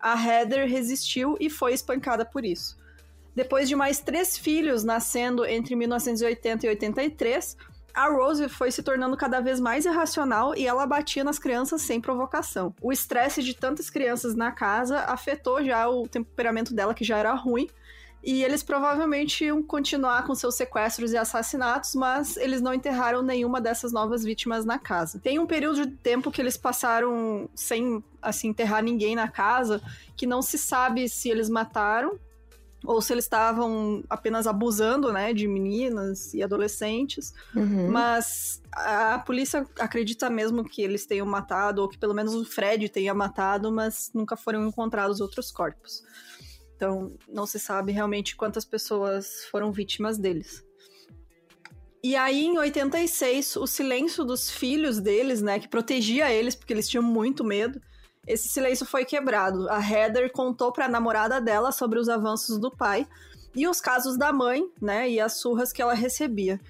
A 0.00 0.14
Heather 0.20 0.68
resistiu 0.68 1.36
e 1.38 1.48
foi 1.48 1.74
espancada 1.74 2.24
por 2.24 2.44
isso. 2.44 2.76
Depois 3.34 3.68
de 3.68 3.76
mais 3.76 4.00
três 4.00 4.36
filhos 4.36 4.84
nascendo 4.84 5.44
entre 5.44 5.74
1980 5.74 6.66
e 6.66 6.68
83, 6.68 7.56
a 7.94 8.08
Rose 8.08 8.48
foi 8.48 8.70
se 8.70 8.82
tornando 8.82 9.16
cada 9.16 9.40
vez 9.40 9.60
mais 9.60 9.84
irracional 9.84 10.54
e 10.56 10.66
ela 10.66 10.86
batia 10.86 11.22
nas 11.24 11.38
crianças 11.38 11.82
sem 11.82 12.00
provocação. 12.00 12.74
O 12.80 12.92
estresse 12.92 13.42
de 13.42 13.54
tantas 13.54 13.90
crianças 13.90 14.34
na 14.34 14.50
casa 14.50 15.00
afetou 15.00 15.62
já 15.64 15.88
o 15.88 16.08
temperamento 16.08 16.74
dela, 16.74 16.94
que 16.94 17.04
já 17.04 17.18
era 17.18 17.34
ruim. 17.34 17.68
E 18.24 18.44
eles 18.44 18.62
provavelmente 18.62 19.44
iam 19.44 19.60
continuar 19.62 20.24
com 20.24 20.34
seus 20.34 20.54
sequestros 20.54 21.12
e 21.12 21.16
assassinatos, 21.16 21.94
mas 21.96 22.36
eles 22.36 22.60
não 22.60 22.72
enterraram 22.72 23.20
nenhuma 23.20 23.60
dessas 23.60 23.92
novas 23.92 24.22
vítimas 24.22 24.64
na 24.64 24.78
casa. 24.78 25.18
Tem 25.18 25.40
um 25.40 25.46
período 25.46 25.84
de 25.84 25.96
tempo 25.96 26.30
que 26.30 26.40
eles 26.40 26.56
passaram 26.56 27.50
sem 27.52 28.02
assim 28.20 28.48
enterrar 28.48 28.80
ninguém 28.80 29.16
na 29.16 29.26
casa, 29.26 29.82
que 30.16 30.24
não 30.24 30.40
se 30.40 30.56
sabe 30.56 31.08
se 31.08 31.28
eles 31.28 31.48
mataram 31.48 32.16
ou 32.84 33.00
se 33.00 33.12
eles 33.12 33.24
estavam 33.24 34.02
apenas 34.08 34.46
abusando, 34.46 35.12
né, 35.12 35.32
de 35.32 35.46
meninas 35.46 36.34
e 36.34 36.42
adolescentes. 36.42 37.32
Uhum. 37.54 37.90
Mas 37.90 38.62
a 38.72 39.18
polícia 39.18 39.66
acredita 39.78 40.28
mesmo 40.28 40.64
que 40.64 40.82
eles 40.82 41.06
tenham 41.06 41.26
matado, 41.26 41.82
ou 41.82 41.88
que 41.88 41.98
pelo 41.98 42.14
menos 42.14 42.34
o 42.34 42.44
Fred 42.44 42.88
tenha 42.88 43.14
matado, 43.14 43.70
mas 43.70 44.10
nunca 44.14 44.36
foram 44.36 44.66
encontrados 44.66 45.20
outros 45.20 45.50
corpos. 45.50 46.02
Então, 46.76 47.16
não 47.28 47.46
se 47.46 47.60
sabe 47.60 47.92
realmente 47.92 48.34
quantas 48.34 48.64
pessoas 48.64 49.44
foram 49.50 49.70
vítimas 49.70 50.18
deles. 50.18 50.64
E 52.02 52.16
aí, 52.16 52.46
em 52.46 52.58
86, 52.58 53.54
o 53.54 53.66
silêncio 53.68 54.24
dos 54.24 54.50
filhos 54.50 54.98
deles, 54.98 55.40
né, 55.40 55.60
que 55.60 55.68
protegia 55.68 56.32
eles 56.32 56.56
porque 56.56 56.72
eles 56.72 56.88
tinham 56.88 57.04
muito 57.04 57.44
medo, 57.44 57.80
esse 58.26 58.48
silêncio 58.48 58.86
foi 58.86 59.04
quebrado. 59.04 59.68
A 59.68 59.80
Heather 59.80 60.30
contou 60.32 60.72
para 60.72 60.86
a 60.86 60.88
namorada 60.88 61.40
dela 61.40 61.72
sobre 61.72 61.98
os 61.98 62.08
avanços 62.08 62.58
do 62.58 62.70
pai 62.70 63.06
e 63.54 63.66
os 63.66 63.80
casos 63.80 64.16
da 64.16 64.32
mãe, 64.32 64.64
né, 64.80 65.10
e 65.10 65.20
as 65.20 65.34
surras 65.34 65.72
que 65.72 65.82
ela 65.82 65.94
recebia. 65.94 66.60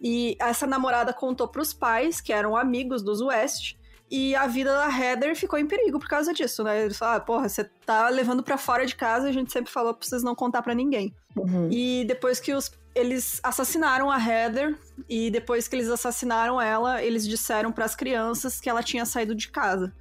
E 0.00 0.36
essa 0.40 0.66
namorada 0.66 1.12
contou 1.12 1.48
para 1.48 1.62
os 1.62 1.72
pais, 1.72 2.20
que 2.20 2.32
eram 2.32 2.56
amigos 2.56 3.02
dos 3.02 3.20
West, 3.20 3.76
e 4.10 4.34
a 4.34 4.46
vida 4.46 4.72
da 4.72 4.88
Heather 4.88 5.36
ficou 5.36 5.58
em 5.58 5.66
perigo 5.66 5.98
por 5.98 6.08
causa 6.08 6.32
disso, 6.32 6.62
né? 6.62 6.84
Eles 6.84 6.96
falaram, 6.96 7.18
ah, 7.18 7.20
porra, 7.20 7.48
você 7.48 7.64
tá 7.84 8.08
levando 8.08 8.42
para 8.42 8.56
fora 8.56 8.86
de 8.86 8.94
casa, 8.94 9.28
a 9.28 9.32
gente 9.32 9.52
sempre 9.52 9.70
falou 9.70 9.92
pra 9.92 10.06
vocês 10.06 10.22
não 10.22 10.34
contar 10.34 10.62
para 10.62 10.74
ninguém. 10.74 11.14
Uhum. 11.36 11.68
E 11.70 12.04
depois 12.06 12.40
que 12.40 12.54
os, 12.54 12.72
eles 12.94 13.38
assassinaram 13.42 14.10
a 14.10 14.18
Heather, 14.18 14.78
e 15.08 15.30
depois 15.30 15.68
que 15.68 15.76
eles 15.76 15.90
assassinaram 15.90 16.60
ela, 16.60 17.02
eles 17.02 17.26
disseram 17.26 17.70
para 17.70 17.84
as 17.84 17.94
crianças 17.94 18.60
que 18.60 18.70
ela 18.70 18.82
tinha 18.82 19.04
saído 19.04 19.34
de 19.34 19.50
casa. 19.50 19.92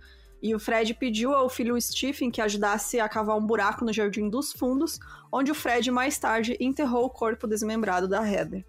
E 0.41 0.53
o 0.53 0.59
Fred 0.59 0.93
pediu 0.93 1.33
ao 1.33 1.49
filho 1.49 1.79
Stephen 1.81 2.29
que 2.29 2.41
ajudasse 2.41 2.99
a 2.99 3.09
cavar 3.09 3.37
um 3.37 3.45
buraco 3.45 3.83
no 3.83 3.91
Jardim 3.91 4.29
dos 4.29 4.53
Fundos, 4.53 4.99
onde 5.31 5.51
o 5.51 5.55
Fred 5.55 5.89
mais 5.91 6.17
tarde 6.17 6.55
enterrou 6.59 7.05
o 7.05 7.09
corpo 7.09 7.47
desmembrado 7.47 8.07
da 8.07 8.25
Heather. 8.27 8.63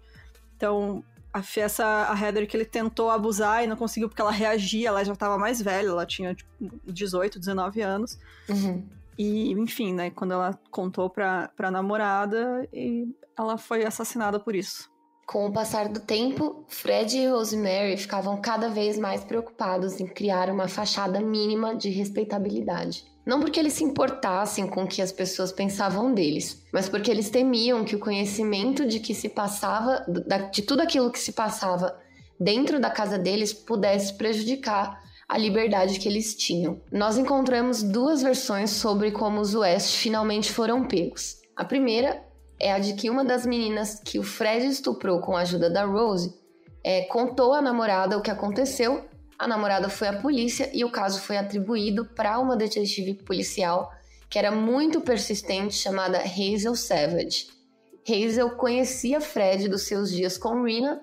Então, 0.55 1.03
a, 1.33 1.41
essa, 1.57 2.11
a 2.11 2.19
Heather 2.19 2.47
que 2.47 2.57
ele 2.57 2.65
tentou 2.65 3.09
abusar 3.09 3.63
e 3.63 3.67
não 3.67 3.75
conseguiu 3.75 4.09
porque 4.09 4.21
ela 4.21 4.31
reagia, 4.31 4.89
ela 4.89 5.03
já 5.03 5.13
estava 5.13 5.37
mais 5.37 5.61
velha, 5.61 5.89
ela 5.89 6.05
tinha 6.05 6.33
tipo, 6.33 6.49
18, 6.85 7.39
19 7.39 7.81
anos. 7.81 8.19
Uhum. 8.49 8.83
E, 9.17 9.51
enfim, 9.51 9.93
né, 9.93 10.09
quando 10.09 10.33
ela 10.33 10.59
contou 10.71 11.09
pra, 11.09 11.49
pra 11.49 11.69
namorada, 11.69 12.67
e 12.73 13.07
ela 13.37 13.57
foi 13.57 13.85
assassinada 13.85 14.39
por 14.39 14.55
isso. 14.55 14.89
Com 15.31 15.45
o 15.45 15.53
passar 15.53 15.89
do 15.89 15.99
tempo, 15.99 16.65
Fred 16.67 17.15
e 17.15 17.27
Rosemary 17.27 17.95
ficavam 17.97 18.41
cada 18.41 18.67
vez 18.67 18.97
mais 18.97 19.23
preocupados 19.23 19.99
em 19.99 20.07
criar 20.07 20.49
uma 20.49 20.67
fachada 20.67 21.21
mínima 21.21 21.75
de 21.75 21.87
respeitabilidade. 21.91 23.05
Não 23.23 23.39
porque 23.39 23.59
eles 23.59 23.73
se 23.73 23.83
importassem 23.83 24.65
com 24.65 24.85
o 24.85 24.87
que 24.87 25.03
as 25.03 25.11
pessoas 25.11 25.51
pensavam 25.51 26.11
deles, 26.11 26.65
mas 26.73 26.89
porque 26.89 27.11
eles 27.11 27.29
temiam 27.29 27.85
que 27.85 27.95
o 27.95 27.99
conhecimento 27.99 28.87
de 28.87 28.99
que 28.99 29.13
se 29.13 29.29
passava, 29.29 30.03
de 30.51 30.63
tudo 30.63 30.81
aquilo 30.81 31.11
que 31.11 31.19
se 31.19 31.33
passava 31.33 31.95
dentro 32.39 32.79
da 32.79 32.89
casa 32.89 33.19
deles 33.19 33.53
pudesse 33.53 34.15
prejudicar 34.15 34.99
a 35.27 35.37
liberdade 35.37 35.99
que 35.99 36.09
eles 36.09 36.33
tinham. 36.33 36.81
Nós 36.91 37.19
encontramos 37.19 37.83
duas 37.83 38.23
versões 38.23 38.71
sobre 38.71 39.11
como 39.11 39.39
os 39.41 39.53
West 39.53 39.95
finalmente 39.97 40.51
foram 40.51 40.87
pegos. 40.87 41.37
A 41.55 41.63
primeira 41.63 42.27
é 42.59 42.73
a 42.73 42.79
de 42.79 42.93
que 42.93 43.09
uma 43.09 43.23
das 43.23 43.45
meninas 43.45 44.01
que 44.03 44.19
o 44.19 44.23
Fred 44.23 44.65
estuprou 44.67 45.21
com 45.21 45.35
a 45.35 45.41
ajuda 45.41 45.69
da 45.69 45.85
Rose 45.85 46.33
é, 46.83 47.03
contou 47.03 47.53
à 47.53 47.61
namorada 47.61 48.17
o 48.17 48.21
que 48.21 48.31
aconteceu. 48.31 49.05
A 49.37 49.47
namorada 49.47 49.89
foi 49.89 50.07
à 50.07 50.13
polícia 50.13 50.69
e 50.73 50.83
o 50.83 50.91
caso 50.91 51.21
foi 51.21 51.37
atribuído 51.37 52.05
para 52.05 52.39
uma 52.39 52.57
detetive 52.57 53.13
policial 53.13 53.91
que 54.29 54.37
era 54.37 54.51
muito 54.51 55.01
persistente 55.01 55.73
chamada 55.73 56.19
Hazel 56.19 56.75
Savage. 56.75 57.47
Hazel 58.07 58.51
conhecia 58.51 59.19
Fred 59.19 59.67
dos 59.67 59.83
seus 59.83 60.11
dias 60.11 60.37
com 60.37 60.63
Rina 60.63 61.01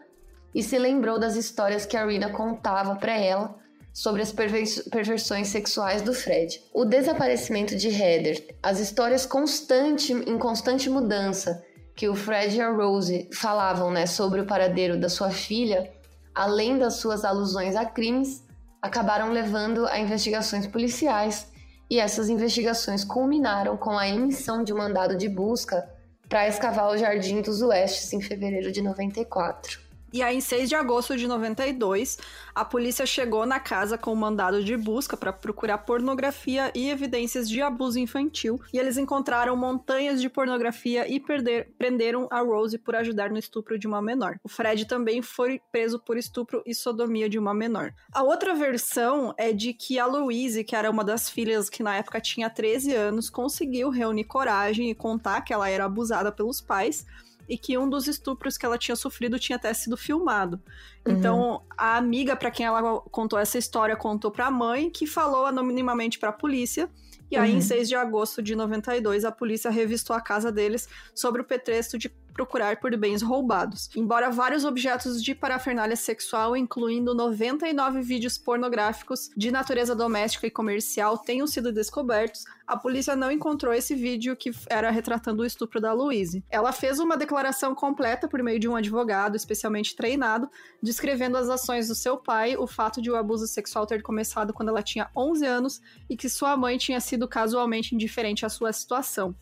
e 0.54 0.62
se 0.62 0.78
lembrou 0.78 1.18
das 1.18 1.36
histórias 1.36 1.84
que 1.84 1.96
a 1.96 2.06
Rina 2.06 2.30
contava 2.30 2.94
para 2.96 3.16
ela 3.18 3.56
sobre 3.96 4.20
as 4.20 4.30
perversões 4.30 5.48
sexuais 5.48 6.02
do 6.02 6.12
Fred. 6.12 6.62
O 6.74 6.84
desaparecimento 6.84 7.74
de 7.74 7.88
Heather, 7.88 8.46
as 8.62 8.78
histórias 8.78 9.24
constante, 9.24 10.12
em 10.12 10.36
constante 10.36 10.90
mudança 10.90 11.64
que 11.94 12.06
o 12.06 12.14
Fred 12.14 12.58
e 12.58 12.60
a 12.60 12.70
Rose 12.70 13.26
falavam 13.32 13.90
né, 13.90 14.04
sobre 14.04 14.42
o 14.42 14.44
paradeiro 14.44 15.00
da 15.00 15.08
sua 15.08 15.30
filha, 15.30 15.90
além 16.34 16.76
das 16.76 16.96
suas 16.96 17.24
alusões 17.24 17.74
a 17.74 17.86
crimes, 17.86 18.44
acabaram 18.82 19.32
levando 19.32 19.86
a 19.86 19.98
investigações 19.98 20.66
policiais 20.66 21.50
e 21.88 21.98
essas 21.98 22.28
investigações 22.28 23.02
culminaram 23.02 23.78
com 23.78 23.96
a 23.96 24.06
emissão 24.06 24.62
de 24.62 24.74
um 24.74 24.76
mandado 24.76 25.16
de 25.16 25.26
busca 25.26 25.88
para 26.28 26.46
escavar 26.46 26.90
o 26.90 26.98
Jardim 26.98 27.40
dos 27.40 27.62
Oestes 27.62 28.12
em 28.12 28.20
fevereiro 28.20 28.70
de 28.70 28.82
94. 28.82 29.85
E 30.12 30.22
aí, 30.22 30.36
em 30.36 30.40
6 30.40 30.68
de 30.68 30.74
agosto 30.74 31.16
de 31.16 31.26
92, 31.26 32.18
a 32.54 32.64
polícia 32.64 33.04
chegou 33.04 33.44
na 33.44 33.58
casa 33.58 33.98
com 33.98 34.12
um 34.12 34.16
mandado 34.16 34.62
de 34.62 34.76
busca 34.76 35.16
para 35.16 35.32
procurar 35.32 35.78
pornografia 35.78 36.70
e 36.74 36.88
evidências 36.88 37.48
de 37.48 37.60
abuso 37.60 37.98
infantil. 37.98 38.60
E 38.72 38.78
eles 38.78 38.96
encontraram 38.96 39.56
montanhas 39.56 40.20
de 40.20 40.28
pornografia 40.28 41.06
e 41.12 41.18
perder, 41.18 41.72
prenderam 41.76 42.28
a 42.30 42.40
Rose 42.40 42.78
por 42.78 42.94
ajudar 42.94 43.30
no 43.30 43.38
estupro 43.38 43.78
de 43.78 43.86
uma 43.86 44.00
menor. 44.00 44.38
O 44.44 44.48
Fred 44.48 44.86
também 44.86 45.20
foi 45.20 45.60
preso 45.72 45.98
por 45.98 46.16
estupro 46.16 46.62
e 46.64 46.74
sodomia 46.74 47.28
de 47.28 47.38
uma 47.38 47.52
menor. 47.52 47.92
A 48.12 48.22
outra 48.22 48.54
versão 48.54 49.34
é 49.36 49.52
de 49.52 49.72
que 49.74 49.98
a 49.98 50.06
Louise, 50.06 50.64
que 50.64 50.76
era 50.76 50.90
uma 50.90 51.04
das 51.04 51.28
filhas 51.28 51.68
que 51.68 51.82
na 51.82 51.96
época 51.96 52.20
tinha 52.20 52.48
13 52.48 52.94
anos, 52.94 53.28
conseguiu 53.28 53.90
reunir 53.90 54.24
coragem 54.24 54.88
e 54.88 54.94
contar 54.94 55.40
que 55.42 55.52
ela 55.52 55.68
era 55.68 55.84
abusada 55.84 56.30
pelos 56.30 56.60
pais 56.60 57.04
e 57.48 57.56
que 57.56 57.78
um 57.78 57.88
dos 57.88 58.06
estupros 58.06 58.56
que 58.56 58.66
ela 58.66 58.78
tinha 58.78 58.96
sofrido 58.96 59.38
tinha 59.38 59.56
até 59.56 59.72
sido 59.72 59.96
filmado. 59.96 60.60
Uhum. 61.06 61.12
Então, 61.12 61.62
a 61.76 61.96
amiga 61.96 62.34
para 62.34 62.50
quem 62.50 62.66
ela 62.66 63.00
contou 63.10 63.38
essa 63.38 63.58
história 63.58 63.96
contou 63.96 64.30
para 64.30 64.46
a 64.46 64.50
mãe, 64.50 64.90
que 64.90 65.06
falou 65.06 65.46
anonimamente 65.46 66.18
para 66.18 66.30
a 66.30 66.32
polícia. 66.32 66.90
E 67.30 67.36
aí, 67.36 67.52
uhum. 67.52 67.58
em 67.58 67.60
6 67.60 67.88
de 67.88 67.94
agosto 67.94 68.42
de 68.42 68.54
92, 68.54 69.24
a 69.24 69.32
polícia 69.32 69.70
revistou 69.70 70.14
a 70.14 70.20
casa 70.20 70.52
deles 70.52 70.88
sobre 71.14 71.40
o 71.42 71.44
pretexto 71.44 71.98
de 71.98 72.08
procurar 72.36 72.78
por 72.78 72.94
bens 72.98 73.22
roubados. 73.22 73.88
Embora 73.96 74.30
vários 74.30 74.62
objetos 74.66 75.24
de 75.24 75.34
parafernália 75.34 75.96
sexual, 75.96 76.54
incluindo 76.54 77.14
99 77.14 78.02
vídeos 78.02 78.36
pornográficos 78.36 79.30
de 79.34 79.50
natureza 79.50 79.94
doméstica 79.94 80.46
e 80.46 80.50
comercial, 80.50 81.16
tenham 81.16 81.46
sido 81.46 81.72
descobertos, 81.72 82.44
a 82.66 82.76
polícia 82.76 83.16
não 83.16 83.30
encontrou 83.30 83.72
esse 83.72 83.94
vídeo 83.94 84.36
que 84.36 84.50
era 84.68 84.90
retratando 84.90 85.42
o 85.42 85.46
estupro 85.46 85.80
da 85.80 85.94
Louise. 85.94 86.44
Ela 86.50 86.72
fez 86.72 86.98
uma 86.98 87.16
declaração 87.16 87.74
completa 87.74 88.28
por 88.28 88.42
meio 88.42 88.58
de 88.58 88.68
um 88.68 88.76
advogado 88.76 89.34
especialmente 89.34 89.96
treinado, 89.96 90.50
descrevendo 90.82 91.38
as 91.38 91.48
ações 91.48 91.88
do 91.88 91.94
seu 91.94 92.18
pai, 92.18 92.54
o 92.54 92.66
fato 92.66 93.00
de 93.00 93.10
o 93.10 93.16
abuso 93.16 93.46
sexual 93.46 93.86
ter 93.86 94.02
começado 94.02 94.52
quando 94.52 94.68
ela 94.68 94.82
tinha 94.82 95.08
11 95.16 95.46
anos 95.46 95.80
e 96.10 96.16
que 96.16 96.28
sua 96.28 96.54
mãe 96.54 96.76
tinha 96.76 97.00
sido 97.00 97.26
casualmente 97.26 97.94
indiferente 97.94 98.44
à 98.44 98.48
sua 98.50 98.72
situação. 98.74 99.34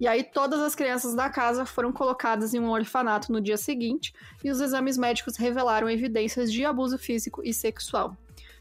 E 0.00 0.06
aí 0.06 0.24
todas 0.24 0.60
as 0.60 0.74
crianças 0.74 1.14
da 1.14 1.30
casa 1.30 1.64
foram 1.64 1.92
colocadas 1.92 2.54
em 2.54 2.60
um 2.60 2.70
orfanato 2.70 3.32
no 3.32 3.40
dia 3.40 3.56
seguinte 3.56 4.12
e 4.42 4.50
os 4.50 4.60
exames 4.60 4.98
médicos 4.98 5.36
revelaram 5.36 5.88
evidências 5.88 6.52
de 6.52 6.64
abuso 6.64 6.98
físico 6.98 7.42
e 7.44 7.52
sexual. 7.52 8.16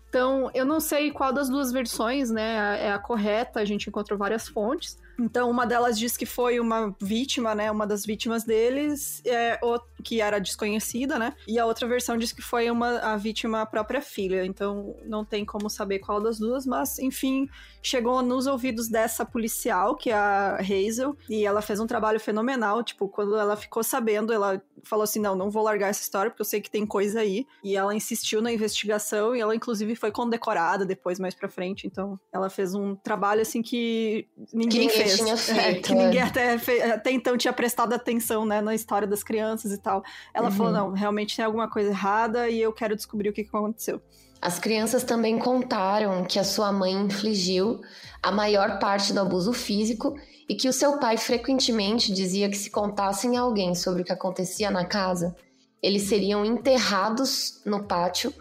Então, 0.10 0.52
eu 0.54 0.64
não 0.64 0.80
sei 0.80 1.10
qual 1.10 1.34
das 1.34 1.50
duas 1.50 1.72
versões, 1.72 2.30
né, 2.30 2.86
é 2.86 2.92
a 2.92 3.00
correta, 3.00 3.60
a 3.60 3.66
gente 3.66 3.90
encontrou 3.90 4.18
várias 4.18 4.48
fontes, 4.48 4.96
então, 5.20 5.50
uma 5.50 5.66
delas 5.66 5.98
diz 5.98 6.18
que 6.18 6.26
foi 6.26 6.60
uma 6.60 6.96
vítima, 7.02 7.54
né? 7.54 7.72
Uma 7.72 7.86
das 7.86 8.06
vítimas 8.06 8.44
deles, 8.44 9.22
é, 9.26 9.60
que 10.04 10.22
era 10.22 10.40
desconhecida, 10.40 11.20
né? 11.20 11.36
E 11.48 11.60
a 11.60 11.66
outra 11.66 11.88
versão 11.88 12.18
diz 12.18 12.32
que 12.32 12.42
foi 12.42 12.70
uma, 12.70 13.00
a 13.00 13.18
vítima 13.18 13.62
a 13.62 13.66
própria 13.66 14.02
filha. 14.02 14.46
Então, 14.46 14.96
não 15.06 15.24
tem 15.24 15.46
como 15.46 15.70
saber 15.70 16.00
qual 16.00 16.22
das 16.22 16.40
duas, 16.40 16.66
mas, 16.66 17.00
enfim, 17.00 17.48
chegou 17.82 18.22
nos 18.22 18.48
ouvidos 18.48 18.90
dessa 18.90 19.26
policial, 19.26 19.96
que 19.96 20.10
é 20.10 20.16
a 20.16 20.58
Hazel, 20.58 21.16
e 21.30 21.46
ela 21.46 21.62
fez 21.62 21.80
um 21.80 21.88
trabalho 21.88 22.20
fenomenal. 22.20 22.84
Tipo, 22.84 23.08
quando 23.08 23.38
ela 23.38 23.56
ficou 23.56 23.84
sabendo, 23.84 24.34
ela 24.34 24.62
falou 24.84 25.04
assim: 25.04 25.20
não, 25.20 25.36
não 25.36 25.50
vou 25.50 25.64
largar 25.64 25.90
essa 25.90 26.02
história, 26.02 26.30
porque 26.32 26.42
eu 26.42 26.46
sei 26.46 26.62
que 26.62 26.70
tem 26.70 26.86
coisa 26.86 27.22
aí. 27.22 27.46
E 27.64 27.76
ela 27.76 27.96
insistiu 27.96 28.42
na 28.42 28.52
investigação, 28.52 29.36
e 29.36 29.40
ela, 29.40 29.56
inclusive, 29.56 29.96
foi 29.96 30.12
condecorada 30.12 30.86
depois, 30.86 31.20
mais 31.20 31.34
pra 31.36 31.50
frente. 31.50 31.88
Então, 31.88 32.20
ela 32.32 32.50
fez 32.50 32.74
um 32.74 32.96
trabalho, 32.96 33.42
assim, 33.42 33.62
que 33.62 34.28
ninguém, 34.54 34.88
que 34.88 34.98
ninguém 34.98 35.03
fez. 35.04 35.18
Tinha 35.18 35.38
feito, 35.38 35.60
é, 35.60 35.74
que 35.76 35.94
ninguém 35.94 36.22
até, 36.22 36.54
até 36.94 37.12
então 37.12 37.38
tinha 37.38 37.54
prestado 37.54 37.94
atenção, 37.94 38.46
né, 38.46 38.62
na 38.62 38.74
história 38.74 39.08
das 39.08 39.24
crianças 39.24 39.72
e 39.72 39.78
tal. 39.78 40.04
Ela 40.34 40.50
uhum. 40.50 40.56
falou: 40.56 40.72
não, 40.72 40.92
realmente 40.92 41.36
tem 41.36 41.46
alguma 41.46 41.70
coisa 41.70 41.90
errada 41.90 42.50
e 42.50 42.62
eu 42.62 42.74
quero 42.74 42.96
descobrir 42.96 43.30
o 43.30 43.34
que, 43.34 43.44
que 43.44 43.50
aconteceu. 43.50 44.02
As 44.42 44.60
crianças 44.60 45.04
também 45.04 45.40
contaram 45.40 46.26
que 46.26 46.38
a 46.38 46.44
sua 46.44 46.72
mãe 46.72 46.92
infligiu 46.92 47.80
a 48.22 48.30
maior 48.30 48.78
parte 48.78 49.14
do 49.14 49.22
abuso 49.22 49.54
físico 49.54 50.16
e 50.50 50.56
que 50.56 50.68
o 50.68 50.74
seu 50.74 50.98
pai 50.98 51.18
frequentemente 51.18 52.12
dizia 52.12 52.50
que 52.50 52.58
se 52.58 52.70
contassem 52.70 53.38
a 53.38 53.42
alguém 53.42 53.74
sobre 53.74 54.02
o 54.02 54.06
que 54.06 54.12
acontecia 54.12 54.70
na 54.70 54.84
casa, 54.84 55.34
eles 55.82 56.04
seriam 56.04 56.44
enterrados 56.46 57.62
no 57.66 57.86
pátio 57.86 58.34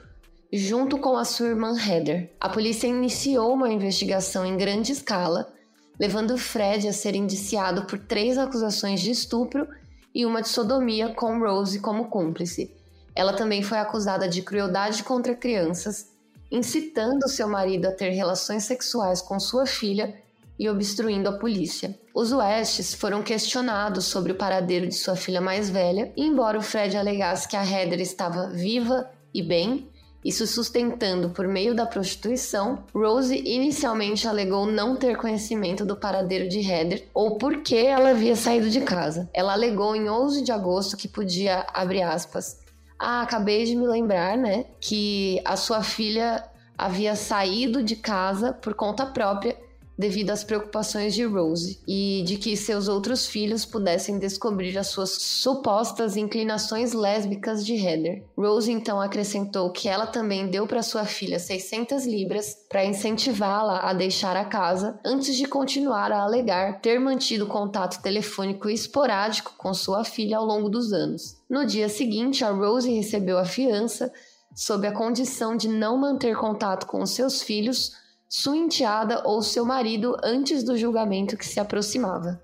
junto 0.52 0.98
com 0.98 1.16
a 1.16 1.24
sua 1.24 1.46
irmã 1.46 1.74
Heather. 1.78 2.30
A 2.40 2.48
polícia 2.48 2.86
iniciou 2.86 3.54
uma 3.54 3.72
investigação 3.72 4.44
em 4.44 4.56
grande 4.56 4.92
escala 4.92 5.52
levando 5.98 6.38
Fred 6.38 6.88
a 6.88 6.92
ser 6.92 7.14
indiciado 7.14 7.86
por 7.86 7.98
três 7.98 8.38
acusações 8.38 9.00
de 9.00 9.10
estupro 9.10 9.68
e 10.14 10.26
uma 10.26 10.42
de 10.42 10.48
sodomia 10.48 11.14
com 11.14 11.38
Rose 11.38 11.80
como 11.80 12.08
cúmplice. 12.08 12.74
Ela 13.14 13.34
também 13.34 13.62
foi 13.62 13.78
acusada 13.78 14.28
de 14.28 14.42
crueldade 14.42 15.02
contra 15.02 15.34
crianças, 15.34 16.10
incitando 16.50 17.28
seu 17.28 17.48
marido 17.48 17.86
a 17.86 17.92
ter 17.92 18.10
relações 18.10 18.64
sexuais 18.64 19.20
com 19.20 19.38
sua 19.38 19.66
filha 19.66 20.14
e 20.58 20.68
obstruindo 20.68 21.28
a 21.28 21.38
polícia. 21.38 21.98
Os 22.14 22.32
Westes 22.32 22.94
foram 22.94 23.22
questionados 23.22 24.04
sobre 24.04 24.32
o 24.32 24.36
paradeiro 24.36 24.86
de 24.86 24.94
sua 24.94 25.16
filha 25.16 25.40
mais 25.40 25.70
velha, 25.70 26.12
e 26.16 26.24
embora 26.24 26.58
o 26.58 26.62
Fred 26.62 26.96
alegasse 26.96 27.48
que 27.48 27.56
a 27.56 27.64
Heather 27.64 28.00
estava 28.00 28.48
viva 28.48 29.10
e 29.32 29.42
bem, 29.42 29.90
isso 30.24 30.46
sustentando 30.46 31.30
por 31.30 31.48
meio 31.48 31.74
da 31.74 31.84
prostituição, 31.84 32.84
Rose 32.94 33.36
inicialmente 33.36 34.28
alegou 34.28 34.66
não 34.66 34.94
ter 34.96 35.16
conhecimento 35.16 35.84
do 35.84 35.96
paradeiro 35.96 36.48
de 36.48 36.60
Heather 36.60 37.08
ou 37.12 37.38
por 37.38 37.62
que 37.62 37.76
ela 37.76 38.10
havia 38.10 38.36
saído 38.36 38.70
de 38.70 38.80
casa. 38.80 39.28
Ela 39.34 39.52
alegou 39.52 39.96
em 39.96 40.08
11 40.08 40.42
de 40.42 40.52
agosto 40.52 40.96
que 40.96 41.08
podia, 41.08 41.66
abre 41.72 42.02
aspas, 42.02 42.60
ah, 42.98 43.22
acabei 43.22 43.64
de 43.64 43.74
me 43.74 43.86
lembrar, 43.86 44.38
né, 44.38 44.66
que 44.80 45.40
a 45.44 45.56
sua 45.56 45.82
filha 45.82 46.44
havia 46.78 47.16
saído 47.16 47.82
de 47.82 47.96
casa 47.96 48.52
por 48.52 48.74
conta 48.74 49.04
própria 49.04 49.56
devido 49.96 50.30
às 50.30 50.42
preocupações 50.42 51.14
de 51.14 51.24
Rose 51.24 51.80
e 51.86 52.22
de 52.26 52.36
que 52.36 52.56
seus 52.56 52.88
outros 52.88 53.26
filhos 53.26 53.64
pudessem 53.64 54.18
descobrir 54.18 54.76
as 54.78 54.88
suas 54.88 55.10
supostas 55.10 56.16
inclinações 56.16 56.92
lésbicas 56.92 57.64
de 57.64 57.74
Heather. 57.74 58.24
Rose 58.36 58.70
então 58.70 59.00
acrescentou 59.00 59.70
que 59.70 59.88
ela 59.88 60.06
também 60.06 60.46
deu 60.48 60.66
para 60.66 60.82
sua 60.82 61.04
filha 61.04 61.38
600 61.38 62.06
libras 62.06 62.56
para 62.68 62.84
incentivá-la 62.84 63.80
a 63.80 63.92
deixar 63.92 64.36
a 64.36 64.44
casa 64.44 64.98
antes 65.04 65.36
de 65.36 65.46
continuar 65.46 66.10
a 66.10 66.22
alegar 66.22 66.80
ter 66.80 66.98
mantido 66.98 67.46
contato 67.46 68.02
telefônico 68.02 68.68
esporádico 68.68 69.54
com 69.56 69.72
sua 69.74 70.04
filha 70.04 70.38
ao 70.38 70.44
longo 70.44 70.68
dos 70.68 70.92
anos. 70.92 71.36
No 71.48 71.66
dia 71.66 71.88
seguinte, 71.88 72.44
a 72.44 72.50
Rose 72.50 72.90
recebeu 72.90 73.38
a 73.38 73.44
fiança 73.44 74.12
sob 74.54 74.86
a 74.86 74.92
condição 74.92 75.56
de 75.56 75.68
não 75.68 75.96
manter 75.96 76.36
contato 76.36 76.86
com 76.86 77.04
seus 77.06 77.42
filhos 77.42 77.92
sua 78.32 78.56
enteada 78.56 79.22
ou 79.26 79.42
seu 79.42 79.62
marido 79.62 80.16
antes 80.24 80.64
do 80.64 80.74
julgamento 80.74 81.36
que 81.36 81.44
se 81.44 81.60
aproximava. 81.60 82.42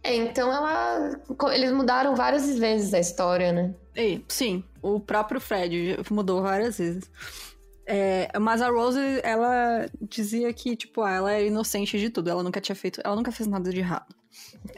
É, 0.00 0.14
então 0.14 0.48
ela. 0.52 1.20
Eles 1.52 1.72
mudaram 1.72 2.14
várias 2.14 2.56
vezes 2.56 2.94
a 2.94 3.00
história, 3.00 3.52
né? 3.52 3.74
E, 3.96 4.24
sim, 4.28 4.62
o 4.80 5.00
próprio 5.00 5.40
Fred 5.40 5.98
mudou 6.08 6.40
várias 6.40 6.78
vezes. 6.78 7.10
É, 7.84 8.28
mas 8.38 8.62
a 8.62 8.70
Rose, 8.70 9.00
ela 9.24 9.90
dizia 10.00 10.52
que, 10.52 10.76
tipo, 10.76 11.02
ah, 11.02 11.10
ela 11.10 11.32
é 11.32 11.48
inocente 11.48 11.98
de 11.98 12.08
tudo. 12.08 12.30
Ela 12.30 12.44
nunca 12.44 12.60
tinha 12.60 12.76
feito. 12.76 13.00
Ela 13.02 13.16
nunca 13.16 13.32
fez 13.32 13.48
nada 13.48 13.70
de 13.70 13.80
errado. 13.80 14.14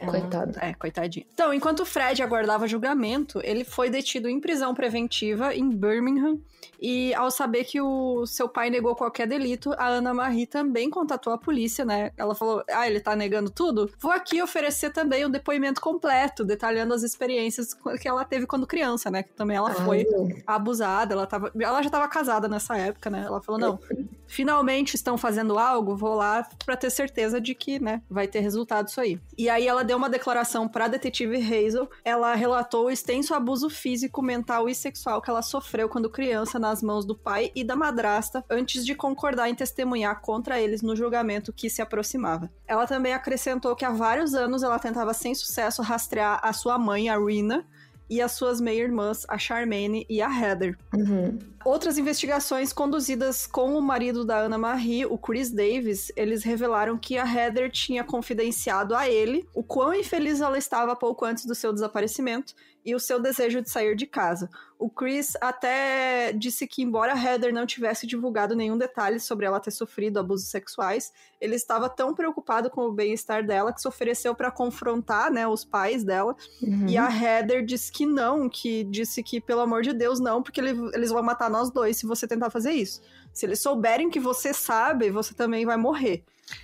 Coitado. 0.05 0.59
É, 0.59 0.73
coitadinho. 0.73 1.25
Então, 1.33 1.53
enquanto 1.53 1.81
o 1.81 1.85
Fred 1.85 2.21
aguardava 2.21 2.67
julgamento, 2.67 3.39
ele 3.43 3.63
foi 3.63 3.89
detido 3.89 4.27
em 4.27 4.39
prisão 4.39 4.73
preventiva 4.73 5.53
em 5.53 5.69
Birmingham. 5.69 6.39
E 6.79 7.13
ao 7.13 7.31
saber 7.31 7.63
que 7.63 7.79
o 7.79 8.25
seu 8.25 8.49
pai 8.49 8.69
negou 8.69 8.95
qualquer 8.95 9.27
delito, 9.27 9.73
a 9.77 9.87
Ana 9.87 10.13
Marie 10.13 10.45
também 10.45 10.89
contatou 10.89 11.31
a 11.31 11.37
polícia, 11.37 11.85
né? 11.85 12.11
Ela 12.17 12.35
falou: 12.35 12.63
Ah, 12.69 12.87
ele 12.87 12.99
tá 12.99 13.15
negando 13.15 13.49
tudo? 13.49 13.89
Vou 13.99 14.11
aqui 14.11 14.41
oferecer 14.41 14.91
também 14.91 15.25
um 15.25 15.29
depoimento 15.29 15.79
completo, 15.79 16.43
detalhando 16.43 16.93
as 16.93 17.03
experiências 17.03 17.73
que 17.99 18.07
ela 18.07 18.25
teve 18.25 18.45
quando 18.45 18.67
criança, 18.67 19.09
né? 19.09 19.23
Que 19.23 19.31
também 19.31 19.57
ela 19.57 19.73
foi 19.73 20.05
abusada, 20.45 21.13
ela, 21.13 21.25
tava, 21.25 21.51
ela 21.59 21.81
já 21.81 21.89
tava 21.89 22.07
casada 22.07 22.47
nessa 22.47 22.77
época, 22.77 23.09
né? 23.09 23.23
Ela 23.25 23.41
falou: 23.41 23.59
Não, 23.59 23.79
finalmente 24.27 24.95
estão 24.95 25.17
fazendo 25.17 25.57
algo, 25.57 25.95
vou 25.95 26.15
lá 26.15 26.47
para 26.65 26.75
ter 26.75 26.89
certeza 26.89 27.39
de 27.39 27.53
que, 27.53 27.79
né, 27.79 28.01
vai 28.09 28.27
ter 28.27 28.39
resultado 28.39 28.87
isso 28.87 28.99
aí. 28.99 29.19
E 29.37 29.49
aí 29.49 29.67
ela 29.67 29.83
deu 29.83 29.97
uma 29.97 30.09
declaração 30.09 30.67
para 30.67 30.87
detetive 30.87 31.37
Hazel. 31.37 31.89
Ela 32.03 32.35
relatou 32.35 32.85
o 32.85 32.91
extenso 32.91 33.33
abuso 33.33 33.69
físico, 33.69 34.21
mental 34.21 34.69
e 34.69 34.75
sexual 34.75 35.21
que 35.21 35.29
ela 35.29 35.41
sofreu 35.41 35.89
quando 35.89 36.09
criança 36.09 36.59
nas 36.59 36.81
mãos 36.81 37.05
do 37.05 37.15
pai 37.15 37.51
e 37.55 37.63
da 37.63 37.75
madrasta, 37.75 38.43
antes 38.49 38.85
de 38.85 38.95
concordar 38.95 39.49
em 39.49 39.55
testemunhar 39.55 40.21
contra 40.21 40.59
eles 40.59 40.81
no 40.81 40.95
julgamento 40.95 41.53
que 41.53 41.69
se 41.69 41.81
aproximava. 41.81 42.51
Ela 42.67 42.87
também 42.87 43.13
acrescentou 43.13 43.75
que 43.75 43.85
há 43.85 43.91
vários 43.91 44.33
anos 44.33 44.63
ela 44.63 44.79
tentava 44.79 45.13
sem 45.13 45.33
sucesso 45.33 45.81
rastrear 45.81 46.39
a 46.41 46.53
sua 46.53 46.77
mãe, 46.77 47.09
a 47.09 47.17
Rina, 47.17 47.65
e 48.09 48.21
as 48.21 48.33
suas 48.33 48.61
meia-irmãs, 48.61 49.25
a 49.27 49.37
Charmaine 49.37 50.05
e 50.09 50.21
a 50.21 50.29
Heather. 50.29 50.77
Uhum. 50.93 51.39
Outras 51.63 51.97
investigações 51.97 52.71
conduzidas 52.71 53.47
com 53.47 53.75
o 53.75 53.81
marido 53.81 54.23
da 54.23 54.37
Ana 54.37 54.57
Marie, 54.57 55.05
o 55.05 55.17
Chris 55.17 55.51
Davis, 55.51 56.11
eles 56.15 56.43
revelaram 56.43 56.97
que 56.97 57.17
a 57.17 57.25
Heather 57.25 57.71
tinha 57.71 58.03
confidenciado 58.03 58.95
a 58.95 59.09
ele 59.09 59.47
o 59.53 59.63
quão 59.63 59.93
infeliz 59.93 60.41
ela 60.41 60.57
estava 60.57 60.95
pouco 60.95 61.25
antes 61.25 61.45
do 61.45 61.55
seu 61.55 61.73
desaparecimento 61.73 62.53
e 62.85 62.93
o 62.93 62.99
seu 62.99 63.19
desejo 63.19 63.61
de 63.61 63.69
sair 63.69 63.95
de 63.95 64.05
casa. 64.05 64.47
O 64.77 64.89
Chris 64.89 65.35
até 65.41 66.31
disse 66.33 66.67
que, 66.67 66.83
embora 66.83 67.17
Heather 67.17 67.51
não 67.51 67.65
tivesse 67.65 68.05
divulgado 68.05 68.55
nenhum 68.55 68.77
detalhe 68.77 69.19
sobre 69.19 69.45
ela 69.45 69.59
ter 69.59 69.71
sofrido 69.71 70.19
abusos 70.19 70.49
sexuais, 70.49 71.11
ele 71.41 71.55
estava 71.55 71.89
tão 71.89 72.13
preocupado 72.13 72.69
com 72.69 72.81
o 72.81 72.91
bem-estar 72.91 73.43
dela 73.43 73.73
que 73.73 73.81
se 73.81 73.87
ofereceu 73.87 74.35
para 74.35 74.51
confrontar 74.51 75.31
né, 75.31 75.47
os 75.47 75.65
pais 75.65 76.03
dela. 76.03 76.35
Uhum. 76.61 76.87
E 76.87 76.97
a 76.97 77.09
Heather 77.09 77.65
disse 77.65 77.91
que 77.91 78.05
não, 78.05 78.47
que 78.47 78.83
disse 78.83 79.23
que, 79.23 79.41
pelo 79.41 79.61
amor 79.61 79.81
de 79.81 79.91
Deus, 79.91 80.19
não, 80.19 80.43
porque 80.43 80.61
ele, 80.61 80.77
eles 80.93 81.09
vão 81.09 81.23
matar 81.23 81.49
nós 81.49 81.71
dois 81.71 81.97
se 81.97 82.05
você 82.05 82.27
tentar 82.27 82.51
fazer 82.51 82.71
isso. 82.71 83.01
Se 83.33 83.45
eles 83.45 83.59
souberem 83.59 84.09
que 84.09 84.19
você 84.19 84.53
sabe, 84.53 85.09
você 85.09 85.33
também 85.33 85.65
vai 85.65 85.77
morrer. 85.77 86.23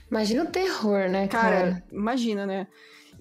Imagina 0.09 0.43
o 0.43 0.47
terror, 0.47 1.09
né, 1.09 1.27
cara? 1.27 1.55
Cara, 1.55 1.83
imagina, 1.91 2.45
né? 2.45 2.67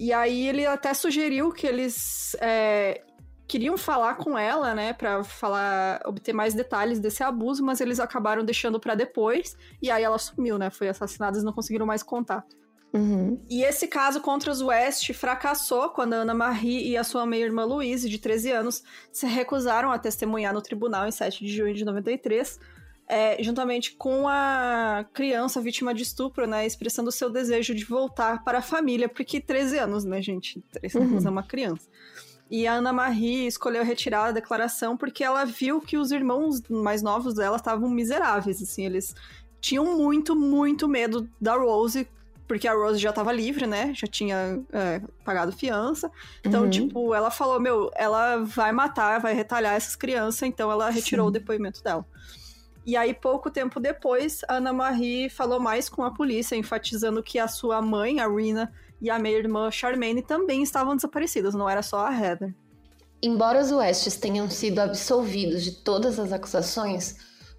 E 0.01 0.15
aí 0.15 0.49
ele 0.49 0.65
até 0.65 0.95
sugeriu 0.95 1.53
que 1.53 1.67
eles 1.67 2.35
é, 2.41 3.03
queriam 3.47 3.77
falar 3.77 4.15
com 4.15 4.39
ela, 4.39 4.75
né, 4.75 4.95
para 4.95 5.23
falar, 5.23 6.01
obter 6.07 6.33
mais 6.33 6.55
detalhes 6.55 6.99
desse 6.99 7.23
abuso, 7.23 7.63
mas 7.63 7.83
eles 7.83 8.01
acabaram 8.01 8.43
deixando 8.43 8.81
para 8.81 8.95
depois. 8.95 9.55
E 9.83 9.91
aí 9.91 10.03
ela 10.03 10.17
sumiu, 10.17 10.57
né? 10.57 10.71
Foi 10.71 10.89
assassinada, 10.89 11.37
eles 11.37 11.45
não 11.45 11.53
conseguiram 11.53 11.85
mais 11.85 12.03
contar. 12.03 12.47
Uhum. 12.95 13.45
E 13.51 13.63
esse 13.63 13.87
caso 13.87 14.23
contra 14.23 14.51
os 14.51 14.63
West 14.63 15.13
fracassou 15.13 15.91
quando 15.91 16.15
a 16.15 16.17
Ana 16.17 16.33
Marie 16.33 16.89
e 16.89 16.97
a 16.97 17.05
sua 17.05 17.27
meia-irmã 17.27 17.67
Louise, 17.67 18.09
de 18.09 18.19
13 18.19 18.53
anos, 18.53 18.83
se 19.13 19.27
recusaram 19.27 19.93
a 19.93 19.99
testemunhar 19.99 20.55
no 20.55 20.63
tribunal 20.63 21.07
em 21.07 21.13
7 21.13 21.45
de 21.45 21.55
junho 21.55 21.75
de 21.75 21.85
93 21.85 22.59
é, 23.11 23.43
juntamente 23.43 23.97
com 23.97 24.29
a 24.29 25.05
criança 25.13 25.61
vítima 25.61 25.93
de 25.93 26.05
estupro, 26.05 26.47
né, 26.47 26.65
expressando 26.65 27.09
o 27.09 27.13
seu 27.13 27.29
desejo 27.29 27.75
de 27.75 27.85
voltar 27.85 28.45
para 28.45 28.59
a 28.59 28.63
família, 28.63 29.09
porque 29.09 29.41
13 29.41 29.79
anos, 29.79 30.05
né, 30.05 30.23
gente? 30.23 30.63
13 30.71 30.97
uhum. 30.97 31.05
anos 31.05 31.27
é 31.27 31.31
uma 31.31 31.43
criança. 31.43 31.89
E 32.49 32.67
a 32.67 32.75
Ana 32.75 32.93
Marie 32.93 33.47
escolheu 33.47 33.85
retirar 33.85 34.27
a 34.27 34.33
declaração 34.33 34.97
porque 34.97 35.25
ela 35.25 35.45
viu 35.45 35.81
que 35.81 35.97
os 35.97 36.13
irmãos 36.13 36.63
mais 36.69 37.03
novos 37.03 37.35
dela 37.35 37.57
estavam 37.57 37.91
miseráveis, 37.91 38.63
assim, 38.63 38.87
eles 38.87 39.15
tinham 39.61 39.97
muito, 39.97 40.37
muito 40.37 40.89
medo 40.89 41.29
da 41.41 41.57
Rose, 41.57 42.09
porque 42.47 42.67
a 42.67 42.75
Rose 42.75 42.99
já 42.99 43.11
estava 43.11 43.33
livre, 43.33 43.67
né? 43.67 43.93
Já 43.95 44.09
tinha 44.09 44.61
é, 44.73 45.01
pagado 45.25 45.53
fiança. 45.53 46.11
Então, 46.45 46.65
uhum. 46.65 46.71
tipo, 46.71 47.15
ela 47.15 47.31
falou: 47.31 47.61
Meu, 47.61 47.91
ela 47.95 48.39
vai 48.39 48.73
matar, 48.73 49.21
vai 49.21 49.33
retalhar 49.35 49.75
essas 49.75 49.95
crianças, 49.95 50.43
então 50.43 50.69
ela 50.69 50.91
retirou 50.91 51.27
Sim. 51.27 51.29
o 51.29 51.33
depoimento 51.33 51.81
dela. 51.81 52.05
E 52.87 52.97
aí, 52.97 53.13
pouco 53.13 53.51
tempo 53.51 53.79
depois, 53.79 54.41
Ana 54.49 54.73
Marie 54.73 55.29
falou 55.29 55.61
mais 55.61 55.89
com 55.89 56.03
a 56.03 56.13
polícia, 56.13 56.57
enfatizando 56.57 57.23
que 57.23 57.39
a 57.39 57.47
sua 57.47 57.83
mãe, 57.83 58.21
a 58.21 58.29
Rina, 58.29 58.73
e 59.01 59.09
a 59.11 59.19
meia-irmã 59.19 59.71
Charmaine 59.71 60.23
também 60.23 60.63
estavam 60.63 60.95
desaparecidas, 60.95 61.55
não 61.55 61.69
era 61.69 61.83
só 61.83 62.07
a 62.07 62.13
Heather. 62.13 62.55
Embora 63.23 63.61
os 63.61 63.71
Westes 63.71 64.17
tenham 64.17 64.49
sido 64.49 64.79
absolvidos 64.79 65.63
de 65.63 65.73
todas 65.73 66.19
as 66.19 66.33
acusações, 66.33 67.17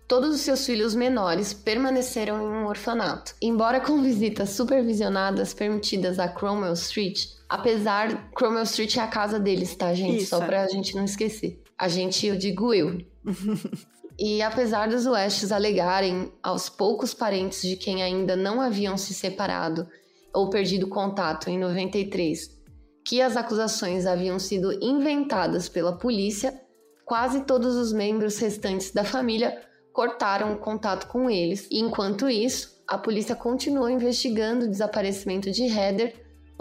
todos 0.07 0.35
os 0.35 0.41
seus 0.41 0.65
filhos 0.65 0.95
menores 0.95 1.53
permaneceram 1.53 2.41
em 2.41 2.63
um 2.63 2.65
orfanato. 2.65 3.35
Embora 3.41 3.79
com 3.79 4.01
visitas 4.01 4.49
supervisionadas 4.49 5.53
permitidas 5.53 6.19
a 6.19 6.27
Cromwell 6.27 6.73
Street, 6.73 7.27
apesar 7.47 8.31
Cromwell 8.31 8.63
Street 8.63 8.97
é 8.97 9.01
a 9.01 9.07
casa 9.07 9.39
deles, 9.39 9.75
tá, 9.75 9.93
gente? 9.93 10.23
Isso, 10.23 10.31
Só 10.31 10.43
é. 10.43 10.45
pra 10.45 10.67
gente 10.67 10.95
não 10.95 11.05
esquecer. 11.05 11.61
A 11.77 11.87
gente, 11.87 12.25
eu 12.25 12.35
digo 12.35 12.73
eu. 12.73 12.97
E 14.19 14.41
apesar 14.41 14.87
dos 14.87 15.05
Westes 15.05 15.51
alegarem 15.51 16.31
aos 16.43 16.69
poucos 16.69 17.13
parentes 17.13 17.61
de 17.61 17.75
quem 17.75 18.03
ainda 18.03 18.35
não 18.35 18.61
haviam 18.61 18.97
se 18.97 19.13
separado 19.13 19.87
ou 20.33 20.49
perdido 20.49 20.87
contato 20.87 21.49
em 21.49 21.57
93 21.57 22.61
que 23.05 23.21
as 23.21 23.35
acusações 23.35 24.05
haviam 24.05 24.37
sido 24.39 24.71
inventadas 24.81 25.67
pela 25.67 25.97
polícia, 25.97 26.59
quase 27.05 27.41
todos 27.41 27.75
os 27.75 27.91
membros 27.91 28.37
restantes 28.37 28.91
da 28.91 29.03
família 29.03 29.59
cortaram 29.91 30.53
o 30.53 30.57
contato 30.57 31.07
com 31.07 31.29
eles. 31.29 31.67
E 31.69 31.79
enquanto 31.79 32.29
isso, 32.29 32.81
a 32.87 32.97
polícia 32.97 33.35
continuou 33.35 33.89
investigando 33.89 34.65
o 34.65 34.69
desaparecimento 34.69 35.51
de 35.51 35.63
Heather, 35.63 36.13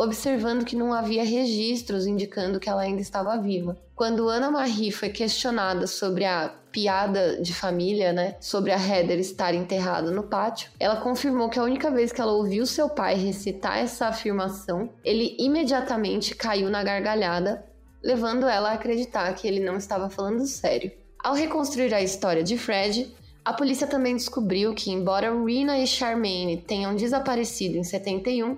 observando 0.03 0.65
que 0.65 0.75
não 0.75 0.95
havia 0.95 1.23
registros 1.23 2.07
indicando 2.07 2.59
que 2.59 2.71
ela 2.71 2.83
ainda 2.83 3.03
estava 3.03 3.37
viva. 3.37 3.77
Quando 3.95 4.29
Ana 4.29 4.51
Marie 4.51 4.91
foi 4.91 5.11
questionada 5.11 5.87
sobre 5.87 6.25
a 6.25 6.55
piada 6.73 7.41
de 7.43 7.53
família, 7.53 8.13
né, 8.13 8.37
sobre 8.41 8.73
a 8.73 8.79
Heather 8.79 9.19
estar 9.19 9.55
enterrada 9.55 10.11
no 10.11 10.23
pátio, 10.23 10.71
ela 10.81 10.97
confirmou 10.97 11.51
que 11.51 11.59
a 11.59 11.65
única 11.65 11.91
vez 11.91 12.13
que 12.13 12.21
ela 12.21 12.33
ouviu 12.33 12.65
seu 12.65 12.89
pai 12.89 13.15
recitar 13.15 13.79
essa 13.79 14.07
afirmação, 14.07 14.89
ele 15.05 15.37
imediatamente 15.39 16.35
caiu 16.35 16.71
na 16.71 16.83
gargalhada, 16.83 17.67
levando 18.03 18.49
ela 18.49 18.71
a 18.71 18.75
acreditar 18.75 19.35
que 19.35 19.47
ele 19.47 19.61
não 19.61 19.77
estava 19.77 20.09
falando 20.09 20.47
sério. 20.47 20.91
Ao 21.23 21.35
reconstruir 21.35 21.93
a 21.93 22.01
história 22.01 22.43
de 22.43 22.57
Fred, 22.57 23.15
a 23.45 23.53
polícia 23.53 23.87
também 23.87 24.17
descobriu 24.17 24.73
que, 24.75 24.91
embora 24.91 25.31
Rena 25.45 25.79
e 25.79 25.87
Charmaine 25.87 26.57
tenham 26.57 26.95
desaparecido 26.97 27.77
em 27.77 27.85
71, 27.85 28.57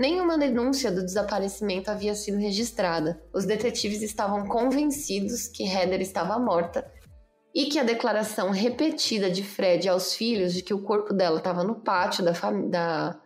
nenhuma 0.00 0.38
denúncia 0.38 0.90
do 0.90 1.04
desaparecimento 1.04 1.90
havia 1.90 2.14
sido 2.14 2.38
registrada. 2.38 3.22
Os 3.34 3.44
detetives 3.44 4.00
estavam 4.00 4.46
convencidos 4.46 5.46
que 5.46 5.62
Heather 5.62 6.00
estava 6.00 6.38
morta 6.38 6.90
e 7.54 7.66
que 7.66 7.78
a 7.78 7.84
declaração 7.84 8.50
repetida 8.50 9.30
de 9.30 9.42
Fred 9.42 9.90
aos 9.90 10.14
filhos 10.14 10.54
de 10.54 10.62
que 10.62 10.72
o 10.72 10.82
corpo 10.82 11.12
dela 11.12 11.36
estava 11.36 11.62
no 11.62 11.74
pátio 11.74 12.24
da, 12.24 12.32
da 12.70 13.20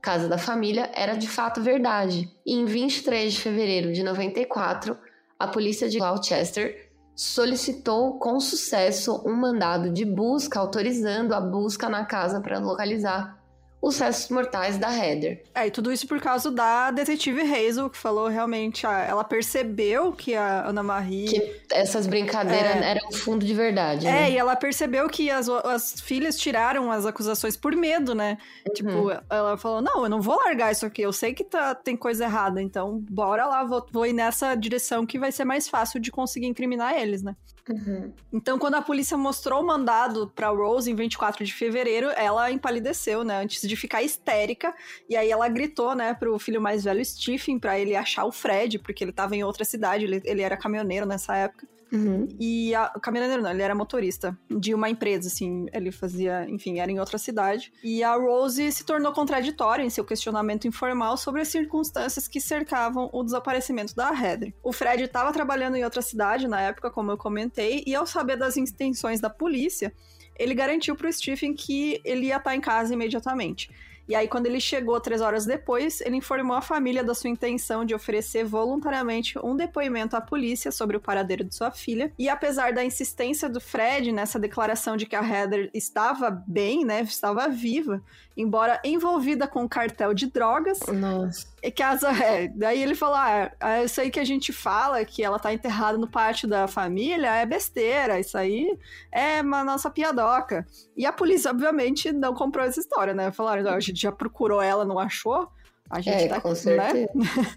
casa 0.00 0.26
da 0.26 0.38
família 0.38 0.90
era 0.94 1.14
de 1.14 1.28
fato 1.28 1.60
verdade. 1.60 2.26
E 2.46 2.54
em 2.54 2.64
23 2.64 3.34
de 3.34 3.40
fevereiro 3.40 3.92
de 3.92 4.02
94, 4.02 4.96
a 5.38 5.46
polícia 5.46 5.90
de 5.90 5.98
Gloucester 5.98 6.90
solicitou 7.14 8.18
com 8.18 8.40
sucesso 8.40 9.22
um 9.26 9.34
mandado 9.34 9.90
de 9.90 10.06
busca 10.06 10.58
autorizando 10.58 11.34
a 11.34 11.40
busca 11.40 11.86
na 11.90 12.06
casa 12.06 12.40
para 12.40 12.58
localizar 12.58 13.43
os 13.84 13.98
restos 13.98 14.30
mortais 14.30 14.78
da 14.78 14.90
Heather. 14.90 15.42
É, 15.54 15.66
e 15.66 15.70
tudo 15.70 15.92
isso 15.92 16.08
por 16.08 16.18
causa 16.18 16.50
da 16.50 16.90
detetive 16.90 17.42
Hazel, 17.42 17.90
que 17.90 17.98
falou 17.98 18.28
realmente, 18.28 18.86
ah, 18.86 19.04
ela 19.06 19.22
percebeu 19.22 20.10
que 20.12 20.34
a 20.34 20.66
Ana 20.66 20.82
Marie... 20.82 21.28
Que 21.28 21.60
essas 21.70 22.06
brincadeiras 22.06 22.76
é, 22.76 22.90
eram 22.92 23.12
fundo 23.12 23.44
de 23.44 23.52
verdade, 23.52 24.06
É, 24.06 24.10
né? 24.10 24.30
e 24.30 24.38
ela 24.38 24.56
percebeu 24.56 25.06
que 25.08 25.30
as, 25.30 25.48
as 25.48 26.00
filhas 26.00 26.38
tiraram 26.38 26.90
as 26.90 27.04
acusações 27.04 27.58
por 27.58 27.76
medo, 27.76 28.14
né? 28.14 28.38
Uhum. 28.66 28.72
Tipo, 28.72 29.10
ela 29.28 29.58
falou, 29.58 29.82
não, 29.82 30.04
eu 30.04 30.08
não 30.08 30.20
vou 30.22 30.36
largar 30.36 30.72
isso 30.72 30.86
aqui, 30.86 31.02
eu 31.02 31.12
sei 31.12 31.34
que 31.34 31.44
tá, 31.44 31.74
tem 31.74 31.94
coisa 31.94 32.24
errada, 32.24 32.62
então 32.62 32.98
bora 33.10 33.44
lá, 33.44 33.64
vou, 33.64 33.86
vou 33.92 34.06
ir 34.06 34.14
nessa 34.14 34.54
direção 34.54 35.04
que 35.04 35.18
vai 35.18 35.30
ser 35.30 35.44
mais 35.44 35.68
fácil 35.68 36.00
de 36.00 36.10
conseguir 36.10 36.46
incriminar 36.46 36.98
eles, 36.98 37.22
né? 37.22 37.36
Uhum. 37.68 38.12
Então, 38.32 38.58
quando 38.58 38.74
a 38.74 38.82
polícia 38.82 39.16
mostrou 39.16 39.62
o 39.62 39.66
mandado 39.66 40.30
para 40.34 40.48
Rose 40.50 40.90
em 40.90 40.94
24 40.94 41.44
de 41.44 41.52
fevereiro, 41.52 42.10
ela 42.10 42.50
empalideceu, 42.50 43.24
né? 43.24 43.42
Antes 43.42 43.66
de 43.66 43.74
ficar 43.74 44.02
histérica. 44.02 44.74
E 45.08 45.16
aí 45.16 45.30
ela 45.30 45.48
gritou, 45.48 45.94
né, 45.94 46.12
pro 46.12 46.38
filho 46.38 46.60
mais 46.60 46.84
velho, 46.84 47.04
Stephen, 47.04 47.58
para 47.58 47.78
ele 47.78 47.96
achar 47.96 48.24
o 48.24 48.32
Fred, 48.32 48.78
porque 48.78 49.02
ele 49.02 49.12
tava 49.12 49.34
em 49.34 49.42
outra 49.42 49.64
cidade, 49.64 50.04
ele, 50.04 50.20
ele 50.24 50.42
era 50.42 50.56
caminhoneiro 50.56 51.06
nessa 51.06 51.36
época. 51.36 51.66
Uhum. 51.94 52.28
E 52.40 52.74
a, 52.74 52.88
caminhoneiro 53.00 53.42
não, 53.42 53.50
ele 53.50 53.62
era 53.62 53.74
motorista 53.74 54.36
de 54.50 54.74
uma 54.74 54.90
empresa, 54.90 55.28
assim, 55.28 55.66
ele 55.72 55.92
fazia, 55.92 56.44
enfim, 56.48 56.80
era 56.80 56.90
em 56.90 56.98
outra 56.98 57.18
cidade. 57.18 57.72
E 57.82 58.02
a 58.02 58.14
Rose 58.16 58.72
se 58.72 58.84
tornou 58.84 59.12
contraditória 59.12 59.84
em 59.84 59.90
seu 59.90 60.04
questionamento 60.04 60.66
informal 60.66 61.16
sobre 61.16 61.40
as 61.40 61.48
circunstâncias 61.48 62.26
que 62.26 62.40
cercavam 62.40 63.08
o 63.12 63.22
desaparecimento 63.22 63.94
da 63.94 64.10
Heather. 64.10 64.52
O 64.62 64.72
Fred 64.72 65.04
estava 65.04 65.32
trabalhando 65.32 65.76
em 65.76 65.84
outra 65.84 66.02
cidade 66.02 66.48
na 66.48 66.60
época, 66.60 66.90
como 66.90 67.12
eu 67.12 67.16
comentei, 67.16 67.84
e 67.86 67.94
ao 67.94 68.06
saber 68.06 68.36
das 68.36 68.56
intenções 68.56 69.20
da 69.20 69.30
polícia, 69.30 69.92
ele 70.36 70.54
garantiu 70.54 70.96
para 70.96 71.08
o 71.08 71.12
Stephen 71.12 71.54
que 71.54 72.00
ele 72.04 72.26
ia 72.26 72.36
estar 72.36 72.54
em 72.56 72.60
casa 72.60 72.92
imediatamente. 72.92 73.70
E 74.08 74.14
aí, 74.14 74.28
quando 74.28 74.46
ele 74.46 74.60
chegou 74.60 75.00
três 75.00 75.20
horas 75.20 75.46
depois, 75.46 76.00
ele 76.00 76.16
informou 76.16 76.56
a 76.56 76.60
família 76.60 77.02
da 77.02 77.14
sua 77.14 77.30
intenção 77.30 77.84
de 77.84 77.94
oferecer 77.94 78.44
voluntariamente 78.44 79.38
um 79.38 79.56
depoimento 79.56 80.16
à 80.16 80.20
polícia 80.20 80.70
sobre 80.70 80.96
o 80.96 81.00
paradeiro 81.00 81.44
de 81.44 81.54
sua 81.54 81.70
filha. 81.70 82.12
E 82.18 82.28
apesar 82.28 82.72
da 82.72 82.84
insistência 82.84 83.48
do 83.48 83.60
Fred 83.60 84.12
nessa 84.12 84.38
declaração 84.38 84.96
de 84.96 85.06
que 85.06 85.16
a 85.16 85.22
Heather 85.22 85.70
estava 85.72 86.30
bem, 86.46 86.84
né, 86.84 87.02
estava 87.02 87.48
viva, 87.48 88.02
embora 88.36 88.80
envolvida 88.84 89.46
com 89.46 89.62
um 89.62 89.68
cartel 89.68 90.12
de 90.12 90.26
drogas. 90.26 90.80
Nossa. 90.86 91.53
E 91.64 91.70
que 91.70 91.82
as, 91.82 92.02
é, 92.02 92.46
daí 92.48 92.82
ele 92.82 92.94
falou: 92.94 93.16
ah, 93.16 93.50
é, 93.58 93.84
isso 93.84 93.98
aí 93.98 94.10
que 94.10 94.20
a 94.20 94.24
gente 94.24 94.52
fala, 94.52 95.02
que 95.02 95.24
ela 95.24 95.38
tá 95.38 95.50
enterrada 95.50 95.96
no 95.96 96.06
pátio 96.06 96.46
da 96.46 96.68
família, 96.68 97.34
é 97.36 97.46
besteira, 97.46 98.20
isso 98.20 98.36
aí 98.36 98.78
é 99.10 99.40
uma 99.40 99.64
nossa 99.64 99.88
piadoca. 99.88 100.66
E 100.94 101.06
a 101.06 101.12
polícia, 101.12 101.50
obviamente, 101.50 102.12
não 102.12 102.34
comprou 102.34 102.66
essa 102.66 102.78
história, 102.78 103.14
né? 103.14 103.32
Falaram: 103.32 103.70
a 103.70 103.80
gente 103.80 103.98
já 103.98 104.12
procurou 104.12 104.60
ela, 104.60 104.84
não 104.84 104.98
achou? 104.98 105.48
A 105.88 106.02
gente 106.02 106.24
é, 106.24 106.28
tá 106.28 106.38
com 106.38 106.50
né? 106.50 106.54
certeza. 106.54 107.08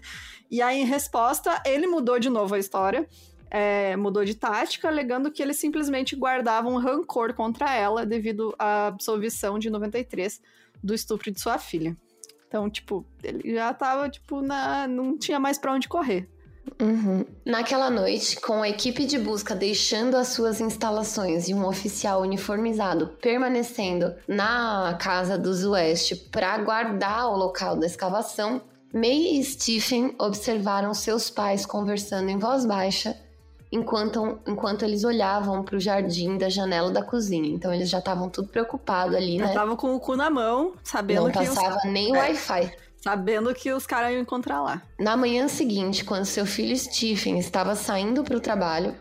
e 0.50 0.62
aí, 0.62 0.80
em 0.80 0.86
resposta, 0.86 1.62
ele 1.66 1.86
mudou 1.86 2.18
de 2.18 2.30
novo 2.30 2.54
a 2.54 2.58
história. 2.58 3.06
É, 3.50 3.94
mudou 3.96 4.24
de 4.24 4.34
tática, 4.34 4.88
alegando 4.88 5.30
que 5.30 5.42
ele 5.42 5.52
simplesmente 5.52 6.16
guardava 6.16 6.68
um 6.68 6.78
rancor 6.78 7.34
contra 7.34 7.74
ela 7.74 8.06
devido 8.06 8.54
à 8.58 8.86
absolvição 8.86 9.58
de 9.58 9.68
93 9.68 10.40
do 10.82 10.94
estupro 10.94 11.30
de 11.30 11.40
sua 11.40 11.58
filha. 11.58 11.94
Então, 12.48 12.68
tipo, 12.70 13.04
ele 13.22 13.54
já 13.54 13.72
tava, 13.74 14.08
tipo, 14.08 14.40
na... 14.40 14.88
não 14.88 15.18
tinha 15.18 15.38
mais 15.38 15.58
para 15.58 15.72
onde 15.72 15.86
correr. 15.86 16.28
Uhum. 16.80 17.24
Naquela 17.44 17.90
noite, 17.90 18.40
com 18.40 18.62
a 18.62 18.68
equipe 18.68 19.04
de 19.04 19.18
busca 19.18 19.54
deixando 19.54 20.16
as 20.16 20.28
suas 20.28 20.60
instalações 20.60 21.48
e 21.48 21.54
um 21.54 21.66
oficial 21.66 22.22
uniformizado 22.22 23.08
permanecendo 23.20 24.14
na 24.26 24.96
casa 25.00 25.38
dos 25.38 25.64
West 25.64 26.30
para 26.30 26.58
guardar 26.58 27.28
o 27.28 27.36
local 27.36 27.76
da 27.76 27.86
escavação, 27.86 28.60
May 28.92 29.38
e 29.38 29.44
Stephen 29.44 30.14
observaram 30.18 30.94
seus 30.94 31.30
pais 31.30 31.66
conversando 31.66 32.30
em 32.30 32.38
voz 32.38 32.64
baixa 32.64 33.16
enquanto, 33.70 34.38
enquanto 34.46 34.84
eles 34.84 35.04
olhavam 35.04 35.62
para 35.62 35.76
o 35.76 35.80
jardim 35.80 36.36
da 36.38 36.48
janela 36.48 36.90
da 36.90 37.02
cozinha. 37.02 37.48
Então 37.48 37.72
eles 37.72 37.88
já 37.88 37.98
estavam 37.98 38.28
tudo 38.28 38.48
preocupados 38.48 39.14
ali, 39.14 39.38
né? 39.38 39.46
Estavam 39.46 39.76
com 39.76 39.94
o 39.94 40.00
cu 40.00 40.16
na 40.16 40.30
mão, 40.30 40.74
sabendo 40.82 41.24
Não 41.24 41.30
que. 41.30 41.38
Não 41.38 41.54
passava 41.54 41.76
os... 41.76 41.84
nem 41.84 42.14
é. 42.14 42.18
Wi-Fi. 42.18 42.72
Sabendo 43.00 43.54
que 43.54 43.72
os 43.72 43.86
caras 43.86 44.12
iam 44.12 44.20
encontrar 44.20 44.60
lá. 44.60 44.82
Na 44.98 45.16
manhã 45.16 45.46
seguinte, 45.46 46.04
quando 46.04 46.24
seu 46.24 46.44
filho 46.44 46.76
Stephen 46.76 47.38
estava 47.38 47.76
saindo 47.76 48.24
para 48.24 48.36
o 48.36 48.40
trabalho, 48.40 48.94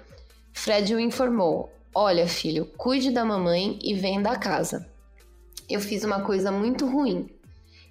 Fred 0.53 0.93
o 0.93 0.99
informou: 0.99 1.71
Olha, 1.93 2.27
filho, 2.27 2.65
cuide 2.77 3.11
da 3.11 3.25
mamãe 3.25 3.79
e 3.81 3.95
vem 3.95 4.21
da 4.21 4.35
casa. 4.35 4.87
Eu 5.69 5.81
fiz 5.81 6.03
uma 6.03 6.21
coisa 6.21 6.51
muito 6.51 6.85
ruim. 6.85 7.27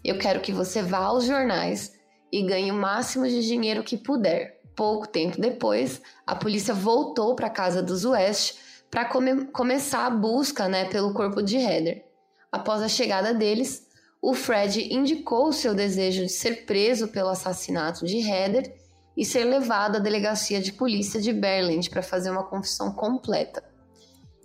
Eu 0.04 0.16
quero 0.18 0.40
que 0.40 0.52
você 0.52 0.80
vá 0.80 0.98
aos 0.98 1.24
jornais 1.24 1.92
e 2.32 2.42
ganhe 2.42 2.70
o 2.70 2.74
máximo 2.74 3.26
de 3.26 3.44
dinheiro 3.44 3.82
que 3.82 3.96
puder. 3.96 4.55
Pouco 4.76 5.08
tempo 5.08 5.40
depois, 5.40 6.02
a 6.26 6.36
polícia 6.36 6.74
voltou 6.74 7.34
para 7.34 7.46
a 7.46 7.50
casa 7.50 7.82
dos 7.82 8.04
West 8.04 8.58
para 8.90 9.06
come 9.06 9.46
começar 9.46 10.04
a 10.04 10.10
busca 10.10 10.68
né, 10.68 10.84
pelo 10.84 11.14
corpo 11.14 11.42
de 11.42 11.56
Heather. 11.56 12.04
Após 12.52 12.82
a 12.82 12.88
chegada 12.88 13.32
deles, 13.32 13.86
o 14.20 14.34
Fred 14.34 14.92
indicou 14.92 15.50
seu 15.50 15.74
desejo 15.74 16.26
de 16.26 16.28
ser 16.28 16.66
preso 16.66 17.08
pelo 17.08 17.30
assassinato 17.30 18.04
de 18.04 18.18
Heather 18.18 18.70
e 19.16 19.24
ser 19.24 19.44
levado 19.44 19.96
à 19.96 19.98
delegacia 19.98 20.60
de 20.60 20.74
polícia 20.74 21.22
de 21.22 21.32
Berland 21.32 21.88
para 21.88 22.02
fazer 22.02 22.30
uma 22.30 22.44
confissão 22.44 22.92
completa. 22.92 23.64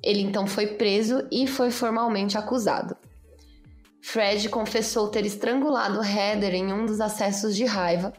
Ele 0.02 0.22
então 0.22 0.48
foi 0.48 0.66
preso 0.66 1.28
e 1.30 1.46
foi 1.46 1.72
formalmente 1.72 2.38
acusado. 2.38 2.96
Fred 4.02 4.48
confessou 4.48 5.10
ter 5.10 5.26
estrangulado 5.26 6.02
Heather 6.02 6.56
em 6.56 6.72
um 6.72 6.86
dos 6.86 7.02
acessos 7.02 7.54
de 7.54 7.66
raiva 7.66 8.14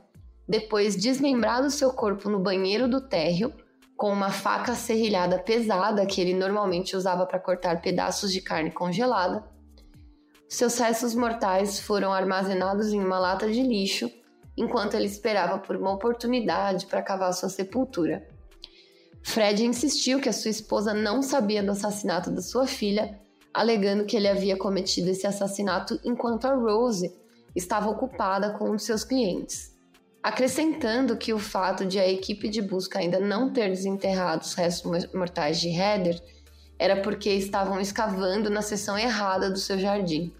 depois 0.53 0.95
desmembrado 0.95 1.71
seu 1.71 1.91
corpo 1.95 2.29
no 2.29 2.39
banheiro 2.39 2.87
do 2.87 3.01
térreo 3.01 3.55
com 3.97 4.13
uma 4.13 4.31
faca 4.31 4.75
serrilhada 4.75 5.39
pesada 5.39 6.05
que 6.05 6.21
ele 6.21 6.35
normalmente 6.35 6.95
usava 6.95 7.25
para 7.25 7.39
cortar 7.39 7.81
pedaços 7.81 8.31
de 8.31 8.43
carne 8.43 8.71
congelada. 8.71 9.43
Seus 10.47 10.77
restos 10.77 11.15
mortais 11.15 11.81
foram 11.81 12.13
armazenados 12.13 12.93
em 12.93 13.01
uma 13.01 13.19
lata 13.19 13.51
de 13.51 13.63
lixo 13.63 14.11
enquanto 14.55 14.93
ele 14.93 15.07
esperava 15.07 15.59
por 15.59 15.75
uma 15.75 15.91
oportunidade 15.91 16.85
para 16.85 17.01
cavar 17.01 17.33
sua 17.33 17.49
sepultura. 17.49 18.29
Fred 19.23 19.65
insistiu 19.65 20.21
que 20.21 20.29
a 20.29 20.35
sua 20.35 20.51
esposa 20.51 20.93
não 20.93 21.23
sabia 21.23 21.63
do 21.63 21.73
assassinato 21.73 22.31
da 22.31 22.43
sua 22.43 22.67
filha, 22.67 23.19
alegando 23.55 24.05
que 24.05 24.19
ele 24.19 24.29
havia 24.29 24.59
cometido 24.59 25.09
esse 25.09 25.27
assassinato 25.27 25.99
enquanto 26.05 26.45
a 26.45 26.55
Rose 26.55 27.11
estava 27.57 27.89
ocupada 27.89 28.51
com 28.59 28.69
um 28.69 28.77
de 28.77 28.83
seus 28.83 29.03
clientes 29.03 29.72
acrescentando 30.23 31.17
que 31.17 31.33
o 31.33 31.39
fato 31.39 31.85
de 31.85 31.99
a 31.99 32.09
equipe 32.09 32.49
de 32.49 32.63
busca 32.63 32.99
ainda 32.99 33.19
não 33.19 33.53
ter 33.53 33.69
desenterrado 33.69 34.45
os 34.45 34.55
restos 34.55 35.13
mortais 35.13 35.61
de 35.61 35.69
Heather 35.69 36.23
era 36.79 37.03
porque 37.03 37.31
estavam 37.31 37.81
escavando 37.81 38.49
na 38.49 38.63
seção 38.63 38.97
errada 38.97 39.51
do 39.51 39.59
seu 39.59 39.79
jardim. 39.79 40.33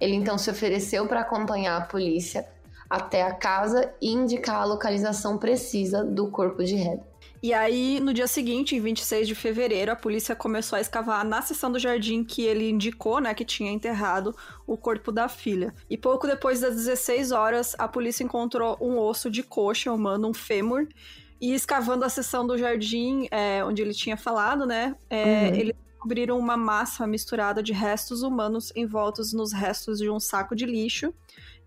Ele 0.00 0.14
então 0.14 0.36
se 0.36 0.50
ofereceu 0.50 1.06
para 1.06 1.20
acompanhar 1.20 1.76
a 1.76 1.84
polícia 1.84 2.46
até 2.90 3.22
a 3.22 3.34
casa 3.34 3.92
e 4.00 4.10
indicar 4.10 4.62
a 4.62 4.64
localização 4.64 5.38
precisa 5.38 6.04
do 6.04 6.30
corpo 6.30 6.62
de 6.62 6.76
Heather. 6.76 7.15
E 7.42 7.52
aí, 7.52 8.00
no 8.00 8.12
dia 8.14 8.26
seguinte, 8.26 8.74
em 8.74 8.80
26 8.80 9.28
de 9.28 9.34
fevereiro, 9.34 9.92
a 9.92 9.96
polícia 9.96 10.34
começou 10.34 10.76
a 10.76 10.80
escavar 10.80 11.24
na 11.24 11.42
seção 11.42 11.70
do 11.70 11.78
jardim 11.78 12.24
que 12.24 12.42
ele 12.42 12.70
indicou, 12.70 13.20
né, 13.20 13.34
que 13.34 13.44
tinha 13.44 13.70
enterrado 13.70 14.34
o 14.66 14.76
corpo 14.76 15.12
da 15.12 15.28
filha. 15.28 15.74
E 15.88 15.96
pouco 15.96 16.26
depois 16.26 16.60
das 16.60 16.74
16 16.74 17.32
horas, 17.32 17.74
a 17.78 17.86
polícia 17.86 18.24
encontrou 18.24 18.76
um 18.80 18.98
osso 18.98 19.30
de 19.30 19.42
coxa 19.42 19.92
humano, 19.92 20.28
um 20.28 20.34
fêmur, 20.34 20.88
E 21.40 21.52
escavando 21.52 22.04
a 22.04 22.08
seção 22.08 22.46
do 22.46 22.56
jardim, 22.56 23.28
é, 23.30 23.62
onde 23.62 23.82
ele 23.82 23.92
tinha 23.92 24.16
falado, 24.16 24.64
né? 24.64 24.96
É, 25.10 25.50
uhum. 25.50 25.54
Eles 25.54 25.74
descobriram 25.92 26.38
uma 26.38 26.56
massa 26.56 27.06
misturada 27.06 27.62
de 27.62 27.72
restos 27.74 28.22
humanos 28.22 28.72
envoltos 28.74 29.32
nos 29.34 29.52
restos 29.52 29.98
de 29.98 30.08
um 30.08 30.18
saco 30.18 30.56
de 30.56 30.64
lixo, 30.64 31.12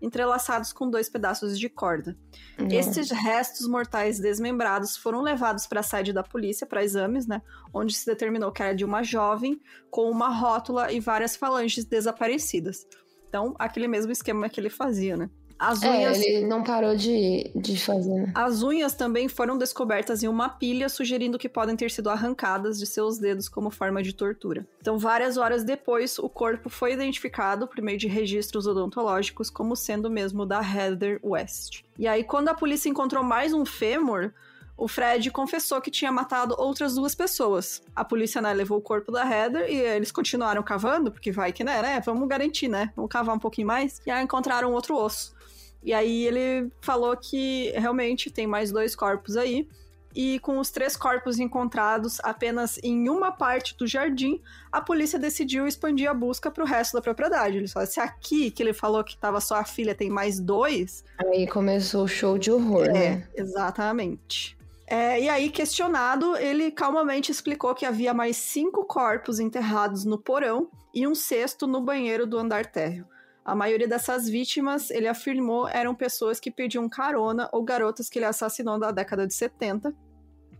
entrelaçados 0.00 0.72
com 0.72 0.88
dois 0.88 1.08
pedaços 1.08 1.58
de 1.58 1.68
corda. 1.68 2.16
Uhum. 2.58 2.68
Esses 2.70 3.10
restos 3.10 3.66
mortais 3.66 4.18
desmembrados 4.18 4.96
foram 4.96 5.20
levados 5.20 5.66
para 5.66 5.80
a 5.80 5.82
sede 5.82 6.12
da 6.12 6.22
polícia 6.22 6.66
para 6.66 6.84
exames, 6.84 7.26
né? 7.26 7.42
Onde 7.72 7.94
se 7.94 8.06
determinou 8.06 8.52
que 8.52 8.62
era 8.62 8.74
de 8.74 8.84
uma 8.84 9.02
jovem 9.02 9.60
com 9.90 10.10
uma 10.10 10.28
rótula 10.28 10.92
e 10.92 11.00
várias 11.00 11.36
falanges 11.36 11.84
desaparecidas. 11.84 12.86
Então, 13.28 13.54
aquele 13.58 13.86
mesmo 13.86 14.10
esquema 14.10 14.48
que 14.48 14.58
ele 14.58 14.70
fazia, 14.70 15.16
né? 15.16 15.30
As 15.60 15.82
é, 15.82 15.90
unhas... 15.90 16.18
É, 16.18 16.22
ele 16.22 16.46
não 16.46 16.64
parou 16.64 16.96
de, 16.96 17.52
de 17.54 17.78
fazer. 17.78 18.14
Né? 18.14 18.32
As 18.34 18.62
unhas 18.62 18.94
também 18.94 19.28
foram 19.28 19.58
descobertas 19.58 20.22
em 20.22 20.28
uma 20.28 20.48
pilha, 20.48 20.88
sugerindo 20.88 21.38
que 21.38 21.50
podem 21.50 21.76
ter 21.76 21.90
sido 21.90 22.08
arrancadas 22.08 22.78
de 22.78 22.86
seus 22.86 23.18
dedos 23.18 23.46
como 23.46 23.68
forma 23.68 24.02
de 24.02 24.14
tortura. 24.14 24.66
Então, 24.80 24.98
várias 24.98 25.36
horas 25.36 25.62
depois, 25.62 26.18
o 26.18 26.30
corpo 26.30 26.70
foi 26.70 26.94
identificado 26.94 27.68
por 27.68 27.82
meio 27.82 27.98
de 27.98 28.08
registros 28.08 28.66
odontológicos 28.66 29.50
como 29.50 29.76
sendo 29.76 30.08
mesmo 30.08 30.46
da 30.46 30.62
Heather 30.62 31.20
West. 31.22 31.82
E 31.98 32.08
aí, 32.08 32.24
quando 32.24 32.48
a 32.48 32.54
polícia 32.54 32.88
encontrou 32.88 33.22
mais 33.22 33.52
um 33.52 33.66
fêmur, 33.66 34.32
o 34.78 34.88
Fred 34.88 35.30
confessou 35.30 35.78
que 35.78 35.90
tinha 35.90 36.10
matado 36.10 36.54
outras 36.56 36.94
duas 36.94 37.14
pessoas. 37.14 37.82
A 37.94 38.02
polícia, 38.02 38.40
né, 38.40 38.54
levou 38.54 38.78
o 38.78 38.80
corpo 38.80 39.12
da 39.12 39.30
Heather 39.30 39.70
e 39.70 39.76
eles 39.76 40.10
continuaram 40.10 40.62
cavando, 40.62 41.12
porque 41.12 41.30
vai 41.30 41.52
que, 41.52 41.62
né, 41.62 41.82
né, 41.82 42.00
vamos 42.02 42.26
garantir, 42.26 42.66
né, 42.66 42.90
vamos 42.96 43.10
cavar 43.10 43.36
um 43.36 43.38
pouquinho 43.38 43.66
mais. 43.66 44.00
E 44.06 44.10
aí 44.10 44.24
encontraram 44.24 44.72
outro 44.72 44.96
osso. 44.96 45.38
E 45.82 45.92
aí 45.92 46.26
ele 46.26 46.70
falou 46.80 47.16
que 47.16 47.70
realmente 47.76 48.30
tem 48.30 48.46
mais 48.46 48.70
dois 48.70 48.94
corpos 48.94 49.36
aí. 49.36 49.66
E 50.14 50.40
com 50.40 50.58
os 50.58 50.70
três 50.70 50.96
corpos 50.96 51.38
encontrados 51.38 52.18
apenas 52.24 52.78
em 52.82 53.08
uma 53.08 53.30
parte 53.30 53.76
do 53.76 53.86
jardim, 53.86 54.40
a 54.72 54.80
polícia 54.80 55.18
decidiu 55.18 55.68
expandir 55.68 56.10
a 56.10 56.14
busca 56.14 56.50
para 56.50 56.64
o 56.64 56.66
resto 56.66 56.94
da 56.94 57.00
propriedade. 57.00 57.56
Ele 57.56 57.68
falou: 57.68 57.86
se 57.86 58.00
aqui 58.00 58.50
que 58.50 58.62
ele 58.62 58.72
falou 58.72 59.04
que 59.04 59.14
estava 59.14 59.40
só 59.40 59.56
a 59.56 59.64
filha 59.64 59.94
tem 59.94 60.10
mais 60.10 60.40
dois. 60.40 61.04
Aí 61.18 61.46
começou 61.46 62.04
o 62.04 62.08
show 62.08 62.36
de 62.36 62.50
horror, 62.50 62.86
é, 62.86 62.92
né? 62.92 63.28
Exatamente. 63.34 64.58
É, 64.90 65.20
e 65.20 65.28
aí, 65.28 65.48
questionado, 65.50 66.36
ele 66.36 66.72
calmamente 66.72 67.30
explicou 67.30 67.72
que 67.76 67.86
havia 67.86 68.12
mais 68.12 68.36
cinco 68.36 68.84
corpos 68.84 69.38
enterrados 69.38 70.04
no 70.04 70.18
porão 70.18 70.68
e 70.92 71.06
um 71.06 71.14
sexto 71.14 71.68
no 71.68 71.80
banheiro 71.80 72.26
do 72.26 72.36
andar 72.36 72.66
térreo. 72.66 73.06
A 73.44 73.54
maioria 73.54 73.88
dessas 73.88 74.28
vítimas, 74.28 74.90
ele 74.90 75.08
afirmou, 75.08 75.66
eram 75.68 75.94
pessoas 75.94 76.38
que 76.38 76.50
pediam 76.50 76.88
carona 76.88 77.48
ou 77.52 77.62
garotas 77.62 78.08
que 78.08 78.18
ele 78.18 78.26
assassinou 78.26 78.78
na 78.78 78.90
década 78.90 79.26
de 79.26 79.34
70, 79.34 79.94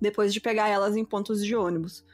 depois 0.00 0.32
de 0.32 0.40
pegar 0.40 0.68
elas 0.68 0.96
em 0.96 1.04
pontos 1.04 1.44
de 1.44 1.54
ônibus. 1.54 2.04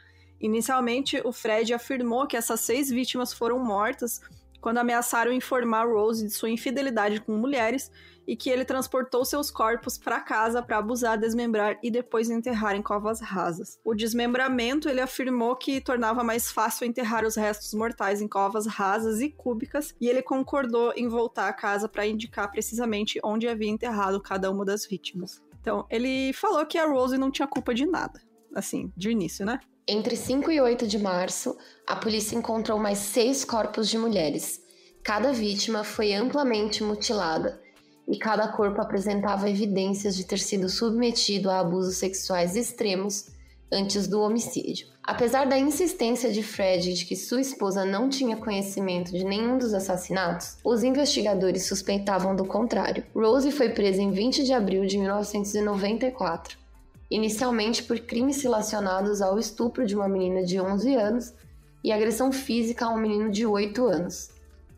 Inicialmente, 0.41 1.21
o 1.25 1.33
Fred 1.33 1.73
afirmou 1.73 2.27
que 2.27 2.37
essas 2.37 2.61
seis 2.61 2.91
vítimas 2.91 3.33
foram 3.33 3.59
mortas 3.59 4.21
quando 4.61 4.79
ameaçaram 4.79 5.33
informar 5.33 5.87
Rose 5.87 6.27
de 6.27 6.31
sua 6.31 6.51
infidelidade 6.51 7.21
com 7.21 7.33
mulheres 7.33 7.91
e 8.27 8.37
que 8.37 8.51
ele 8.51 8.65
transportou 8.65 9.25
seus 9.25 9.51
corpos 9.51 9.97
para 9.97 10.21
casa 10.21 10.63
para 10.63 10.79
abusar, 10.79 11.19
desmembrar 11.19 11.79
e 11.83 11.91
depois 11.91 12.29
enterrar 12.29 12.75
em 12.75 12.83
covas 12.83 13.21
rasas. 13.21 13.79
O 13.85 13.95
desmembramento 13.95 14.89
ele 14.89 15.01
afirmou 15.01 15.55
que 15.55 15.81
tornava 15.81 16.25
mais 16.25 16.51
fácil 16.51 16.87
enterrar 16.87 17.25
os 17.25 17.37
restos 17.37 17.73
mortais 17.73 18.21
em 18.21 18.29
covas 18.29 18.67
rasas 18.67 19.21
e 19.21 19.31
cúbicas, 19.31 19.95
e 20.01 20.09
ele 20.09 20.23
concordou 20.23 20.93
em 20.97 21.09
voltar 21.09 21.49
à 21.49 21.53
casa 21.53 21.89
para 21.89 22.07
indicar 22.07 22.51
precisamente 22.51 23.21
onde 23.23 23.47
havia 23.47 23.71
enterrado 23.71 24.21
cada 24.21 24.51
uma 24.51 24.65
das 24.65 24.87
vítimas. 24.87 25.43
Então, 25.61 25.87
ele 25.91 26.33
falou 26.33 26.65
que 26.67 26.79
a 26.79 26.87
Rose 26.87 27.19
não 27.19 27.31
tinha 27.31 27.47
culpa 27.47 27.75
de 27.75 27.87
nada, 27.87 28.21
assim, 28.55 28.93
de 28.97 29.11
início, 29.11 29.45
né? 29.45 29.61
Entre 29.89 30.17
5 30.17 30.51
e 30.51 30.61
8 30.61 30.87
de 30.87 30.99
março, 30.99 31.57
a 31.87 31.95
polícia 31.95 32.37
encontrou 32.37 32.79
mais 32.79 32.99
seis 32.99 33.45
corpos 33.45 33.89
de 33.89 33.99
mulheres. 33.99 34.61
Cada 35.03 35.33
vítima 35.33 35.85
foi 35.85 36.13
amplamente 36.13 36.83
mutilada 36.83 37.61
e 38.07 38.17
cada 38.17 38.49
corpo 38.49 38.81
apresentava 38.81 39.51
evidências 39.51 40.17
de 40.17 40.25
ter 40.25 40.39
sido 40.39 40.69
submetido 40.69 41.51
a 41.51 41.61
abusos 41.61 41.97
sexuais 41.97 42.57
extremos 42.57 43.27
antes 43.71 44.07
do 44.07 44.21
homicídio. 44.21 44.87
Apesar 45.03 45.47
da 45.47 45.59
insistência 45.59 46.33
de 46.33 46.43
Fred 46.43 46.95
de 46.95 47.05
que 47.05 47.17
sua 47.17 47.41
esposa 47.41 47.85
não 47.85 48.09
tinha 48.09 48.37
conhecimento 48.37 49.13
de 49.13 49.25
nenhum 49.25 49.59
dos 49.59 49.75
assassinatos, 49.75 50.57
os 50.65 50.83
investigadores 50.85 51.67
suspeitavam 51.67 52.37
do 52.37 52.45
contrário. 52.45 53.05
Rose 53.15 53.51
foi 53.51 53.71
presa 53.71 54.01
em 54.03 54.11
20 54.11 54.45
de 54.45 54.53
abril 54.53 54.87
de 54.87 54.99
1994 54.99 56.67
inicialmente 57.11 57.83
por 57.83 57.99
crimes 58.01 58.43
relacionados 58.43 59.23
ao 59.23 59.39
estupro 59.39 59.87
de 59.87 59.95
uma 59.95 60.09
menina 60.09 60.45
de 60.45 60.61
11 60.61 60.95
anos 60.95 61.35
e 61.83 61.93
agressão 61.93 62.33
física 62.33 62.87
a 62.87 62.91
um 62.91 62.99
menino 62.99 63.31
de 63.31 63.47
8 63.47 63.87
anos, 63.87 64.31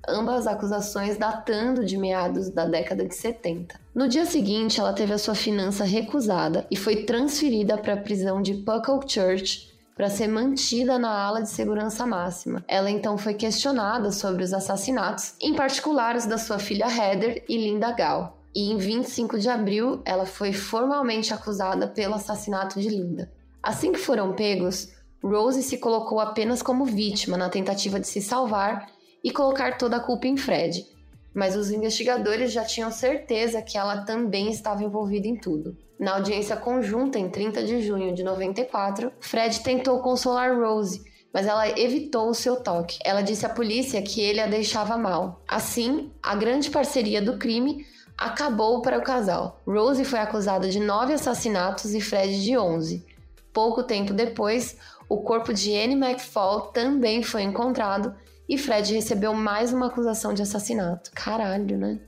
ambas 0.07 0.47
acusações 0.47 1.17
datando 1.17 1.85
de 1.85 1.97
meados 1.97 2.51
da 2.51 2.65
década 2.65 3.07
de 3.07 3.15
70. 3.15 3.79
No 3.95 4.09
dia 4.09 4.27
seguinte, 4.27 4.79
ela 4.79 4.93
teve 4.93 5.13
a 5.13 5.19
sua 5.19 5.35
finança 5.35 5.85
recusada 5.85 6.67
e 6.71 6.77
foi 6.77 7.05
transferida 7.05 7.79
para 7.79 7.95
a 7.95 8.01
prisão 8.01 8.43
de 8.43 8.55
Puckle 8.55 9.01
Church 9.07 9.73
para 9.97 10.11
ser 10.11 10.29
mantida 10.29 10.99
na 10.99 11.11
ala 11.11 11.43
de 11.43 11.51
segurança 11.51 12.07
máxima. 12.07 12.65
Ela 12.69 12.91
então 12.91 13.19
foi 13.19 13.35
questionada 13.35 14.13
sobre 14.13 14.45
os 14.45 14.53
assassinatos, 14.53 15.35
em 15.41 15.55
particular 15.55 16.15
os 16.15 16.27
da 16.27 16.39
sua 16.39 16.59
filha 16.59 16.87
Heather 16.87 17.45
e 17.49 17.57
Linda 17.57 17.91
Gal 17.93 18.39
e 18.55 18.73
em 18.73 18.77
25 18.77 19.39
de 19.39 19.49
abril 19.49 20.03
ela 20.05 20.27
foi 20.27 20.53
formalmente 20.53 21.33
acusada 21.33 21.87
pelo 21.87 22.15
assassinato 22.15 22.81
de 22.81 22.89
Linda. 22.89 23.31
Assim 23.63 23.93
que 23.93 23.99
foram 23.99 24.33
pegos, 24.33 24.89
Rose 25.23 25.63
se 25.63 25.79
colocou 25.79 26.19
apenas 26.19 26.63
como 26.63 26.85
vítima 26.85 27.37
na 27.37 27.49
tentativa 27.49 28.01
de 28.01 28.07
se 28.09 28.21
salvar 28.21 28.87
e 29.23 29.31
colocar 29.31 29.79
toda 29.79 29.97
a 29.97 30.01
culpa 30.01 30.27
em 30.27 30.37
Fred, 30.37 30.87
mas 31.35 31.57
os 31.57 31.71
investigadores 31.71 32.53
já 32.53 32.65
tinham 32.65 32.91
certeza 32.91 33.63
que 33.63 33.77
ela 33.77 34.05
também 34.05 34.51
estava 34.51 34.83
envolvida 34.83 35.29
em 35.29 35.37
tudo. 35.37 35.77
Na 35.99 36.15
audiência 36.15 36.57
conjunta 36.57 37.19
em 37.19 37.29
30 37.29 37.65
de 37.65 37.81
junho 37.83 38.15
de 38.15 38.23
94, 38.23 39.13
Fred 39.21 39.61
tentou 39.61 39.99
consolar 40.01 40.57
Rose, 40.57 41.03
mas 41.33 41.47
ela 41.47 41.69
evitou 41.79 42.29
o 42.29 42.35
seu 42.35 42.57
toque. 42.57 42.99
Ela 43.05 43.21
disse 43.21 43.45
à 43.45 43.49
polícia 43.49 44.01
que 44.01 44.21
ele 44.21 44.41
a 44.41 44.47
deixava 44.47 44.97
mal. 44.97 45.43
Assim, 45.47 46.11
a 46.23 46.35
grande 46.35 46.71
parceria 46.71 47.21
do 47.21 47.37
crime 47.37 47.85
acabou 48.17 48.81
para 48.81 48.99
o 48.99 49.03
casal. 49.03 49.61
Rose 49.67 50.05
foi 50.05 50.19
acusada 50.19 50.69
de 50.69 50.81
nove 50.81 51.13
assassinatos 51.13 51.95
e 51.95 52.01
Fred 52.01 52.43
de 52.43 52.57
onze. 52.57 53.05
Pouco 53.53 53.83
tempo 53.83 54.13
depois, 54.13 54.77
o 55.09 55.19
corpo 55.19 55.53
de 55.53 55.77
Anne 55.77 55.95
McFall 55.95 56.63
também 56.73 57.23
foi 57.23 57.43
encontrado 57.43 58.15
e 58.49 58.57
Fred 58.57 58.95
recebeu 58.95 59.35
mais 59.35 59.73
uma 59.73 59.87
acusação 59.87 60.33
de 60.33 60.43
assassinato. 60.43 61.11
Caralho, 61.15 61.77
né? 61.77 62.01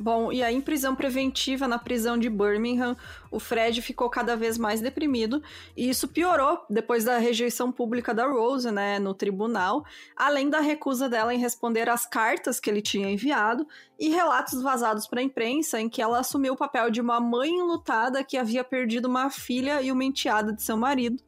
Bom, 0.00 0.32
e 0.32 0.42
aí 0.42 0.54
em 0.54 0.62
prisão 0.62 0.96
preventiva 0.96 1.68
na 1.68 1.78
prisão 1.78 2.16
de 2.16 2.30
Birmingham, 2.30 2.96
o 3.30 3.38
Fred 3.38 3.82
ficou 3.82 4.08
cada 4.08 4.34
vez 4.34 4.56
mais 4.56 4.80
deprimido 4.80 5.42
e 5.76 5.90
isso 5.90 6.08
piorou 6.08 6.58
depois 6.70 7.04
da 7.04 7.18
rejeição 7.18 7.70
pública 7.70 8.14
da 8.14 8.26
Rose, 8.26 8.70
né, 8.70 8.98
no 8.98 9.12
tribunal, 9.12 9.84
além 10.16 10.48
da 10.48 10.58
recusa 10.60 11.06
dela 11.06 11.34
em 11.34 11.38
responder 11.38 11.86
às 11.90 12.06
cartas 12.06 12.58
que 12.58 12.70
ele 12.70 12.80
tinha 12.80 13.10
enviado 13.10 13.68
e 13.98 14.08
relatos 14.08 14.62
vazados 14.62 15.06
para 15.06 15.20
a 15.20 15.22
imprensa 15.22 15.78
em 15.78 15.86
que 15.86 16.00
ela 16.00 16.20
assumiu 16.20 16.54
o 16.54 16.56
papel 16.56 16.90
de 16.90 17.02
uma 17.02 17.20
mãe 17.20 17.50
enlutada 17.50 18.24
que 18.24 18.38
havia 18.38 18.64
perdido 18.64 19.04
uma 19.04 19.28
filha 19.28 19.82
e 19.82 19.92
uma 19.92 20.02
enteada 20.02 20.50
de 20.50 20.62
seu 20.62 20.78
marido. 20.78 21.22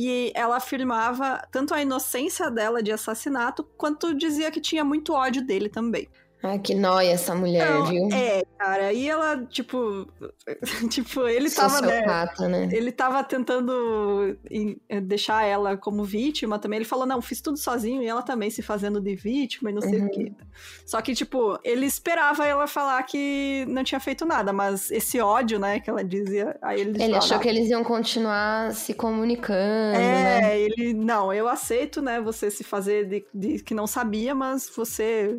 E 0.00 0.30
ela 0.32 0.58
afirmava 0.58 1.44
tanto 1.50 1.74
a 1.74 1.82
inocência 1.82 2.48
dela 2.52 2.80
de 2.80 2.92
assassinato, 2.92 3.64
quanto 3.76 4.14
dizia 4.14 4.48
que 4.48 4.60
tinha 4.60 4.84
muito 4.84 5.12
ódio 5.12 5.44
dele 5.44 5.68
também. 5.68 6.08
Ah, 6.40 6.56
que 6.56 6.72
nóia 6.72 7.10
essa 7.10 7.34
mulher, 7.34 7.68
Não, 7.68 7.86
viu? 7.86 8.08
É, 8.12 8.44
cara, 8.56 8.92
e 8.92 9.08
ela, 9.08 9.44
tipo. 9.46 10.06
tipo, 10.88 11.26
ele 11.26 11.50
tava. 11.50 11.80
Né, 11.80 12.48
né? 12.48 12.68
Ele 12.70 12.92
tava 12.92 13.24
tentando 13.24 14.38
eh, 14.88 15.00
deixar 15.00 15.44
ela 15.44 15.76
como 15.76 16.04
vítima 16.04 16.56
também. 16.58 16.78
Ele 16.78 16.84
falou, 16.84 17.04
não, 17.04 17.20
fiz 17.20 17.40
tudo 17.40 17.58
sozinho, 17.58 18.02
e 18.02 18.06
ela 18.06 18.22
também 18.22 18.50
se 18.50 18.62
fazendo 18.62 19.00
de 19.00 19.16
vítima 19.16 19.70
e 19.70 19.74
não 19.74 19.82
sei 19.82 19.98
uhum. 19.98 20.06
o 20.06 20.10
quê. 20.10 20.32
Só 20.86 21.02
que, 21.02 21.12
tipo, 21.12 21.58
ele 21.64 21.86
esperava 21.86 22.46
ela 22.46 22.68
falar 22.68 23.02
que 23.02 23.64
não 23.68 23.82
tinha 23.82 23.98
feito 23.98 24.24
nada, 24.24 24.52
mas 24.52 24.92
esse 24.92 25.20
ódio, 25.20 25.58
né, 25.58 25.80
que 25.80 25.90
ela 25.90 26.04
dizia. 26.04 26.56
Aí 26.62 26.80
ele, 26.80 27.02
ele 27.02 27.16
achou 27.16 27.40
que 27.40 27.48
eles 27.48 27.68
iam 27.68 27.82
continuar 27.82 28.72
se 28.74 28.94
comunicando. 28.94 29.96
É, 29.96 30.40
né? 30.40 30.60
ele. 30.60 30.94
Não, 30.94 31.32
eu 31.32 31.48
aceito, 31.48 32.00
né, 32.00 32.20
você 32.20 32.48
se 32.48 32.62
fazer 32.62 33.08
de, 33.08 33.26
de 33.34 33.58
que 33.64 33.74
não 33.74 33.88
sabia, 33.88 34.36
mas 34.36 34.70
você 34.74 35.36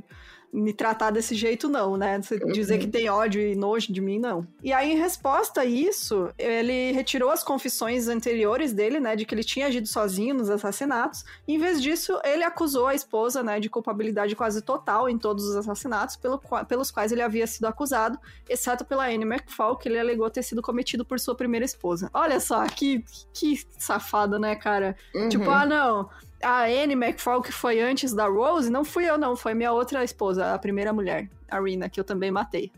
me 0.51 0.73
tratar 0.73 1.11
desse 1.11 1.35
jeito, 1.35 1.69
não, 1.69 1.95
né? 1.95 2.19
Você 2.21 2.35
Uhum. 2.43 2.51
dizer 2.51 2.79
que 2.79 2.87
tem 2.87 3.07
ódio 3.09 3.39
e 3.41 3.55
nojo 3.55 3.93
de 3.93 4.01
mim, 4.01 4.17
não. 4.17 4.47
E 4.63 4.73
aí, 4.73 4.93
em 4.93 4.97
resposta 4.97 5.61
a 5.61 5.65
isso, 5.65 6.29
ele 6.37 6.91
retirou 6.91 7.29
as 7.29 7.43
confissões 7.43 8.07
anteriores 8.07 8.73
dele, 8.73 8.99
né? 8.99 9.15
De 9.15 9.25
que 9.25 9.35
ele 9.35 9.43
tinha 9.43 9.67
agido 9.67 9.87
sozinho 9.87 10.33
nos 10.33 10.49
assassinatos. 10.49 11.23
E, 11.47 11.53
em 11.53 11.57
vez 11.59 11.81
disso, 11.81 12.19
ele 12.23 12.43
acusou 12.43 12.87
a 12.87 12.95
esposa, 12.95 13.43
né? 13.43 13.59
De 13.59 13.69
culpabilidade 13.69 14.35
quase 14.35 14.61
total 14.61 15.07
em 15.07 15.17
todos 15.17 15.45
os 15.45 15.55
assassinatos 15.55 16.15
pelo, 16.15 16.41
pelos 16.67 16.89
quais 16.89 17.11
ele 17.11 17.21
havia 17.21 17.45
sido 17.45 17.65
acusado, 17.65 18.17
exceto 18.47 18.83
pela 18.83 19.05
Anne 19.05 19.25
McFall, 19.25 19.75
que 19.77 19.87
ele 19.87 19.99
alegou 19.99 20.29
ter 20.29 20.41
sido 20.43 20.61
cometido 20.61 21.05
por 21.05 21.19
sua 21.19 21.35
primeira 21.35 21.65
esposa. 21.65 22.09
Olha 22.13 22.39
só, 22.39 22.65
que, 22.65 23.03
que 23.33 23.61
safada, 23.77 24.39
né, 24.39 24.55
cara? 24.55 24.95
Uhum. 25.13 25.29
Tipo, 25.29 25.49
ah, 25.51 25.65
não. 25.65 26.09
A 26.41 26.63
Anne 26.63 26.93
McFall, 26.93 27.41
que 27.41 27.51
foi 27.51 27.81
antes 27.81 28.13
da 28.13 28.27
Rose, 28.27 28.69
não 28.69 28.85
fui 28.85 29.09
eu, 29.09 29.17
não. 29.17 29.35
Foi 29.35 29.53
minha 29.53 29.71
outra 29.73 30.03
esposa, 30.03 30.53
a 30.53 30.59
primeira 30.59 30.93
mulher, 30.93 31.29
a 31.49 31.59
Rina, 31.59 31.89
que 31.89 31.99
eu 31.99 32.03
também 32.03 32.31
matei. 32.31 32.71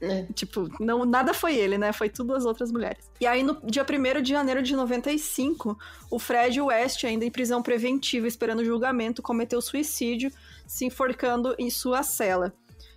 É. 0.00 0.24
Tipo, 0.34 0.68
não, 0.80 1.04
nada 1.04 1.32
foi 1.32 1.54
ele, 1.54 1.78
né? 1.78 1.92
Foi 1.92 2.08
tudo 2.08 2.34
as 2.34 2.44
outras 2.44 2.72
mulheres. 2.72 3.08
E 3.20 3.26
aí, 3.26 3.42
no 3.44 3.60
dia 3.64 3.84
1 3.84 4.20
de 4.22 4.30
janeiro 4.30 4.60
de 4.62 4.74
95, 4.74 5.78
o 6.10 6.18
Fred 6.18 6.60
West, 6.60 7.04
ainda 7.04 7.24
em 7.24 7.30
prisão 7.30 7.62
preventiva, 7.62 8.26
esperando 8.26 8.64
julgamento, 8.64 9.22
cometeu 9.22 9.60
suicídio, 9.62 10.32
se 10.66 10.84
enforcando 10.86 11.54
em 11.58 11.70
sua 11.70 12.02
cela. 12.02 12.52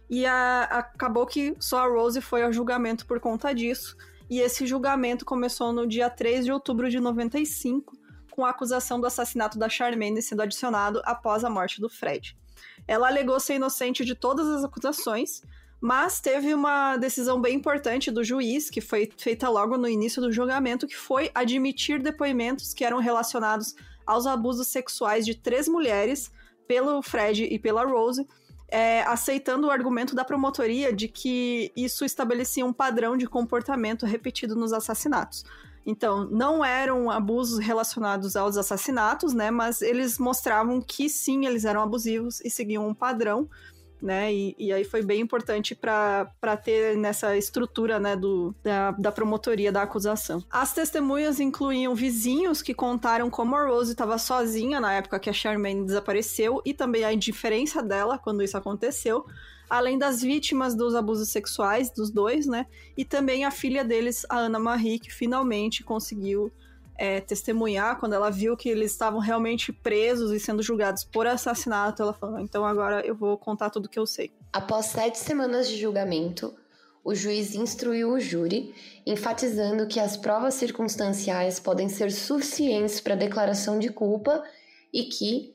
E 0.09 0.25
a- 0.25 0.63
acabou 0.71 1.25
que 1.27 1.55
só 1.59 1.79
a 1.85 1.87
Rose 1.87 2.21
foi 2.21 2.41
ao 2.43 2.51
julgamento 2.53 3.05
por 3.05 3.19
conta 3.19 3.53
disso. 3.53 3.95
E 4.27 4.39
esse 4.39 4.65
julgamento 4.65 5.25
começou 5.25 5.71
no 5.71 5.85
dia 5.85 6.09
3 6.09 6.45
de 6.45 6.51
outubro 6.51 6.89
de 6.89 6.99
95, 6.99 7.95
com 8.35 8.43
a 8.43 8.49
acusação 8.49 8.99
do 8.99 9.07
assassinato 9.07 9.57
da 9.57 9.69
Charmaine 9.69 10.21
sendo 10.21 10.41
adicionado 10.41 11.01
após 11.05 11.45
a 11.45 11.49
morte 11.49 11.79
do 11.79 11.89
Fred. 11.89 12.37
Ela 12.85 13.07
alegou 13.07 13.39
ser 13.39 13.55
inocente 13.55 14.03
de 14.03 14.13
todas 14.13 14.45
as 14.47 14.63
acusações, 14.63 15.41
mas 15.79 16.19
teve 16.19 16.53
uma 16.53 16.97
decisão 16.97 17.39
bem 17.39 17.55
importante 17.55 18.11
do 18.11 18.23
juiz, 18.23 18.69
que 18.69 18.81
foi 18.81 19.09
feita 19.17 19.47
logo 19.47 19.77
no 19.77 19.87
início 19.87 20.21
do 20.21 20.33
julgamento, 20.33 20.85
que 20.85 20.97
foi 20.97 21.31
admitir 21.33 22.01
depoimentos 22.01 22.73
que 22.73 22.83
eram 22.83 22.99
relacionados 22.99 23.73
aos 24.05 24.27
abusos 24.27 24.67
sexuais 24.67 25.25
de 25.25 25.35
três 25.35 25.67
mulheres, 25.67 26.29
pelo 26.67 27.01
Fred 27.01 27.43
e 27.45 27.57
pela 27.57 27.85
Rose, 27.85 28.27
é, 28.67 29.01
aceitando 29.03 29.67
o 29.67 29.71
argumento 29.71 30.15
da 30.15 30.25
promotoria 30.25 30.91
de 30.91 31.07
que 31.07 31.71
isso 31.75 32.03
estabelecia 32.03 32.65
um 32.65 32.73
padrão 32.73 33.15
de 33.15 33.27
comportamento 33.27 34.05
repetido 34.05 34.55
nos 34.55 34.73
assassinatos. 34.73 35.45
Então, 35.85 36.27
não 36.31 36.65
eram 36.65 37.11
abusos 37.11 37.59
relacionados 37.59 38.35
aos 38.35 38.57
assassinatos, 38.57 39.33
né? 39.33 39.51
Mas 39.51 39.81
eles 39.81 40.17
mostravam 40.17 40.81
que 40.81 41.07
sim, 41.07 41.45
eles 41.45 41.63
eram 41.63 41.81
abusivos 41.81 42.41
e 42.41 42.49
seguiam 42.49 42.87
um 42.87 42.93
padrão, 42.93 43.47
né? 44.01 44.33
E, 44.33 44.55
e 44.57 44.73
aí 44.73 44.83
foi 44.83 45.03
bem 45.03 45.21
importante 45.21 45.75
para 45.75 46.57
ter 46.63 46.97
nessa 46.97 47.37
estrutura, 47.37 47.99
né, 47.99 48.15
do, 48.15 48.55
da, 48.63 48.91
da 48.91 49.11
promotoria 49.11 49.71
da 49.71 49.83
acusação. 49.83 50.43
As 50.49 50.73
testemunhas 50.73 51.39
incluíam 51.39 51.93
vizinhos 51.93 52.61
que 52.61 52.73
contaram 52.73 53.29
como 53.29 53.55
a 53.55 53.65
Rose 53.67 53.91
estava 53.91 54.17
sozinha 54.17 54.79
na 54.79 54.93
época 54.93 55.19
que 55.19 55.29
a 55.29 55.33
Charmaine 55.33 55.85
desapareceu 55.85 56.61
e 56.65 56.73
também 56.73 57.03
a 57.03 57.13
indiferença 57.13 57.81
dela 57.83 58.17
quando 58.17 58.43
isso 58.43 58.57
aconteceu 58.57 59.25
além 59.69 59.97
das 59.97 60.21
vítimas 60.21 60.75
dos 60.75 60.95
abusos 60.95 61.29
sexuais 61.29 61.89
dos 61.89 62.11
dois, 62.11 62.45
né? 62.45 62.65
E 62.97 63.03
também 63.03 63.45
a 63.45 63.51
filha 63.51 63.83
deles, 63.83 64.25
a 64.29 64.37
Ana 64.37 64.59
Marie, 64.59 64.99
que 64.99 65.11
finalmente 65.11 65.83
conseguiu 65.83 66.51
é, 66.97 67.19
testemunhar 67.19 67.99
quando 67.99 68.13
ela 68.13 68.29
viu 68.29 68.55
que 68.55 68.69
eles 68.69 68.91
estavam 68.91 69.19
realmente 69.19 69.73
presos 69.73 70.31
e 70.31 70.39
sendo 70.39 70.63
julgados 70.63 71.03
por 71.03 71.27
assassinato. 71.27 72.01
Ela 72.01 72.13
falou: 72.13 72.39
então 72.39 72.65
agora 72.65 73.05
eu 73.05 73.15
vou 73.15 73.37
contar 73.37 73.69
tudo 73.69 73.89
que 73.89 73.99
eu 73.99 74.05
sei. 74.05 74.31
Após 74.53 74.87
sete 74.87 75.17
semanas 75.17 75.67
de 75.67 75.77
julgamento, 75.77 76.55
o 77.03 77.13
juiz 77.13 77.53
instruiu 77.53 78.13
o 78.13 78.19
júri, 78.19 78.73
enfatizando 79.05 79.85
que 79.85 79.99
as 79.99 80.17
provas 80.17 80.55
circunstanciais 80.55 81.59
podem 81.59 81.87
ser 81.87 82.11
suficientes 82.11 82.99
para 82.99 83.15
declaração 83.15 83.77
de 83.77 83.89
culpa 83.89 84.43
e 84.91 85.03
que, 85.03 85.53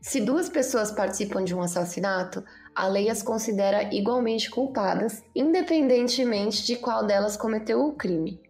se 0.00 0.20
duas 0.20 0.48
pessoas 0.48 0.92
participam 0.92 1.42
de 1.42 1.54
um 1.54 1.62
assassinato, 1.62 2.44
a 2.74 2.86
lei 2.86 3.08
as 3.08 3.22
considera 3.22 3.94
igualmente 3.94 4.50
culpadas, 4.50 5.22
independentemente 5.34 6.64
de 6.64 6.76
qual 6.76 7.06
delas 7.06 7.36
cometeu 7.36 7.84
o 7.84 7.92
crime. 7.92 8.40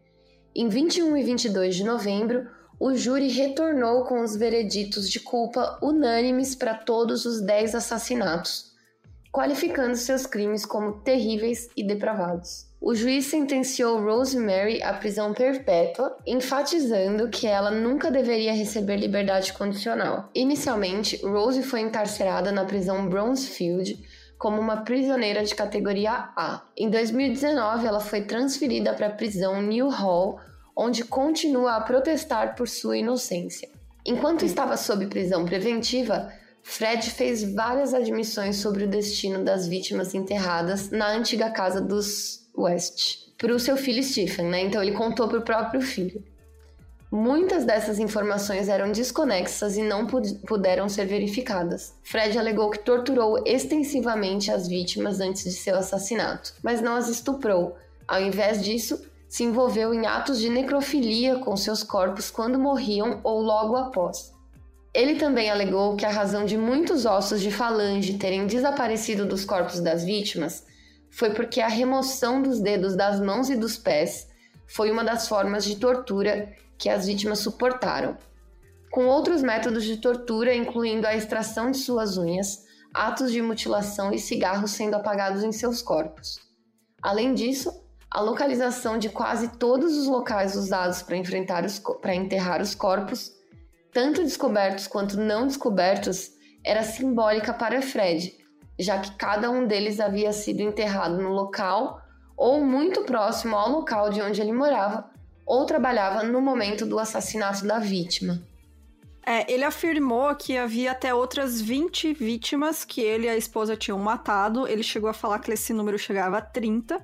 Em 0.55 0.69
21 0.69 1.17
e 1.17 1.23
22 1.23 1.77
de 1.77 1.85
novembro, 1.85 2.47
o 2.79 2.95
júri 2.95 3.29
retornou 3.29 4.05
com 4.05 4.23
os 4.23 4.37
vereditos 4.37 5.09
de 5.09 5.21
culpa 5.21 5.79
unânimes 5.83 6.55
para 6.55 6.75
todos 6.75 7.25
os 7.25 7.41
10 7.41 7.77
assassinatos, 7.77 8.73
qualificando 9.33 9.97
seus 9.97 10.27
crimes 10.27 10.67
como 10.67 11.01
terríveis 11.01 11.69
e 11.77 11.83
depravados. 11.83 12.67
O 12.85 12.97
juiz 12.97 13.27
sentenciou 13.27 14.03
Rosemary 14.03 14.83
à 14.83 14.93
prisão 14.93 15.33
perpétua, 15.33 16.17
enfatizando 16.27 17.29
que 17.29 17.47
ela 17.47 17.71
nunca 17.71 18.11
deveria 18.11 18.53
receber 18.53 18.97
liberdade 18.97 19.53
condicional. 19.53 20.29
Inicialmente, 20.35 21.25
Rose 21.25 21.63
foi 21.63 21.81
encarcerada 21.81 22.51
na 22.51 22.65
prisão 22.65 23.09
Bronzefield 23.09 24.05
como 24.43 24.61
uma 24.61 24.79
prisioneira 24.79 25.45
de 25.45 25.55
categoria 25.55 26.31
A. 26.35 26.63
Em 26.77 26.91
2019, 26.91 27.87
ela 27.87 28.01
foi 28.01 28.23
transferida 28.23 28.93
para 28.93 29.07
a 29.07 29.11
prisão 29.11 29.63
New 29.63 29.89
Hall, 29.89 30.41
onde 30.75 31.05
continua 31.05 31.77
a 31.77 31.81
protestar 31.81 32.57
por 32.57 32.69
sua 32.69 32.97
inocência. 32.97 33.69
Enquanto 34.05 34.45
estava 34.45 34.77
sob 34.77 35.07
prisão 35.07 35.45
preventiva, 35.45 36.29
Fred 36.61 37.09
fez 37.11 37.55
várias 37.55 37.95
admissões 37.95 38.57
sobre 38.57 38.83
o 38.83 38.89
destino 38.89 39.45
das 39.45 39.69
vítimas 39.69 40.13
enterradas 40.13 40.91
na 40.91 41.13
antiga 41.13 41.49
casa 41.49 41.81
dos 41.81 42.45
West 42.59 43.31
para 43.39 43.55
o 43.55 43.61
seu 43.61 43.77
filho 43.77 44.03
Stephen, 44.03 44.47
né? 44.47 44.63
Então 44.63 44.83
ele 44.83 44.97
contou 44.97 45.29
para 45.29 45.39
o 45.39 45.43
próprio 45.43 45.81
filho. 45.81 46.21
Muitas 47.15 47.67
dessas 47.67 47.99
informações 47.99 48.71
eram 48.71 48.91
desconexas 48.91 49.77
e 49.77 49.83
não 49.83 50.07
puderam 50.07 50.89
ser 50.89 51.05
verificadas. 51.05 51.93
Fred 52.03 52.39
alegou 52.39 52.71
que 52.71 52.79
torturou 52.79 53.45
extensivamente 53.45 54.51
as 54.51 54.67
vítimas 54.67 55.21
antes 55.21 55.45
de 55.45 55.53
seu 55.53 55.77
assassinato, 55.77 56.55
mas 56.63 56.81
não 56.81 56.97
as 56.97 57.11
estuprou. 57.11 57.77
Ao 58.09 58.19
invés 58.19 58.65
disso, 58.65 58.99
se 59.29 59.45
envolveu 59.45 59.93
em 59.93 60.07
atos 60.07 60.39
de 60.39 60.49
necrofilia 60.49 61.37
com 61.37 61.55
seus 61.55 61.83
corpos 61.83 62.31
quando 62.31 62.59
morriam 62.59 63.21
ou 63.23 63.43
logo 63.43 63.77
após. 63.77 64.33
Ele 64.95 65.17
também 65.17 65.51
alegou 65.51 65.95
que 65.97 66.07
a 66.07 66.11
razão 66.11 66.47
de 66.47 66.57
muitos 66.57 67.05
ossos 67.05 67.43
de 67.43 67.51
falange 67.51 68.17
terem 68.17 68.47
desaparecido 68.47 69.27
dos 69.27 69.45
corpos 69.45 69.81
das 69.81 70.03
vítimas 70.03 70.65
foi 71.11 71.35
porque 71.35 71.61
a 71.61 71.69
remoção 71.69 72.41
dos 72.41 72.59
dedos 72.59 72.97
das 72.97 73.21
mãos 73.21 73.51
e 73.51 73.57
dos 73.57 73.77
pés 73.77 74.31
foi 74.67 74.91
uma 74.91 75.05
das 75.05 75.29
formas 75.29 75.63
de 75.63 75.77
tortura 75.77 76.51
que 76.83 76.89
as 76.89 77.07
vítimas 77.07 77.39
suportaram. 77.39 78.17
Com 78.91 79.07
outros 79.07 79.41
métodos 79.41 79.85
de 79.85 79.99
tortura, 79.99 80.53
incluindo 80.53 81.07
a 81.07 81.15
extração 81.15 81.71
de 81.71 81.79
suas 81.79 82.19
unhas, 82.19 82.65
atos 82.93 83.31
de 83.31 83.41
mutilação 83.41 84.13
e 84.13 84.19
cigarros 84.19 84.73
sendo 84.73 84.97
apagados 84.97 85.45
em 85.45 85.53
seus 85.53 85.81
corpos. 85.81 86.41
Além 87.01 87.35
disso, 87.35 87.73
a 88.11 88.21
localização 88.21 88.99
de 88.99 89.09
quase 89.09 89.57
todos 89.59 89.97
os 89.97 90.09
locais 90.09 90.57
usados 90.57 91.03
para 91.03 92.15
enterrar 92.17 92.61
os 92.61 92.75
corpos, 92.75 93.31
tanto 93.93 94.25
descobertos 94.25 94.89
quanto 94.89 95.17
não 95.17 95.47
descobertos, 95.47 96.33
era 96.65 96.83
simbólica 96.83 97.55
para 97.55 97.81
Fred, 97.81 98.37
já 98.77 98.99
que 98.99 99.15
cada 99.17 99.49
um 99.49 99.69
deles 99.69 100.01
havia 100.01 100.33
sido 100.33 100.61
enterrado 100.61 101.23
no 101.23 101.29
local 101.29 102.03
ou 102.37 102.61
muito 102.61 103.03
próximo 103.05 103.55
ao 103.55 103.71
local 103.71 104.11
de 104.11 104.21
onde 104.21 104.41
ele 104.41 104.53
morava 104.53 105.12
ou 105.45 105.67
trabalhava 105.67 106.23
no 106.23 106.41
momento 106.41 106.87
do 106.87 106.99
assassinato 106.99 107.67
da 107.67 107.79
vítima. 107.79 108.43
É, 109.25 109.51
ele 109.53 109.63
afirmou 109.63 110.35
que 110.35 110.57
havia 110.57 110.91
até 110.91 111.15
outras 111.15 111.61
20 111.61 112.13
vítimas 112.15 112.85
que 112.85 113.01
ele 113.01 113.27
e 113.27 113.29
a 113.29 113.37
esposa 113.37 113.77
tinham 113.77 113.99
matado. 113.99 114.67
Ele 114.67 114.83
chegou 114.83 115.09
a 115.09 115.15
falar 115.15 115.39
que 115.39 115.53
esse 115.53 115.73
número 115.73 115.99
chegava 115.99 116.39
a 116.39 116.43
30. 116.43 117.03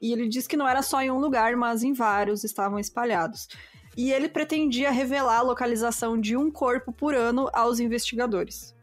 E 0.00 0.12
ele 0.12 0.28
disse 0.28 0.48
que 0.48 0.56
não 0.56 0.66
era 0.66 0.80
só 0.80 1.02
em 1.02 1.10
um 1.10 1.18
lugar, 1.18 1.56
mas 1.56 1.82
em 1.82 1.92
vários 1.92 2.44
estavam 2.44 2.78
espalhados. 2.78 3.48
E 3.96 4.12
ele 4.12 4.28
pretendia 4.28 4.90
revelar 4.90 5.38
a 5.38 5.42
localização 5.42 6.18
de 6.18 6.36
um 6.36 6.50
corpo 6.50 6.92
por 6.92 7.14
ano 7.14 7.50
aos 7.52 7.80
investigadores. 7.80 8.74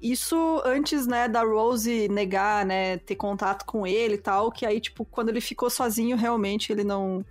Isso 0.00 0.62
antes, 0.64 1.06
né, 1.06 1.28
da 1.28 1.42
Rose 1.42 2.08
negar, 2.08 2.64
né, 2.64 2.98
ter 2.98 3.16
contato 3.16 3.64
com 3.64 3.86
ele 3.86 4.14
e 4.14 4.18
tal, 4.18 4.50
que 4.50 4.64
aí, 4.64 4.80
tipo, 4.80 5.04
quando 5.04 5.28
ele 5.28 5.40
ficou 5.40 5.68
sozinho, 5.68 6.16
realmente 6.16 6.72
ele 6.72 6.84
não. 6.84 7.24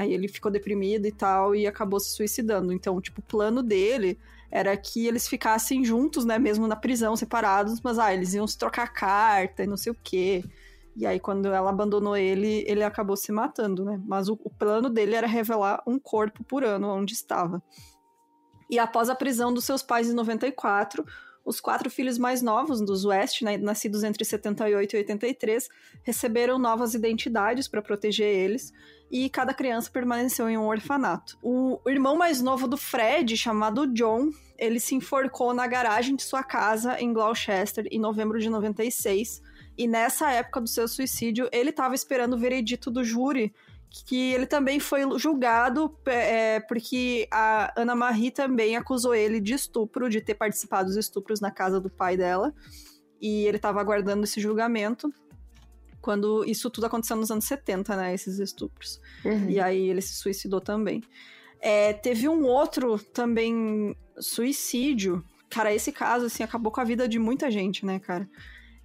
Aí 0.00 0.14
ele 0.14 0.28
ficou 0.28 0.50
deprimido 0.50 1.06
e 1.06 1.12
tal, 1.12 1.54
e 1.54 1.66
acabou 1.66 2.00
se 2.00 2.14
suicidando. 2.14 2.72
Então, 2.72 2.98
tipo, 3.00 3.20
o 3.20 3.24
plano 3.24 3.62
dele 3.62 4.18
era 4.50 4.74
que 4.76 5.06
eles 5.06 5.28
ficassem 5.28 5.84
juntos, 5.84 6.24
né, 6.24 6.38
mesmo 6.38 6.66
na 6.66 6.74
prisão, 6.74 7.14
separados, 7.14 7.80
mas, 7.82 7.98
ah, 7.98 8.12
eles 8.12 8.32
iam 8.32 8.46
se 8.46 8.56
trocar 8.56 8.92
carta 8.92 9.62
e 9.62 9.66
não 9.66 9.76
sei 9.76 9.92
o 9.92 9.96
quê. 10.02 10.42
E 10.96 11.06
aí, 11.06 11.20
quando 11.20 11.52
ela 11.52 11.68
abandonou 11.68 12.16
ele, 12.16 12.64
ele 12.66 12.82
acabou 12.82 13.16
se 13.16 13.30
matando, 13.30 13.84
né? 13.84 14.00
Mas 14.06 14.28
o, 14.28 14.38
o 14.42 14.50
plano 14.50 14.88
dele 14.88 15.14
era 15.14 15.26
revelar 15.26 15.82
um 15.86 15.98
corpo 15.98 16.42
por 16.44 16.64
ano 16.64 16.88
onde 16.88 17.12
estava. 17.12 17.62
E 18.70 18.78
após 18.78 19.10
a 19.10 19.14
prisão 19.14 19.52
dos 19.52 19.64
seus 19.64 19.82
pais 19.82 20.08
em 20.08 20.14
94, 20.14 21.04
os 21.44 21.60
quatro 21.60 21.90
filhos 21.90 22.18
mais 22.18 22.42
novos 22.42 22.80
dos 22.80 23.04
West, 23.04 23.42
né, 23.42 23.56
nascidos 23.56 24.04
entre 24.04 24.24
78 24.24 24.94
e 24.94 24.98
83, 24.98 25.68
receberam 26.02 26.58
novas 26.58 26.94
identidades 26.94 27.66
para 27.66 27.82
proteger 27.82 28.26
eles, 28.26 28.72
e 29.10 29.28
cada 29.28 29.52
criança 29.52 29.90
permaneceu 29.90 30.48
em 30.48 30.56
um 30.56 30.66
orfanato. 30.66 31.36
O 31.42 31.80
irmão 31.86 32.16
mais 32.16 32.40
novo 32.40 32.68
do 32.68 32.76
Fred, 32.76 33.36
chamado 33.36 33.86
John, 33.88 34.30
ele 34.56 34.78
se 34.78 34.94
enforcou 34.94 35.52
na 35.52 35.66
garagem 35.66 36.14
de 36.14 36.22
sua 36.22 36.44
casa 36.44 37.00
em 37.00 37.12
Gloucester 37.12 37.88
em 37.90 37.98
novembro 37.98 38.38
de 38.38 38.48
96. 38.48 39.42
E 39.76 39.88
nessa 39.88 40.30
época 40.30 40.60
do 40.60 40.68
seu 40.68 40.86
suicídio, 40.86 41.48
ele 41.50 41.70
estava 41.70 41.94
esperando 41.94 42.34
o 42.34 42.38
veredito 42.38 42.90
do 42.90 43.02
júri 43.02 43.52
que 43.90 44.32
ele 44.32 44.46
também 44.46 44.78
foi 44.78 45.02
julgado 45.18 45.94
é, 46.06 46.60
porque 46.60 47.26
a 47.30 47.72
Ana 47.80 47.94
Marie 47.94 48.30
também 48.30 48.76
acusou 48.76 49.14
ele 49.14 49.40
de 49.40 49.54
estupro, 49.54 50.08
de 50.08 50.20
ter 50.20 50.34
participado 50.34 50.88
dos 50.88 50.96
estupros 50.96 51.40
na 51.40 51.50
casa 51.50 51.80
do 51.80 51.90
pai 51.90 52.16
dela. 52.16 52.54
E 53.20 53.44
ele 53.46 53.56
estava 53.56 53.80
aguardando 53.80 54.24
esse 54.24 54.40
julgamento 54.40 55.12
quando 56.00 56.44
isso 56.44 56.70
tudo 56.70 56.86
aconteceu 56.86 57.16
nos 57.16 57.30
anos 57.30 57.44
70, 57.44 57.96
né? 57.96 58.14
Esses 58.14 58.38
estupros. 58.38 59.00
Uhum. 59.24 59.50
E 59.50 59.60
aí 59.60 59.88
ele 59.88 60.00
se 60.00 60.14
suicidou 60.14 60.60
também. 60.60 61.02
É, 61.60 61.92
teve 61.92 62.28
um 62.28 62.44
outro 62.44 62.98
também 62.98 63.94
suicídio. 64.18 65.22
Cara, 65.50 65.74
esse 65.74 65.92
caso, 65.92 66.26
assim, 66.26 66.42
acabou 66.42 66.72
com 66.72 66.80
a 66.80 66.84
vida 66.84 67.08
de 67.08 67.18
muita 67.18 67.50
gente, 67.50 67.84
né, 67.84 67.98
cara? 67.98 68.28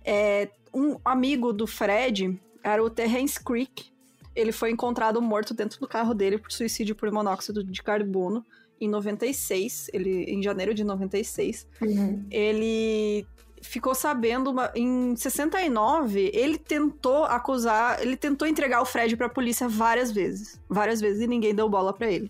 É, 0.03 0.49
um 0.73 0.99
amigo 1.05 1.53
do 1.53 1.65
Fred 1.65 2.39
era 2.61 2.83
o 2.83 2.89
Terrence 2.89 3.41
Creek, 3.41 3.91
ele 4.35 4.51
foi 4.51 4.71
encontrado 4.71 5.21
morto 5.21 5.53
dentro 5.53 5.79
do 5.79 5.87
carro 5.87 6.13
dele 6.13 6.37
por 6.37 6.51
suicídio 6.51 6.95
por 6.95 7.11
monóxido 7.11 7.63
de 7.63 7.81
carbono 7.81 8.45
em 8.79 8.89
96, 8.89 9.89
ele, 9.93 10.23
em 10.25 10.43
janeiro 10.43 10.73
de 10.73 10.83
96. 10.83 11.67
Uhum. 11.81 12.25
Ele 12.29 13.25
ficou 13.61 13.95
sabendo 13.95 14.51
uma, 14.51 14.71
em 14.75 15.15
69, 15.15 16.29
ele 16.33 16.57
tentou 16.57 17.23
acusar, 17.23 18.01
ele 18.01 18.15
tentou 18.15 18.47
entregar 18.47 18.81
o 18.81 18.85
Fred 18.85 19.15
para 19.17 19.27
a 19.27 19.29
polícia 19.29 19.67
várias 19.67 20.11
vezes, 20.11 20.59
várias 20.69 21.01
vezes 21.01 21.21
e 21.21 21.27
ninguém 21.27 21.55
deu 21.55 21.67
bola 21.67 21.93
para 21.93 22.11
ele. 22.11 22.29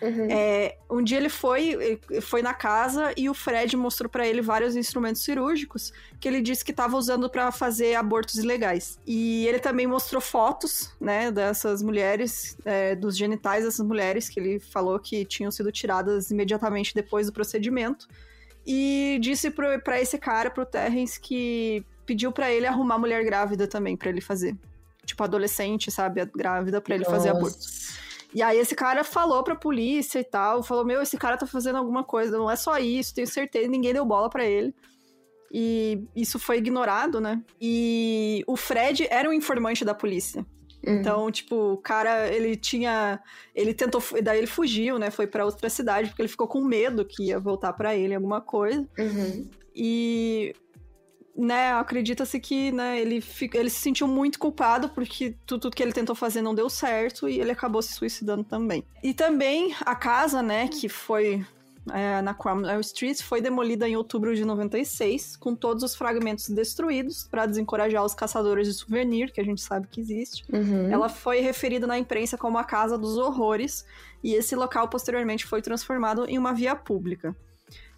Uhum. 0.00 0.28
É, 0.30 0.76
um 0.90 1.02
dia 1.02 1.16
ele 1.16 1.28
foi, 1.28 1.98
foi 2.20 2.42
na 2.42 2.52
casa 2.52 3.14
e 3.16 3.30
o 3.30 3.34
Fred 3.34 3.76
mostrou 3.76 4.10
para 4.10 4.26
ele 4.26 4.42
vários 4.42 4.76
instrumentos 4.76 5.22
cirúrgicos 5.22 5.92
que 6.20 6.28
ele 6.28 6.42
disse 6.42 6.64
que 6.64 6.70
estava 6.70 6.96
usando 6.96 7.30
para 7.30 7.50
fazer 7.50 7.94
abortos 7.94 8.36
ilegais. 8.36 8.98
E 9.06 9.46
ele 9.46 9.58
também 9.58 9.86
mostrou 9.86 10.20
fotos, 10.20 10.94
né, 11.00 11.30
dessas 11.30 11.82
mulheres, 11.82 12.56
é, 12.64 12.94
dos 12.94 13.16
genitais 13.16 13.64
dessas 13.64 13.86
mulheres 13.86 14.28
que 14.28 14.38
ele 14.38 14.58
falou 14.58 14.98
que 14.98 15.24
tinham 15.24 15.50
sido 15.50 15.72
tiradas 15.72 16.30
imediatamente 16.30 16.94
depois 16.94 17.26
do 17.26 17.32
procedimento. 17.32 18.06
E 18.66 19.18
disse 19.22 19.50
para 19.50 20.00
esse 20.00 20.18
cara, 20.18 20.50
pro 20.50 20.66
Terrence, 20.66 21.20
que 21.20 21.84
pediu 22.04 22.32
para 22.32 22.50
ele 22.50 22.66
arrumar 22.66 22.98
mulher 22.98 23.24
grávida 23.24 23.66
também 23.66 23.96
para 23.96 24.10
ele 24.10 24.20
fazer. 24.20 24.56
Tipo, 25.04 25.22
adolescente, 25.22 25.90
sabe? 25.90 26.24
Grávida 26.34 26.80
para 26.80 26.96
ele 26.96 27.04
Nossa. 27.04 27.16
fazer 27.16 27.28
aborto. 27.28 27.58
E 28.36 28.42
aí 28.42 28.58
esse 28.58 28.74
cara 28.74 29.02
falou 29.02 29.42
pra 29.42 29.56
polícia 29.56 30.18
e 30.18 30.24
tal, 30.24 30.62
falou: 30.62 30.84
Meu, 30.84 31.00
esse 31.00 31.16
cara 31.16 31.38
tá 31.38 31.46
fazendo 31.46 31.76
alguma 31.76 32.04
coisa, 32.04 32.36
não 32.36 32.50
é 32.50 32.54
só 32.54 32.76
isso, 32.78 33.14
tenho 33.14 33.26
certeza, 33.26 33.66
ninguém 33.66 33.94
deu 33.94 34.04
bola 34.04 34.28
para 34.28 34.44
ele. 34.44 34.74
E 35.50 36.04
isso 36.14 36.38
foi 36.38 36.58
ignorado, 36.58 37.18
né? 37.18 37.42
E 37.58 38.44
o 38.46 38.54
Fred 38.54 39.08
era 39.10 39.26
um 39.26 39.32
informante 39.32 39.86
da 39.86 39.94
polícia. 39.94 40.44
Uhum. 40.86 40.96
Então, 40.96 41.30
tipo, 41.30 41.72
o 41.72 41.76
cara, 41.78 42.28
ele 42.28 42.56
tinha. 42.56 43.22
Ele 43.54 43.72
tentou. 43.72 44.02
Daí 44.22 44.36
ele 44.36 44.46
fugiu, 44.46 44.98
né? 44.98 45.10
Foi 45.10 45.26
para 45.26 45.46
outra 45.46 45.70
cidade, 45.70 46.10
porque 46.10 46.20
ele 46.20 46.28
ficou 46.28 46.46
com 46.46 46.62
medo 46.62 47.06
que 47.06 47.28
ia 47.28 47.40
voltar 47.40 47.72
para 47.72 47.96
ele 47.96 48.14
alguma 48.14 48.42
coisa. 48.42 48.86
Uhum. 48.98 49.48
E 49.74 50.54
né, 51.36 51.72
acredita-se 51.72 52.40
que 52.40 52.72
né, 52.72 53.00
ele, 53.00 53.22
ele 53.54 53.70
se 53.70 53.80
sentiu 53.80 54.08
muito 54.08 54.38
culpado 54.38 54.88
porque 54.88 55.34
tudo, 55.44 55.60
tudo, 55.60 55.76
que 55.76 55.82
ele 55.82 55.92
tentou 55.92 56.14
fazer 56.14 56.40
não 56.40 56.54
deu 56.54 56.70
certo 56.70 57.28
e 57.28 57.40
ele 57.40 57.50
acabou 57.50 57.82
se 57.82 57.92
suicidando 57.92 58.42
também. 58.42 58.84
E 59.02 59.12
também 59.12 59.74
a 59.80 59.94
casa, 59.94 60.42
né, 60.42 60.68
que 60.68 60.88
foi 60.88 61.44
é, 61.92 62.20
na 62.22 62.34
Cromwell 62.34 62.80
Street, 62.80 63.22
foi 63.22 63.40
demolida 63.40 63.88
em 63.88 63.96
outubro 63.96 64.34
de 64.34 64.44
96, 64.44 65.36
com 65.36 65.54
todos 65.54 65.82
os 65.82 65.94
fragmentos 65.94 66.48
destruídos 66.48 67.28
para 67.30 67.46
desencorajar 67.46 68.04
os 68.04 68.14
caçadores 68.14 68.66
de 68.66 68.74
souvenir, 68.74 69.32
que 69.32 69.40
a 69.40 69.44
gente 69.44 69.60
sabe 69.60 69.86
que 69.88 70.00
existe. 70.00 70.44
Uhum. 70.52 70.90
Ela 70.90 71.08
foi 71.08 71.40
referida 71.40 71.86
na 71.86 71.98
imprensa 71.98 72.36
como 72.36 72.58
a 72.58 72.64
Casa 72.64 72.98
dos 72.98 73.16
Horrores, 73.16 73.84
e 74.22 74.34
esse 74.34 74.56
local 74.56 74.88
posteriormente 74.88 75.44
foi 75.44 75.62
transformado 75.62 76.24
em 76.28 76.38
uma 76.38 76.52
via 76.52 76.74
pública. 76.74 77.36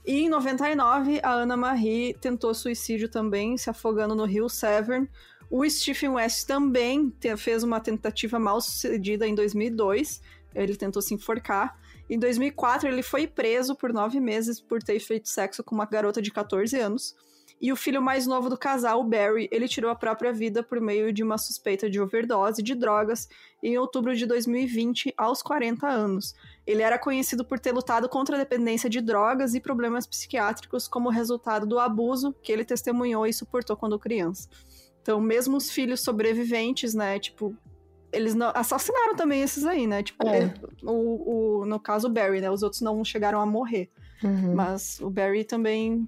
E 0.09 0.20
em 0.20 0.28
99, 0.30 1.20
a 1.22 1.32
Ana 1.32 1.54
Marie 1.54 2.14
tentou 2.14 2.54
suicídio 2.54 3.11
também, 3.11 3.59
se 3.59 3.68
afogando 3.68 4.14
no 4.14 4.24
rio 4.24 4.48
Severn. 4.48 5.06
O 5.50 5.68
Stephen 5.68 6.12
West 6.12 6.46
também 6.46 7.12
fez 7.36 7.62
uma 7.62 7.78
tentativa 7.78 8.38
mal 8.38 8.59
sucedida 8.59 9.26
em 9.26 9.34
2002. 9.34 10.22
Ele 10.54 10.74
tentou 10.76 11.02
se 11.02 11.12
enforcar. 11.12 11.78
Em 12.09 12.18
2004, 12.18 12.88
ele 12.88 13.02
foi 13.02 13.26
preso 13.26 13.76
por 13.76 13.92
nove 13.92 14.18
meses 14.18 14.59
por 14.59 14.82
ter 14.82 14.98
feito 14.98 15.28
sexo 15.28 15.62
com 15.62 15.74
uma 15.74 15.84
garota 15.84 16.22
de 16.22 16.30
14 16.30 16.74
anos. 16.80 17.14
E 17.61 17.70
o 17.70 17.76
filho 17.76 18.00
mais 18.00 18.26
novo 18.26 18.48
do 18.48 18.56
casal, 18.56 19.04
Barry, 19.04 19.46
ele 19.52 19.68
tirou 19.68 19.90
a 19.90 19.94
própria 19.94 20.32
vida 20.32 20.62
por 20.62 20.80
meio 20.80 21.12
de 21.12 21.22
uma 21.24 21.36
suspeita 21.36 21.90
de 21.90 22.00
overdose 22.00 22.62
de 22.62 22.74
drogas 22.74 23.28
em 23.62 23.76
outubro 23.76 24.16
de 24.16 24.24
2020, 24.24 25.12
aos 25.18 25.42
40 25.42 25.86
anos. 25.86 26.34
Ele 26.68 26.82
era 26.82 26.98
conhecido 26.98 27.46
por 27.46 27.58
ter 27.58 27.72
lutado 27.72 28.10
contra 28.10 28.36
a 28.36 28.38
dependência 28.38 28.90
de 28.90 29.00
drogas 29.00 29.54
e 29.54 29.60
problemas 29.60 30.06
psiquiátricos 30.06 30.86
como 30.86 31.08
resultado 31.08 31.66
do 31.66 31.78
abuso 31.78 32.34
que 32.42 32.52
ele 32.52 32.62
testemunhou 32.62 33.26
e 33.26 33.32
suportou 33.32 33.74
quando 33.74 33.98
criança. 33.98 34.46
Então, 35.00 35.18
mesmo 35.18 35.56
os 35.56 35.70
filhos 35.70 36.02
sobreviventes, 36.02 36.92
né, 36.92 37.18
tipo, 37.18 37.56
eles 38.12 38.34
não, 38.34 38.52
assassinaram 38.54 39.16
também 39.16 39.40
esses 39.40 39.64
aí, 39.64 39.86
né? 39.86 40.02
Tipo, 40.02 40.28
é. 40.28 40.52
o, 40.82 41.62
o, 41.62 41.64
no 41.64 41.80
caso, 41.80 42.06
o 42.06 42.10
Barry, 42.10 42.42
né? 42.42 42.50
Os 42.50 42.62
outros 42.62 42.82
não 42.82 43.02
chegaram 43.02 43.40
a 43.40 43.46
morrer. 43.46 43.90
Uhum. 44.22 44.54
Mas 44.54 45.00
o 45.00 45.08
Barry 45.08 45.44
também 45.44 46.06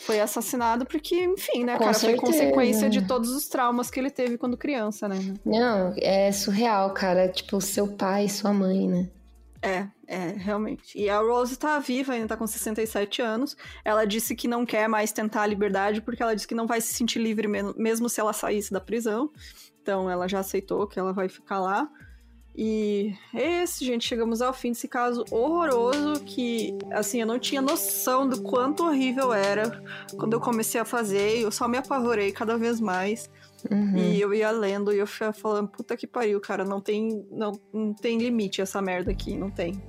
foi 0.00 0.18
assassinado 0.18 0.84
porque, 0.84 1.14
enfim, 1.14 1.62
né, 1.62 1.74
Com 1.74 1.84
cara, 1.84 1.94
certeza. 1.94 2.20
foi 2.20 2.32
consequência 2.32 2.90
de 2.90 3.06
todos 3.06 3.30
os 3.30 3.46
traumas 3.46 3.88
que 3.88 4.00
ele 4.00 4.10
teve 4.10 4.36
quando 4.36 4.56
criança, 4.56 5.06
né? 5.06 5.32
Não, 5.44 5.94
é 5.96 6.32
surreal, 6.32 6.92
cara. 6.92 7.28
Tipo, 7.28 7.60
seu 7.60 7.86
pai, 7.86 8.28
sua 8.28 8.52
mãe, 8.52 8.88
né? 8.88 9.08
É, 9.62 9.86
é, 10.08 10.32
realmente. 10.36 10.98
E 10.98 11.08
a 11.08 11.20
Rose 11.20 11.56
tá 11.56 11.78
viva, 11.78 12.12
ainda 12.12 12.28
tá 12.28 12.36
com 12.36 12.46
67 12.46 13.22
anos. 13.22 13.56
Ela 13.84 14.04
disse 14.04 14.34
que 14.34 14.48
não 14.48 14.66
quer 14.66 14.88
mais 14.88 15.12
tentar 15.12 15.42
a 15.42 15.46
liberdade 15.46 16.02
porque 16.02 16.20
ela 16.20 16.34
disse 16.34 16.48
que 16.48 16.54
não 16.54 16.66
vai 16.66 16.80
se 16.80 16.92
sentir 16.92 17.20
livre 17.20 17.46
mesmo 17.46 18.08
se 18.08 18.20
ela 18.20 18.32
saísse 18.32 18.72
da 18.72 18.80
prisão. 18.80 19.30
Então 19.80 20.10
ela 20.10 20.28
já 20.28 20.40
aceitou 20.40 20.86
que 20.88 20.98
ela 20.98 21.12
vai 21.12 21.28
ficar 21.28 21.60
lá. 21.60 21.88
E 22.54 23.14
é 23.32 23.62
esse, 23.62 23.84
gente, 23.84 24.06
chegamos 24.06 24.42
ao 24.42 24.52
fim 24.52 24.72
desse 24.72 24.86
caso 24.86 25.24
horroroso 25.30 26.22
que, 26.24 26.76
assim, 26.90 27.20
eu 27.20 27.26
não 27.26 27.38
tinha 27.38 27.62
noção 27.62 28.28
do 28.28 28.42
quanto 28.42 28.84
horrível 28.84 29.32
era 29.32 29.82
quando 30.18 30.34
eu 30.34 30.40
comecei 30.40 30.78
a 30.78 30.84
fazer. 30.84 31.38
Eu 31.38 31.50
só 31.50 31.66
me 31.66 31.78
apavorei 31.78 32.30
cada 32.30 32.58
vez 32.58 32.78
mais. 32.78 33.30
Uhum. 33.70 33.96
E 33.96 34.20
eu 34.20 34.32
ia 34.34 34.50
lendo 34.50 34.92
e 34.92 34.98
eu 34.98 35.06
ficava 35.06 35.32
falando, 35.32 35.68
puta 35.68 35.96
que 35.96 36.06
pariu, 36.06 36.40
cara, 36.40 36.64
não 36.64 36.80
tem, 36.80 37.26
não, 37.30 37.52
não 37.72 37.94
tem 37.94 38.18
limite 38.18 38.60
essa 38.60 38.80
merda 38.82 39.10
aqui, 39.10 39.36
não 39.36 39.50
tem. 39.50 39.82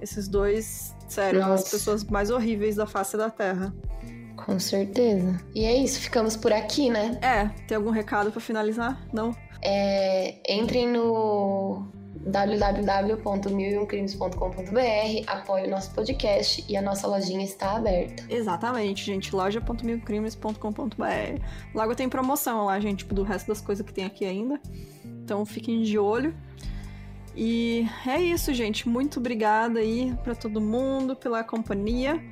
Esses 0.00 0.28
dois, 0.28 0.94
sério, 1.08 1.40
são 1.40 1.52
as 1.52 1.70
pessoas 1.70 2.04
mais 2.04 2.30
horríveis 2.30 2.76
da 2.76 2.86
face 2.86 3.16
da 3.16 3.30
Terra. 3.30 3.74
Com 4.36 4.58
certeza. 4.58 5.40
E 5.54 5.64
é 5.64 5.76
isso, 5.76 6.00
ficamos 6.00 6.36
por 6.36 6.52
aqui, 6.52 6.90
né? 6.90 7.18
É, 7.22 7.48
tem 7.66 7.76
algum 7.76 7.90
recado 7.90 8.30
para 8.30 8.40
finalizar? 8.40 9.06
Não? 9.12 9.34
É, 9.62 10.36
entrem 10.52 10.88
no 10.88 11.86
www.milioncrimes.com.br, 12.26 15.24
apoie 15.26 15.66
o 15.66 15.70
nosso 15.70 15.90
podcast 15.92 16.64
e 16.68 16.76
a 16.76 16.82
nossa 16.82 17.06
lojinha 17.06 17.44
está 17.44 17.76
aberta. 17.76 18.24
Exatamente, 18.28 19.04
gente. 19.04 19.34
loja.milcrimes.com.br. 19.34 21.40
Logo 21.74 21.94
tem 21.94 22.08
promoção 22.08 22.64
lá, 22.64 22.80
gente, 22.80 23.00
tipo, 23.00 23.14
do 23.14 23.22
resto 23.22 23.48
das 23.48 23.60
coisas 23.60 23.84
que 23.84 23.92
tem 23.92 24.04
aqui 24.04 24.24
ainda. 24.24 24.60
Então 25.04 25.44
fiquem 25.44 25.82
de 25.82 25.98
olho. 25.98 26.34
E 27.36 27.86
é 28.06 28.20
isso, 28.20 28.54
gente. 28.54 28.88
Muito 28.88 29.18
obrigada 29.18 29.80
aí 29.80 30.14
para 30.22 30.34
todo 30.34 30.60
mundo 30.60 31.16
pela 31.16 31.42
companhia. 31.42 32.22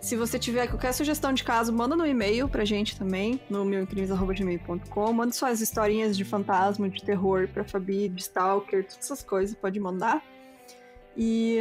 Se 0.00 0.16
você 0.16 0.38
tiver 0.38 0.66
qualquer 0.66 0.92
sugestão 0.92 1.32
de 1.32 1.44
caso, 1.44 1.72
manda 1.72 1.94
no 1.94 2.06
e-mail 2.06 2.48
pra 2.48 2.64
gente 2.64 2.96
também, 2.96 3.38
no 3.50 3.64
meuincrimes.com. 3.66 5.12
Manda 5.12 5.32
suas 5.32 5.60
historinhas 5.60 6.16
de 6.16 6.24
fantasma, 6.24 6.88
de 6.88 7.04
terror 7.04 7.48
pra 7.48 7.64
Fabi, 7.64 8.08
de 8.08 8.22
Stalker, 8.22 8.82
todas 8.82 9.04
essas 9.04 9.22
coisas, 9.22 9.54
pode 9.54 9.78
mandar. 9.78 10.22
E. 11.14 11.58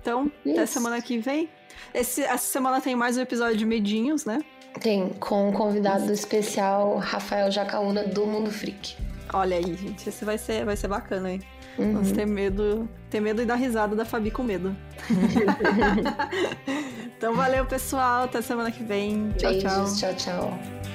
Então, 0.00 0.32
Isso. 0.44 0.54
até 0.54 0.66
semana 0.66 1.02
que 1.02 1.18
vem. 1.18 1.50
Esse, 1.92 2.22
essa 2.22 2.46
semana 2.46 2.80
tem 2.80 2.96
mais 2.96 3.18
um 3.18 3.20
episódio 3.20 3.56
de 3.56 3.66
Medinhos, 3.66 4.24
né? 4.24 4.40
Tem, 4.80 5.10
com 5.10 5.50
um 5.50 5.52
convidado 5.52 6.10
especial, 6.10 6.96
Rafael 6.96 7.50
Jacaúna, 7.50 8.04
do 8.04 8.24
Mundo 8.26 8.50
Freak. 8.50 8.96
Olha 9.34 9.56
aí, 9.56 9.74
gente, 9.74 10.08
esse 10.08 10.24
vai 10.24 10.38
ser, 10.38 10.64
vai 10.64 10.76
ser 10.76 10.88
bacana, 10.88 11.32
hein? 11.32 11.40
Uhum. 11.78 12.02
Ter 12.12 12.26
medo, 12.26 12.88
ter 13.08 13.20
medo 13.20 13.40
e 13.40 13.44
dar 13.44 13.54
risada 13.54 13.94
da 13.94 14.04
Fabi 14.04 14.30
com 14.30 14.42
medo. 14.42 14.74
Então 17.18 17.34
valeu, 17.34 17.66
pessoal. 17.66 18.24
Até 18.24 18.40
semana 18.40 18.70
que 18.70 18.84
vem. 18.84 19.32
Tchau, 19.36 19.50
Beijos, 19.50 19.98
tchau. 19.98 20.14
tchau, 20.14 20.14
tchau. 20.14 20.87